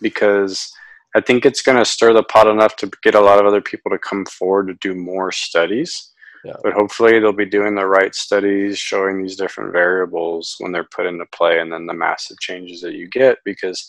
because 0.00 0.72
I 1.14 1.20
think 1.20 1.46
it's 1.46 1.62
going 1.62 1.78
to 1.78 1.84
stir 1.84 2.12
the 2.12 2.24
pot 2.24 2.48
enough 2.48 2.76
to 2.76 2.90
get 3.02 3.14
a 3.14 3.20
lot 3.20 3.38
of 3.38 3.46
other 3.46 3.60
people 3.60 3.90
to 3.90 3.98
come 3.98 4.26
forward 4.26 4.66
to 4.66 4.74
do 4.74 4.94
more 4.94 5.30
studies. 5.30 6.10
Yeah. 6.44 6.56
But 6.62 6.74
hopefully, 6.74 7.18
they'll 7.18 7.32
be 7.32 7.46
doing 7.46 7.74
the 7.74 7.86
right 7.86 8.14
studies, 8.14 8.78
showing 8.78 9.22
these 9.22 9.36
different 9.36 9.72
variables 9.72 10.56
when 10.58 10.72
they're 10.72 10.84
put 10.84 11.06
into 11.06 11.24
play, 11.26 11.60
and 11.60 11.72
then 11.72 11.86
the 11.86 11.94
massive 11.94 12.38
changes 12.38 12.82
that 12.82 12.92
you 12.92 13.08
get. 13.08 13.38
Because 13.44 13.88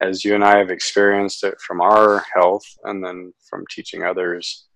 as 0.00 0.24
you 0.24 0.34
and 0.34 0.44
I 0.44 0.58
have 0.58 0.70
experienced 0.70 1.42
it 1.42 1.60
from 1.60 1.80
our 1.80 2.24
health 2.32 2.64
and 2.84 3.04
then 3.04 3.32
from 3.48 3.64
teaching 3.70 4.04
others, 4.04 4.66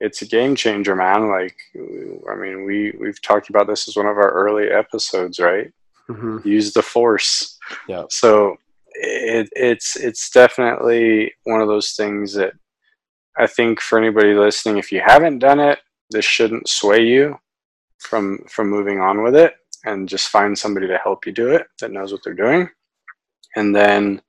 it's 0.00 0.22
a 0.22 0.26
game 0.26 0.54
changer, 0.54 0.94
man. 0.94 1.28
Like, 1.28 1.56
I 1.74 2.34
mean, 2.34 2.64
we 2.64 2.92
we've 2.98 3.22
talked 3.22 3.48
about 3.48 3.66
this 3.66 3.88
as 3.88 3.96
one 3.96 4.06
of 4.06 4.16
our 4.16 4.30
early 4.30 4.68
episodes, 4.68 5.38
right? 5.38 5.72
Mm-hmm. 6.10 6.46
Use 6.46 6.72
the 6.72 6.82
force. 6.82 7.58
Yeah. 7.88 8.04
So 8.10 8.56
it, 9.02 9.48
it's 9.52 9.96
it's 9.96 10.30
definitely 10.30 11.32
one 11.44 11.60
of 11.60 11.68
those 11.68 11.92
things 11.92 12.34
that 12.34 12.52
I 13.36 13.46
think 13.46 13.80
for 13.80 13.98
anybody 13.98 14.34
listening, 14.34 14.78
if 14.78 14.92
you 14.92 15.00
haven't 15.04 15.38
done 15.38 15.60
it, 15.60 15.78
this 16.10 16.24
shouldn't 16.24 16.68
sway 16.68 17.02
you 17.02 17.38
from 17.98 18.44
from 18.48 18.68
moving 18.68 19.00
on 19.00 19.22
with 19.22 19.34
it, 19.34 19.54
and 19.84 20.08
just 20.08 20.28
find 20.28 20.56
somebody 20.56 20.86
to 20.88 20.98
help 20.98 21.26
you 21.26 21.32
do 21.32 21.50
it 21.50 21.66
that 21.80 21.92
knows 21.92 22.12
what 22.12 22.22
they're 22.24 22.34
doing. 22.34 22.68
And 23.56 23.74
then 23.74 24.20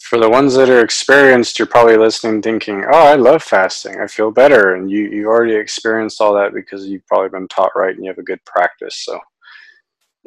for 0.00 0.18
the 0.18 0.28
ones 0.28 0.54
that 0.54 0.68
are 0.68 0.82
experienced, 0.82 1.58
you're 1.58 1.66
probably 1.66 1.96
listening 1.96 2.42
thinking, 2.42 2.84
"Oh, 2.84 3.06
I 3.06 3.14
love 3.14 3.42
fasting. 3.42 4.00
I 4.00 4.06
feel 4.06 4.30
better." 4.30 4.74
And 4.74 4.90
you 4.90 5.08
you've 5.08 5.26
already 5.26 5.54
experienced 5.54 6.20
all 6.20 6.34
that 6.34 6.52
because 6.52 6.86
you've 6.86 7.06
probably 7.06 7.30
been 7.30 7.48
taught 7.48 7.72
right 7.76 7.94
and 7.94 8.04
you 8.04 8.10
have 8.10 8.18
a 8.18 8.22
good 8.22 8.44
practice. 8.44 9.04
So 9.04 9.18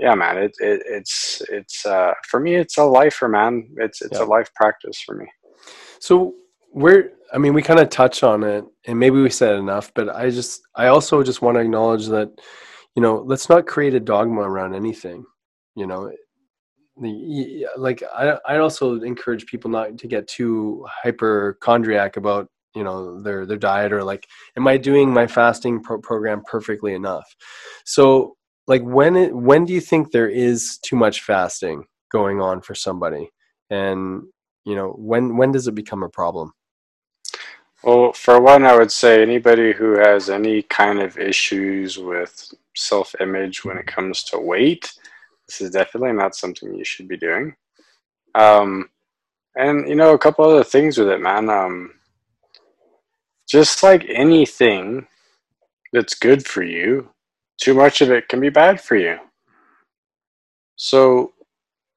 yeah 0.04 0.14
man 0.14 0.38
it, 0.38 0.54
it 0.60 0.82
it's 0.86 1.42
it's 1.50 1.86
uh 1.86 2.14
for 2.30 2.40
me 2.40 2.56
it's 2.56 2.78
a 2.78 2.84
lifer 2.84 3.28
man. 3.28 3.68
It's 3.78 4.02
it's 4.02 4.20
yeah. 4.20 4.26
a 4.26 4.28
life 4.36 4.54
practice 4.54 5.02
for 5.02 5.16
me. 5.16 5.26
So 6.00 6.36
we're 6.72 7.14
i 7.34 7.38
mean 7.38 7.54
we 7.54 7.62
kind 7.62 7.80
of 7.80 7.90
touch 7.90 8.24
on 8.24 8.44
it 8.44 8.66
and 8.88 9.00
maybe 9.00 9.22
we 9.22 9.30
said 9.30 9.56
enough 9.56 9.94
but 9.94 10.10
i 10.10 10.28
just 10.30 10.64
i 10.76 10.88
also 10.88 11.22
just 11.22 11.40
want 11.44 11.56
to 11.56 11.62
acknowledge 11.62 12.08
that 12.08 12.30
you 12.96 13.02
know 13.02 13.24
let's 13.28 13.48
not 13.48 13.68
create 13.68 13.94
a 13.94 14.00
dogma 14.00 14.42
around 14.42 14.74
anything 14.74 15.24
you 15.76 15.88
know? 15.88 16.12
The, 17.02 17.66
like 17.76 18.04
I, 18.14 18.38
I 18.48 18.58
also 18.58 19.02
encourage 19.02 19.48
people 19.48 19.72
not 19.72 19.98
to 19.98 20.08
get 20.08 20.28
too 20.28 20.86
hypochondriac 20.88 22.18
about 22.18 22.50
you 22.76 22.84
know 22.84 23.22
their 23.22 23.46
their 23.46 23.58
diet 23.58 23.94
or 23.94 24.04
like 24.04 24.28
am 24.58 24.68
i 24.68 24.78
doing 24.78 25.12
my 25.12 25.28
fasting 25.28 25.82
pro- 25.82 26.00
program 26.00 26.44
perfectly 26.46 26.94
enough? 26.94 27.36
So 27.84 28.36
like 28.68 28.82
when 28.84 29.16
it, 29.16 29.36
when 29.36 29.66
do 29.66 29.74
you 29.74 29.82
think 29.82 30.12
there 30.12 30.30
is 30.30 30.78
too 30.78 30.96
much 30.96 31.22
fasting 31.22 31.86
going 32.12 32.42
on 32.42 32.62
for 32.62 32.76
somebody? 32.76 33.30
And 33.70 34.24
you 34.66 34.76
know 34.76 34.90
when 34.92 35.38
when 35.38 35.52
does 35.52 35.68
it 35.68 35.76
become 35.76 36.04
a 36.04 36.10
problem? 36.10 36.54
Well 37.84 38.14
for 38.14 38.40
one 38.40 38.66
i 38.66 38.76
would 38.76 38.92
say 38.92 39.22
anybody 39.22 39.74
who 39.74 39.98
has 40.00 40.30
any 40.30 40.62
kind 40.62 41.00
of 41.02 41.18
issues 41.18 41.98
with 41.98 42.54
self-image 42.76 43.66
when 43.66 43.78
it 43.78 43.88
comes 43.88 44.24
to 44.24 44.40
weight 44.40 44.94
this 45.48 45.62
is 45.62 45.72
definitely 45.72 46.14
not 46.14 46.36
something 46.36 46.74
you 46.74 46.86
should 46.86 47.08
be 47.08 47.18
doing. 47.18 47.56
Um, 48.36 48.90
and 49.56 49.88
you 49.88 49.96
know 49.96 50.14
a 50.14 50.20
couple 50.20 50.46
other 50.46 50.64
things 50.64 50.98
with 50.98 51.10
it 51.10 51.22
man. 51.22 51.50
Um, 51.50 51.94
just 53.48 53.84
like 53.84 54.06
anything 54.10 55.06
that's 55.92 56.16
good 56.16 56.46
for 56.46 56.64
you 56.64 57.10
too 57.60 57.74
much 57.74 58.02
of 58.02 58.12
it 58.12 58.28
can 58.30 58.40
be 58.40 58.50
bad 58.50 58.82
for 58.82 58.96
you. 58.96 59.18
So, 60.76 61.34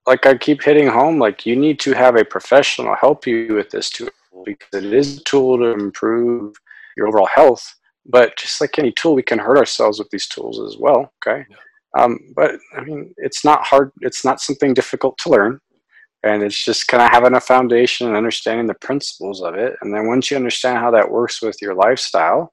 like 0.07 0.27
I 0.27 0.37
keep 0.37 0.63
hitting 0.63 0.87
home, 0.87 1.19
like 1.19 1.47
you 1.47 1.57
need 1.57 1.81
to 1.81 1.93
have 1.93 2.17
a 2.17 2.25
professional 2.25 2.95
help 2.95 3.27
you 3.27 3.55
with 3.55 3.71
this 3.71 3.91
tool 3.91 4.11
because 4.45 4.85
it 4.85 4.93
is 4.93 5.19
a 5.19 5.25
tool 5.25 5.59
to 5.59 5.73
improve 5.73 6.55
your 6.97 7.09
overall 7.09 7.29
health. 7.35 7.75
But 8.05 8.37
just 8.37 8.61
like 8.61 8.79
any 8.79 8.93
tool, 8.93 9.15
we 9.15 9.23
can 9.23 9.39
hurt 9.39 9.59
ourselves 9.59 9.99
with 9.99 10.11
these 10.11 10.29
tools 10.29 10.61
as 10.61 10.79
well. 10.79 11.13
Okay. 11.27 11.45
Yeah. 11.51 11.57
Um, 11.97 12.19
but 12.35 12.57
I 12.77 12.83
mean, 12.83 13.15
it's 13.17 13.45
not 13.45 13.65
hard. 13.65 13.91
It's 14.03 14.25
not 14.25 14.41
something 14.41 14.75
difficult 14.75 15.19
to 15.19 15.31
learn. 15.31 15.61
And 16.23 16.43
it's 16.43 16.65
just 16.65 16.89
kind 16.89 17.03
of 17.03 17.11
having 17.11 17.35
a 17.35 17.41
foundation 17.41 18.07
and 18.07 18.17
understanding 18.17 18.67
the 18.67 18.75
principles 18.75 19.43
of 19.43 19.55
it. 19.55 19.75
And 19.81 19.95
then 19.95 20.07
once 20.07 20.31
you 20.31 20.37
understand 20.37 20.79
how 20.79 20.91
that 20.91 21.11
works 21.11 21.41
with 21.41 21.61
your 21.63 21.75
lifestyle, 21.75 22.53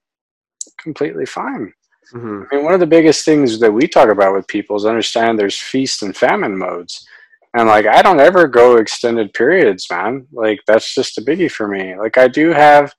completely 0.80 1.26
fine. 1.26 1.74
Mm-hmm. 2.13 2.44
I 2.52 2.56
mean, 2.56 2.66
one 2.66 2.74
of 2.74 2.80
the 2.80 2.88
biggest 2.88 3.26
things 3.26 3.60
that 3.60 3.72
we 3.72 3.88
talk 3.88 4.10
about 4.10 4.34
with 4.34 4.48
people 4.48 4.76
is 4.76 4.86
understand 4.86 5.38
there's 5.38 5.60
feast 5.60 6.04
and 6.04 6.16
famine 6.16 6.58
modes. 6.58 7.08
And 7.56 7.68
like, 7.68 7.86
I 7.86 8.02
don't 8.02 8.20
ever 8.20 8.48
go 8.48 8.78
extended 8.78 9.34
periods, 9.34 9.88
man. 9.92 10.28
Like, 10.32 10.60
that's 10.66 10.94
just 10.94 11.18
a 11.18 11.22
biggie 11.22 11.52
for 11.52 11.68
me. 11.68 11.96
Like, 11.96 12.18
I 12.18 12.28
do 12.28 12.50
have 12.50 12.94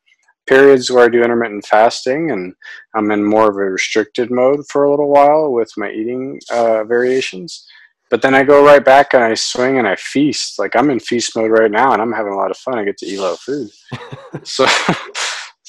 periods 0.46 0.90
where 0.90 1.04
I 1.04 1.08
do 1.08 1.22
intermittent 1.22 1.66
fasting 1.66 2.30
and 2.30 2.54
I'm 2.94 3.10
in 3.10 3.24
more 3.24 3.50
of 3.50 3.56
a 3.56 3.70
restricted 3.70 4.30
mode 4.30 4.60
for 4.68 4.84
a 4.84 4.90
little 4.90 5.08
while 5.08 5.52
with 5.52 5.72
my 5.76 5.90
eating 5.90 6.38
uh, 6.52 6.84
variations. 6.84 7.66
But 8.10 8.22
then 8.22 8.34
I 8.34 8.44
go 8.44 8.64
right 8.64 8.84
back 8.84 9.14
and 9.14 9.24
I 9.24 9.34
swing 9.34 9.78
and 9.78 9.88
I 9.88 9.96
feast. 9.96 10.58
Like, 10.58 10.76
I'm 10.76 10.90
in 10.90 11.00
feast 11.00 11.34
mode 11.34 11.50
right 11.50 11.70
now 11.70 11.92
and 11.92 12.00
I'm 12.00 12.12
having 12.12 12.32
a 12.32 12.36
lot 12.36 12.50
of 12.50 12.56
fun. 12.56 12.78
I 12.78 12.84
get 12.84 12.98
to 12.98 13.06
eat 13.06 13.18
a 13.18 13.22
lot 13.22 13.32
of 13.32 13.40
food. 13.40 13.70
so, 14.44 14.66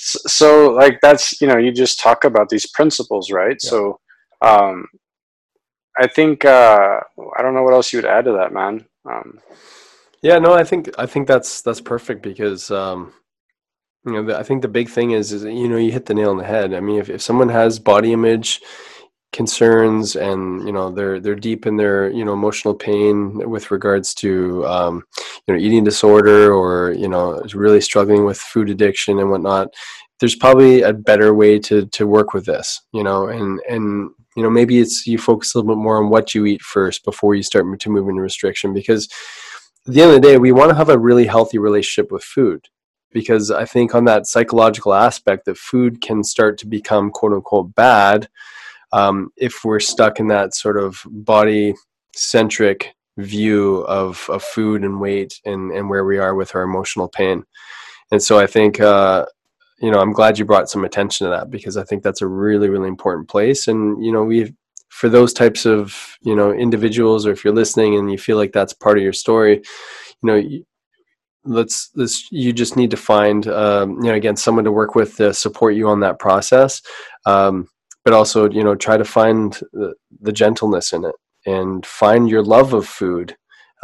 so 0.06 0.70
like 0.72 1.00
that's 1.02 1.40
you 1.42 1.48
know 1.48 1.58
you 1.58 1.72
just 1.72 2.00
talk 2.00 2.24
about 2.24 2.50
these 2.50 2.68
principles 2.68 3.32
right? 3.32 3.58
Yeah. 3.64 3.70
so 3.70 4.00
um 4.42 4.86
i 5.98 6.08
think 6.08 6.46
uh 6.46 7.00
i 7.38 7.42
don't 7.42 7.56
know 7.56 7.64
what 7.64 7.74
else 7.74 7.92
you 7.92 7.98
would 7.98 8.06
add 8.06 8.26
to 8.26 8.34
that 8.34 8.54
man. 8.54 8.86
Um 9.10 9.40
yeah 10.22 10.40
no 10.40 10.54
i 10.54 10.64
think 10.64 10.90
i 10.98 11.06
think 11.06 11.28
that's 11.28 11.62
that's 11.62 11.82
perfect 11.82 12.22
because 12.22 12.70
um 12.72 13.14
you 14.06 14.12
know 14.22 14.36
i 14.38 14.44
think 14.44 14.62
the 14.62 14.68
big 14.68 14.90
thing 14.90 15.12
is 15.12 15.32
is 15.32 15.44
you 15.44 15.68
know 15.68 15.78
you 15.78 15.92
hit 15.92 16.06
the 16.06 16.14
nail 16.14 16.32
on 16.32 16.38
the 16.38 16.44
head. 16.44 16.74
I 16.74 16.80
mean 16.80 17.00
if, 17.00 17.10
if 17.10 17.22
someone 17.22 17.50
has 17.50 17.80
body 17.80 18.14
image 18.14 18.62
concerns 19.36 20.16
and 20.16 20.66
you 20.66 20.72
know 20.72 20.90
they're 20.90 21.20
they're 21.20 21.36
deep 21.36 21.68
in 21.68 21.76
their 21.76 22.10
you 22.10 22.24
know 22.24 22.32
emotional 22.32 22.74
pain 22.74 23.38
with 23.50 23.70
regards 23.70 24.14
to 24.14 24.66
um, 24.66 25.04
you 25.46 25.54
know 25.54 25.60
eating 25.60 25.84
disorder 25.84 26.54
or 26.54 26.94
you 26.94 27.10
know 27.10 27.42
really 27.54 27.82
struggling 27.82 28.24
with 28.24 28.38
food 28.38 28.70
addiction 28.70 29.20
and 29.20 29.30
whatnot 29.30 29.68
there's 30.22 30.36
probably 30.36 30.84
a 30.84 30.94
better 30.94 31.34
way 31.34 31.60
to 31.60 31.86
to 31.88 32.08
work 32.08 32.34
with 32.34 32.46
this 32.46 32.82
you 32.94 33.04
know 33.04 33.28
and 33.28 33.60
and 33.70 34.10
you 34.38 34.44
know 34.44 34.50
maybe 34.50 34.80
it's 34.80 35.06
you 35.06 35.18
focus 35.18 35.54
a 35.54 35.58
little 35.58 35.76
bit 35.76 35.84
more 35.84 36.02
on 36.02 36.10
what 36.10 36.34
you 36.34 36.46
eat 36.46 36.62
first 36.62 37.04
before 37.04 37.36
you 37.36 37.44
start 37.44 37.66
to 37.78 37.90
move 37.90 38.08
into 38.08 38.22
restriction 38.22 38.74
because 38.74 39.10
at 39.86 39.94
the 39.94 40.02
end 40.02 40.12
of 40.12 40.16
the 40.16 40.28
day 40.28 40.38
we 40.38 40.54
want 40.54 40.70
to 40.70 40.76
have 40.76 40.90
a 40.90 40.98
really 40.98 41.28
healthy 41.28 41.58
relationship 41.58 42.10
with 42.10 42.24
food 42.24 42.70
because 43.12 43.52
i 43.52 43.66
think 43.66 43.94
on 43.94 44.06
that 44.06 44.28
psychological 44.28 44.94
aspect 44.94 45.44
that 45.44 45.58
food 45.58 46.00
can 46.00 46.24
start 46.24 46.58
to 46.58 46.66
become 46.66 47.12
quote 47.12 47.34
unquote 47.34 47.76
bad 47.76 48.30
um, 48.96 49.30
if 49.38 49.64
we're 49.64 49.80
stuck 49.80 50.20
in 50.20 50.28
that 50.28 50.56
sort 50.56 50.78
of 50.78 51.02
body 51.06 51.76
centric 52.16 52.96
view 53.18 53.78
of, 53.88 54.26
of 54.30 54.44
food 54.44 54.84
and 54.84 55.00
weight 55.00 55.40
and, 55.46 55.72
and 55.72 55.90
where 55.90 56.06
we 56.06 56.18
are 56.18 56.36
with 56.36 56.54
our 56.56 56.64
emotional 56.64 57.08
pain 57.08 57.44
and 58.12 58.22
so 58.22 58.38
i 58.40 58.48
think 58.48 58.80
uh, 58.80 59.26
you 59.80 59.92
know, 59.92 60.00
I'm 60.00 60.14
glad 60.14 60.40
you 60.40 60.46
brought 60.46 60.70
some 60.70 60.86
attention 60.86 61.26
to 61.26 61.32
that 61.32 61.50
because 61.50 61.78
I 61.78 61.84
think 61.84 62.04
that's 62.04 62.22
a 62.22 62.28
really, 62.28 62.70
really 62.70 62.88
important 62.88 63.28
place. 63.28 63.68
And, 63.68 64.04
you 64.04 64.12
know, 64.12 64.24
we, 64.24 64.54
for 64.90 65.10
those 65.10 65.34
types 65.34 65.66
of, 65.66 66.18
you 66.22 66.36
know, 66.36 66.54
individuals, 66.54 67.26
or 67.26 67.32
if 67.32 67.44
you're 67.44 67.54
listening 67.54 67.96
and 67.96 68.12
you 68.12 68.18
feel 68.18 68.38
like 68.38 68.54
that's 68.54 68.74
part 68.74 68.98
of 68.98 69.04
your 69.04 69.14
story, 69.14 69.56
you 69.58 70.24
know, 70.24 70.42
let's, 71.44 71.92
let's, 71.96 72.28
you 72.32 72.54
just 72.54 72.78
need 72.78 72.92
to 72.92 72.98
find, 72.98 73.48
um, 73.48 73.98
you 73.98 74.10
know, 74.10 74.14
again, 74.14 74.38
someone 74.38 74.64
to 74.64 74.72
work 74.72 74.96
with 74.96 75.18
to 75.18 75.34
support 75.34 75.76
you 75.76 75.90
on 75.90 76.00
that 76.00 76.20
process. 76.20 76.82
Um, 77.26 77.68
but 78.06 78.14
also, 78.14 78.50
you 78.50 78.64
know, 78.64 78.76
try 78.76 78.96
to 78.96 79.04
find 79.04 79.60
the, 79.74 79.94
the 80.22 80.32
gentleness 80.32 80.94
in 80.94 81.04
it 81.04 81.16
and 81.46 81.86
find 81.86 82.30
your 82.30 82.44
love 82.44 82.74
of 82.74 82.88
food 82.88 83.36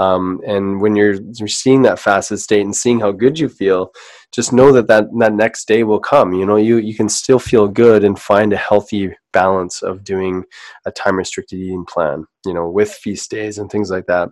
um, 0.01 0.41
and 0.47 0.82
when 0.82 0.95
you're, 0.95 1.13
you're 1.13 1.47
seeing 1.47 1.84
that 1.84 1.99
fasted 1.99 2.39
state 2.39 2.61
and 2.61 2.76
seeing 2.76 2.99
how 2.99 3.11
good 3.11 3.38
you 3.38 3.47
feel, 3.47 3.93
just 4.32 4.51
know 4.51 4.72
that, 4.72 4.88
that 4.88 5.05
that 5.19 5.34
next 5.34 5.67
day 5.67 5.84
will 5.84 5.99
come. 5.99 6.34
You 6.34 6.45
know, 6.45 6.55
you, 6.55 6.78
you 6.78 6.95
can 6.95 7.07
still 7.07 7.38
feel 7.38 7.67
good 7.67 8.03
and 8.03 8.17
find 8.17 8.51
a 8.51 8.57
healthy 8.57 9.15
balance 9.32 9.84
of 9.84 10.03
doing 10.03 10.43
a 10.86 10.91
time 10.91 11.17
restricted 11.17 11.59
eating 11.59 11.86
plan, 11.86 12.26
you 12.47 12.53
know, 12.53 12.67
with 12.67 12.91
feast 12.91 13.30
days 13.30 13.59
and 13.59 13.69
things 13.69 13.91
like 13.91 14.07
that. 14.07 14.30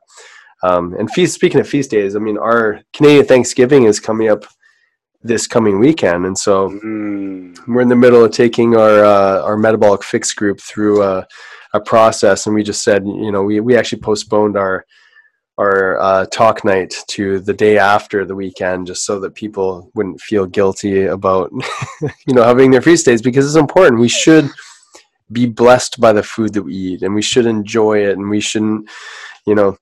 Um, 0.63 0.95
and 0.97 1.11
feast, 1.11 1.35
speaking 1.35 1.59
of 1.59 1.69
feast 1.69 1.91
days, 1.91 2.15
I 2.15 2.19
mean, 2.19 2.39
our 2.39 2.81
Canadian 2.93 3.25
Thanksgiving 3.25 3.83
is 3.83 3.99
coming 3.99 4.29
up 4.29 4.45
this 5.22 5.47
coming 5.47 5.80
weekend, 5.80 6.26
and 6.26 6.38
so 6.38 6.70
mm. 6.70 7.57
we're 7.67 7.82
in 7.82 7.89
the 7.89 7.95
middle 7.95 8.24
of 8.24 8.32
taking 8.32 8.76
our 8.76 9.03
uh, 9.03 9.41
our 9.41 9.57
metabolic 9.57 10.03
fix 10.03 10.34
group 10.34 10.59
through 10.61 11.03
a, 11.03 11.28
a 11.74 11.80
process, 11.80 12.45
and 12.45 12.55
we 12.55 12.63
just 12.63 12.84
said, 12.84 13.05
you 13.05 13.32
know, 13.32 13.43
we 13.43 13.59
we 13.59 13.76
actually 13.76 14.01
postponed 14.01 14.57
our 14.57 14.86
our 15.59 15.99
uh, 15.99 16.26
talk 16.28 16.63
night 16.63 16.95
to 17.09 17.39
the 17.39 17.53
day 17.53 17.78
after 17.78 18.26
the 18.26 18.36
weekend, 18.36 18.88
just 18.88 19.05
so 19.05 19.20
that 19.20 19.36
people 19.36 19.91
wouldn't 19.93 20.22
feel 20.22 20.45
guilty 20.45 21.07
about, 21.07 21.51
you 22.01 22.34
know, 22.34 22.43
having 22.43 22.72
their 22.72 22.82
feast 22.82 23.05
days 23.05 23.22
because 23.22 23.45
it's 23.45 23.61
important. 23.61 23.99
We 23.99 24.07
should 24.07 24.49
be 25.34 25.45
blessed 25.45 25.99
by 25.99 26.13
the 26.13 26.24
food 26.24 26.53
that 26.53 26.63
we 26.63 26.74
eat, 26.74 27.01
and 27.01 27.13
we 27.13 27.22
should 27.22 27.45
enjoy 27.45 28.05
it, 28.05 28.17
and 28.17 28.30
we 28.30 28.39
shouldn't, 28.39 28.89
you 29.45 29.53
know, 29.53 29.78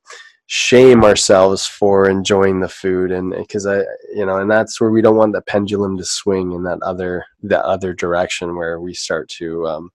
shame 0.48 1.04
ourselves 1.04 1.68
for 1.68 2.10
enjoying 2.10 2.60
the 2.60 2.70
food, 2.70 3.12
and 3.12 3.32
because 3.32 3.68
I, 3.68 3.84
you 4.18 4.26
know, 4.26 4.40
and 4.40 4.50
that's 4.50 4.82
where 4.82 4.90
we 4.90 5.04
don't 5.04 5.16
want 5.16 5.34
the 5.34 5.44
pendulum 5.44 5.96
to 5.96 6.04
swing 6.04 6.52
in 6.52 6.64
that 6.64 6.82
other 6.82 7.24
that 7.44 7.64
other 7.66 7.94
direction 7.94 8.56
where 8.56 8.82
we 8.82 8.92
start 8.92 9.30
to, 9.30 9.68
um, 9.68 9.92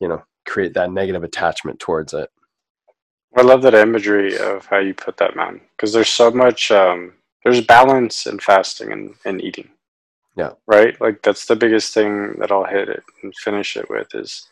you 0.00 0.08
know, 0.08 0.20
create 0.46 0.74
that 0.74 0.90
negative 0.90 1.22
attachment 1.22 1.78
towards 1.78 2.12
it. 2.12 2.28
I 3.36 3.42
love 3.42 3.62
that 3.62 3.74
imagery 3.74 4.36
of 4.36 4.66
how 4.66 4.78
you 4.78 4.94
put 4.94 5.16
that, 5.18 5.36
man. 5.36 5.60
Because 5.76 5.92
there's 5.92 6.08
so 6.08 6.32
much, 6.32 6.72
um, 6.72 7.12
there's 7.44 7.60
balance 7.60 8.26
in 8.26 8.40
fasting 8.40 8.90
and, 8.90 9.14
and 9.24 9.40
eating. 9.40 9.68
Yeah. 10.36 10.54
Right? 10.66 11.00
Like, 11.00 11.22
that's 11.22 11.46
the 11.46 11.54
biggest 11.54 11.94
thing 11.94 12.32
that 12.40 12.50
I'll 12.50 12.64
hit 12.64 12.88
it 12.88 13.04
and 13.22 13.32
finish 13.36 13.76
it 13.76 13.88
with 13.88 14.12
is 14.16 14.48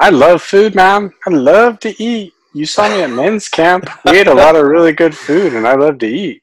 I 0.00 0.08
love 0.08 0.40
food, 0.40 0.74
man. 0.74 1.12
I 1.26 1.30
love 1.30 1.78
to 1.80 2.02
eat. 2.02 2.32
You 2.54 2.64
saw 2.64 2.88
me 2.88 3.02
at 3.02 3.10
men's 3.10 3.50
camp. 3.50 3.90
We 4.06 4.20
ate 4.20 4.28
a 4.28 4.34
lot 4.34 4.56
of 4.56 4.64
really 4.64 4.92
good 4.92 5.14
food, 5.14 5.52
and 5.52 5.68
I 5.68 5.74
love 5.74 5.98
to 5.98 6.06
eat. 6.06 6.40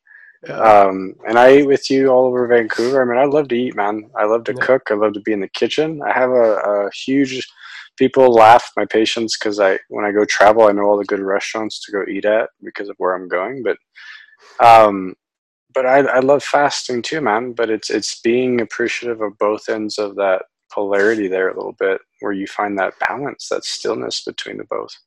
Um, 0.50 1.14
and 1.28 1.38
I 1.38 1.58
eat 1.58 1.68
with 1.68 1.92
you 1.92 2.10
all 2.10 2.26
over 2.26 2.48
Vancouver. 2.48 3.02
I 3.02 3.06
mean, 3.06 3.20
I 3.20 3.26
love 3.26 3.48
to 3.50 3.56
eat, 3.56 3.76
man. 3.76 4.10
I 4.18 4.26
love 4.26 4.44
to 4.46 4.54
yeah. 4.54 4.66
cook. 4.66 4.84
I 4.90 4.96
love 4.96 5.14
to 5.14 5.20
be 5.22 5.34
in 5.34 5.40
the 5.40 5.48
kitchen. 5.48 6.02
I 6.02 6.12
have 6.14 6.32
a, 6.32 6.56
a 6.56 6.90
huge 6.92 7.48
people 7.98 8.34
laugh 8.34 8.72
my 8.76 8.86
patients 8.86 9.38
because 9.38 9.60
I 9.60 9.78
when 9.90 10.06
I 10.06 10.12
go 10.12 10.26
travel 10.26 10.68
I 10.68 10.72
know 10.72 10.84
all 10.84 10.98
the 10.98 11.06
good 11.06 11.20
restaurants 11.20 11.84
to 11.86 11.92
go 11.92 12.04
eat 12.10 12.26
at 12.26 12.50
because 12.64 12.90
of 12.90 12.96
where 12.98 13.14
I'm 13.14 13.28
going 13.28 13.64
but 13.64 13.78
um 14.66 15.14
but 15.74 15.86
I, 15.86 16.00
I 16.00 16.20
love 16.20 16.44
fasting 16.44 17.02
too 17.02 17.22
man 17.22 17.54
but 17.54 17.70
it's 17.70 17.90
it's 17.90 18.20
being 18.22 18.62
appreciative 18.62 19.22
of 19.22 19.38
both 19.38 19.70
ends 19.70 19.98
of 19.98 20.16
that 20.16 20.44
polarity 20.74 21.28
there 21.28 21.50
a 21.50 21.56
little 21.56 21.76
bit 21.80 22.02
where 22.22 22.32
you 22.32 22.48
find 22.48 22.78
that 22.80 22.98
balance 23.08 23.50
that 23.50 23.66
stillness 23.66 24.24
between 24.24 24.58
the 24.58 24.64
both 24.64 24.98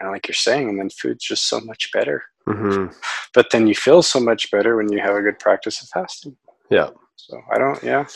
and 0.00 0.10
like 0.10 0.28
you're 0.28 0.34
saying 0.34 0.68
and 0.68 0.78
then 0.78 0.90
food's 0.90 1.24
just 1.24 1.48
so 1.48 1.58
much 1.60 1.90
better 1.92 2.22
mm-hmm. 2.48 2.92
but 3.34 3.46
then 3.50 3.66
you 3.66 3.74
feel 3.74 4.02
so 4.02 4.20
much 4.20 4.50
better 4.50 4.76
when 4.76 4.90
you 4.92 5.00
have 5.00 5.16
a 5.16 5.22
good 5.22 5.38
practice 5.38 5.82
of 5.82 5.88
fasting 5.88 6.36
yeah 6.70 6.90
so 7.16 7.40
I 7.52 7.58
don't 7.58 7.82
yeah 7.82 8.06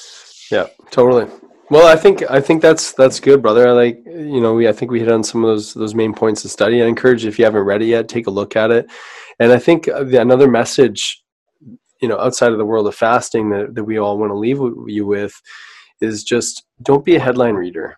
yeah 0.51 0.67
totally 0.91 1.31
well, 1.71 1.87
I 1.87 1.95
think 1.95 2.29
I 2.29 2.41
think 2.41 2.63
that's 2.63 2.93
that's 2.93 3.21
good, 3.21 3.43
brother. 3.43 3.69
I 3.69 3.71
like 3.71 4.03
you 4.05 4.41
know 4.41 4.55
we 4.55 4.69
I 4.69 4.73
think 4.73 4.91
we 4.91 4.99
hit 4.99 5.11
on 5.11 5.23
some 5.23 5.45
of 5.45 5.51
those 5.51 5.73
those 5.73 5.95
main 5.95 6.13
points 6.13 6.43
to 6.43 6.49
study. 6.49 6.83
I 6.83 6.87
encourage 6.87 7.25
if 7.25 7.39
you 7.39 7.45
haven't 7.45 7.63
read 7.63 7.81
it 7.81 7.87
yet, 7.87 8.09
take 8.09 8.27
a 8.27 8.31
look 8.31 8.57
at 8.57 8.73
it. 8.73 8.91
And 9.39 9.53
I 9.53 9.59
think 9.59 9.87
uh, 9.87 10.05
another 10.05 10.51
message, 10.51 11.23
you 12.03 12.09
know, 12.09 12.19
outside 12.19 12.51
of 12.51 12.59
the 12.59 12.65
world 12.65 12.89
of 12.89 12.97
fasting 12.97 13.51
that 13.51 13.77
that 13.77 13.85
we 13.85 13.99
all 13.99 14.19
want 14.19 14.31
to 14.31 14.37
leave 14.37 14.59
you 14.89 15.07
with 15.07 15.41
is 16.01 16.25
just 16.25 16.65
don't 16.83 17.05
be 17.05 17.15
a 17.15 17.21
headline 17.21 17.55
reader. 17.55 17.97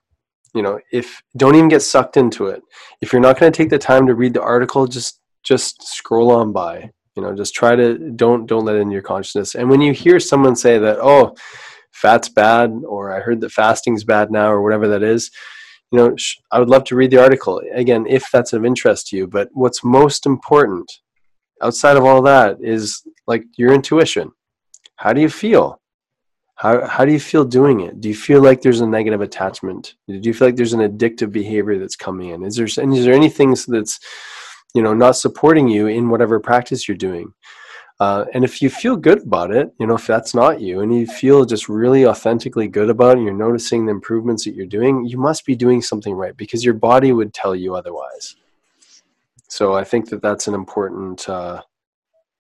You 0.55 0.61
know, 0.61 0.79
if 0.93 1.23
don't 1.39 1.55
even 1.55 1.71
get 1.71 1.81
sucked 1.81 2.19
into 2.19 2.49
it. 2.49 2.63
If 3.01 3.11
you're 3.11 3.23
not 3.23 3.41
going 3.41 3.51
to 3.51 3.57
take 3.57 3.71
the 3.71 3.79
time 3.79 4.07
to 4.07 4.15
read 4.15 4.35
the 4.35 4.43
article, 4.43 4.87
just 4.87 5.19
just 5.43 5.83
scroll 5.83 6.31
on 6.31 6.53
by. 6.53 6.91
You 7.17 7.23
know, 7.23 7.35
just 7.35 7.55
try 7.55 7.77
to 7.77 7.99
don't 7.99 8.47
don't 8.47 8.65
let 8.65 8.77
in 8.77 8.91
your 8.91 9.03
consciousness. 9.03 9.55
And 9.55 9.69
when 9.69 9.81
you 9.81 9.93
hear 9.93 10.19
someone 10.19 10.57
say 10.57 10.79
that, 10.79 10.99
oh 11.01 11.35
fat's 11.91 12.29
bad 12.29 12.73
or 12.89 13.15
I 13.15 13.21
heard 13.21 13.41
that 13.43 13.53
fasting's 13.53 14.03
bad 14.03 14.31
now 14.31 14.51
or 14.51 14.63
whatever 14.63 14.89
that 14.89 15.03
is, 15.03 15.31
you 15.91 15.99
know, 15.99 16.17
I 16.51 16.59
would 16.59 16.71
love 16.71 16.85
to 16.85 16.97
read 16.97 17.11
the 17.11 17.23
article 17.23 17.61
again 17.75 18.07
if 18.09 18.25
that's 18.33 18.55
of 18.55 18.65
interest 18.65 19.09
to 19.09 19.17
you. 19.17 19.27
But 19.27 19.51
what's 19.53 19.85
most 19.85 20.25
important 20.25 20.91
outside 21.63 21.97
of 21.97 22.05
all 22.05 22.23
that 22.23 22.59
is 22.61 23.03
like 23.27 23.45
your 23.57 23.73
intuition. 23.73 24.33
How 24.97 25.13
do 25.13 25.21
you 25.21 25.29
feel? 25.29 25.81
How, 26.57 26.87
how 26.87 27.05
do 27.05 27.13
you 27.13 27.21
feel 27.21 27.45
doing 27.45 27.81
it? 27.81 28.01
Do 28.01 28.09
you 28.09 28.15
feel 28.15 28.41
like 28.41 28.63
there's 28.63 28.81
a 28.81 28.87
negative 28.87 29.21
attachment? 29.21 29.95
Do 30.07 30.21
you 30.23 30.35
feel 30.35 30.49
like 30.49 30.57
there's 30.57 30.75
an 30.75 30.81
addictive 30.81 31.33
behavior 31.33 31.79
that's 31.79 31.97
coming 31.97 32.31
in? 32.31 32.45
Is 32.45 32.57
there, 32.57 32.67
is 32.67 33.05
there 33.05 33.15
any 33.15 33.29
things 33.29 33.67
that's, 33.67 33.99
you 34.75 34.83
know, 34.83 34.95
not 34.95 35.17
supporting 35.17 35.69
you 35.69 35.87
in 35.87 36.09
whatever 36.09 36.41
practice 36.41 36.87
you're 36.87 36.97
doing? 36.97 37.33
Uh, 38.01 38.25
and 38.35 38.43
if 38.43 38.61
you 38.61 38.69
feel 38.69 38.97
good 38.97 39.23
about 39.23 39.55
it, 39.55 39.73
you 39.79 39.87
know, 39.87 39.95
if 39.95 40.09
that's 40.09 40.35
not 40.35 40.61
you 40.61 40.81
and 40.81 40.93
you 40.93 41.07
feel 41.07 41.45
just 41.45 41.69
really 41.69 42.05
authentically 42.05 42.67
good 42.67 42.91
about 42.91 43.13
it, 43.13 43.19
and 43.19 43.25
you're 43.25 43.33
noticing 43.33 43.87
the 43.87 43.93
improvements 43.93 44.45
that 44.45 44.55
you're 44.55 44.67
doing, 44.67 45.05
you 45.05 45.17
must 45.17 45.47
be 45.47 45.55
doing 45.55 45.81
something 45.81 46.15
right 46.15 46.37
because 46.37 46.65
your 46.65 46.75
body 46.75 47.13
would 47.13 47.33
tell 47.33 47.55
you 47.55 47.77
otherwise. 47.77 48.35
So 49.49 49.75
I 49.75 49.85
think 49.85 50.09
that 50.09 50.21
that's 50.21 50.49
an 50.49 50.55
important 50.55 51.29
uh, 51.29 51.63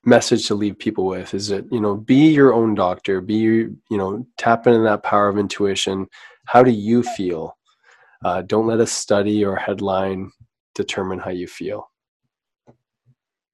message 0.04 0.48
to 0.48 0.56
leave 0.56 0.78
people 0.78 1.06
with 1.06 1.32
is 1.32 1.46
that, 1.48 1.70
you 1.70 1.80
know, 1.80 1.94
be 1.94 2.32
your 2.32 2.52
own 2.52 2.74
doctor, 2.74 3.20
be, 3.20 3.36
you 3.36 3.78
know, 3.90 4.26
tap 4.38 4.66
into 4.66 4.80
that 4.80 5.04
power 5.04 5.28
of 5.28 5.38
intuition. 5.38 6.08
How 6.46 6.64
do 6.64 6.72
you 6.72 7.04
feel? 7.04 7.56
Uh, 8.24 8.42
don't 8.42 8.66
let 8.66 8.80
a 8.80 8.86
study 8.86 9.44
or 9.44 9.54
headline 9.54 10.32
determine 10.74 11.20
how 11.20 11.30
you 11.30 11.46
feel. 11.46 11.91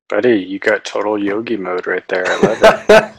Buddy, 0.08 0.40
you 0.40 0.58
got 0.58 0.84
total 0.84 1.18
yogi 1.18 1.56
mode 1.56 1.86
right 1.86 2.06
there. 2.08 2.24
I 2.26 2.40
love 2.40 2.62
it. 2.62 3.14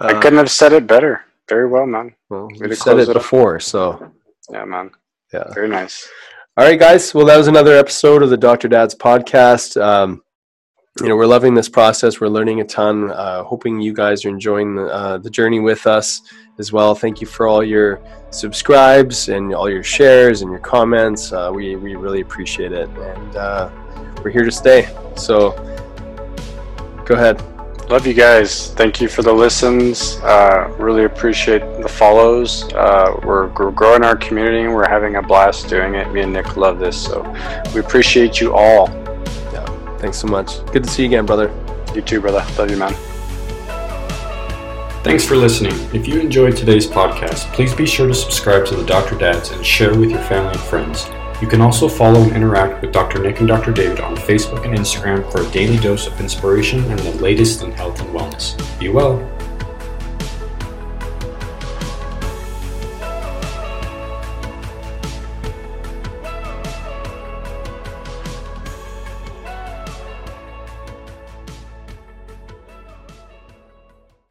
I 0.00 0.20
couldn't 0.20 0.38
have 0.38 0.50
said 0.50 0.72
it 0.72 0.86
better. 0.86 1.24
Very 1.48 1.68
well, 1.68 1.86
man. 1.86 2.14
Well, 2.28 2.48
you 2.52 2.74
said 2.74 2.98
it, 2.98 3.08
it 3.08 3.12
before, 3.14 3.58
so. 3.60 4.12
Yeah, 4.50 4.64
man. 4.64 4.90
Yeah. 5.32 5.52
Very 5.54 5.68
nice. 5.68 6.08
All 6.56 6.66
right, 6.66 6.78
guys. 6.78 7.14
Well, 7.14 7.24
that 7.26 7.38
was 7.38 7.48
another 7.48 7.74
episode 7.74 8.22
of 8.22 8.28
the 8.28 8.36
Dr. 8.36 8.68
Dad's 8.68 8.94
podcast. 8.94 9.80
Um, 9.80 10.22
you 11.00 11.08
know, 11.08 11.16
we're 11.16 11.26
loving 11.26 11.54
this 11.54 11.70
process. 11.70 12.20
We're 12.20 12.28
learning 12.28 12.60
a 12.60 12.64
ton. 12.64 13.10
Uh, 13.10 13.42
hoping 13.42 13.80
you 13.80 13.94
guys 13.94 14.26
are 14.26 14.28
enjoying 14.28 14.74
the, 14.74 14.86
uh, 14.88 15.18
the 15.18 15.30
journey 15.30 15.60
with 15.60 15.86
us 15.86 16.20
as 16.58 16.70
well. 16.70 16.94
Thank 16.94 17.22
you 17.22 17.26
for 17.26 17.46
all 17.46 17.64
your 17.64 18.02
subscribes 18.30 19.30
and 19.30 19.54
all 19.54 19.70
your 19.70 19.82
shares 19.82 20.42
and 20.42 20.50
your 20.50 20.60
comments. 20.60 21.32
Uh, 21.32 21.50
we, 21.54 21.76
we 21.76 21.94
really 21.94 22.20
appreciate 22.20 22.72
it. 22.72 22.90
And, 22.90 23.36
uh, 23.36 23.70
we're 24.22 24.30
here 24.30 24.44
to 24.44 24.50
stay. 24.50 24.94
So 25.16 25.50
go 27.04 27.14
ahead. 27.14 27.42
Love 27.90 28.06
you 28.06 28.14
guys. 28.14 28.72
Thank 28.72 29.00
you 29.00 29.08
for 29.08 29.22
the 29.22 29.32
listens. 29.32 30.16
Uh, 30.22 30.74
really 30.78 31.04
appreciate 31.04 31.60
the 31.82 31.88
follows. 31.88 32.72
Uh, 32.72 33.20
we're, 33.24 33.48
we're 33.48 33.70
growing 33.70 34.02
our 34.02 34.16
community 34.16 34.60
and 34.60 34.74
we're 34.74 34.88
having 34.88 35.16
a 35.16 35.22
blast 35.22 35.68
doing 35.68 35.94
it. 35.94 36.10
Me 36.12 36.22
and 36.22 36.32
Nick 36.32 36.56
love 36.56 36.78
this. 36.78 37.04
So 37.04 37.22
we 37.74 37.80
appreciate 37.80 38.40
you 38.40 38.54
all. 38.54 38.88
Yeah. 39.52 39.96
Thanks 39.98 40.16
so 40.16 40.26
much. 40.26 40.64
Good 40.72 40.84
to 40.84 40.90
see 40.90 41.02
you 41.02 41.08
again, 41.08 41.26
brother. 41.26 41.52
You 41.94 42.00
too, 42.00 42.20
brother. 42.20 42.44
Love 42.56 42.70
you, 42.70 42.78
man. 42.78 42.94
Thanks 45.02 45.26
for 45.26 45.36
listening. 45.36 45.74
If 45.92 46.06
you 46.06 46.20
enjoyed 46.20 46.56
today's 46.56 46.86
podcast, 46.86 47.52
please 47.52 47.74
be 47.74 47.86
sure 47.86 48.06
to 48.06 48.14
subscribe 48.14 48.64
to 48.66 48.76
the 48.76 48.86
Dr. 48.86 49.18
Dads 49.18 49.50
and 49.50 49.66
share 49.66 49.98
with 49.98 50.10
your 50.10 50.22
family 50.22 50.52
and 50.52 50.60
friends. 50.60 51.10
You 51.42 51.48
can 51.48 51.60
also 51.60 51.88
follow 51.88 52.22
and 52.22 52.36
interact 52.36 52.82
with 52.82 52.92
Dr. 52.92 53.18
Nick 53.20 53.40
and 53.40 53.48
Dr. 53.48 53.72
David 53.72 53.98
on 53.98 54.14
Facebook 54.14 54.64
and 54.64 54.78
Instagram 54.78 55.28
for 55.32 55.40
a 55.40 55.50
daily 55.50 55.76
dose 55.76 56.06
of 56.06 56.20
inspiration 56.20 56.84
and 56.84 57.00
the 57.00 57.10
latest 57.16 57.62
in 57.62 57.72
health 57.72 58.00
and 58.00 58.08
wellness. 58.10 58.56
Be 58.78 58.90
well. 58.90 59.31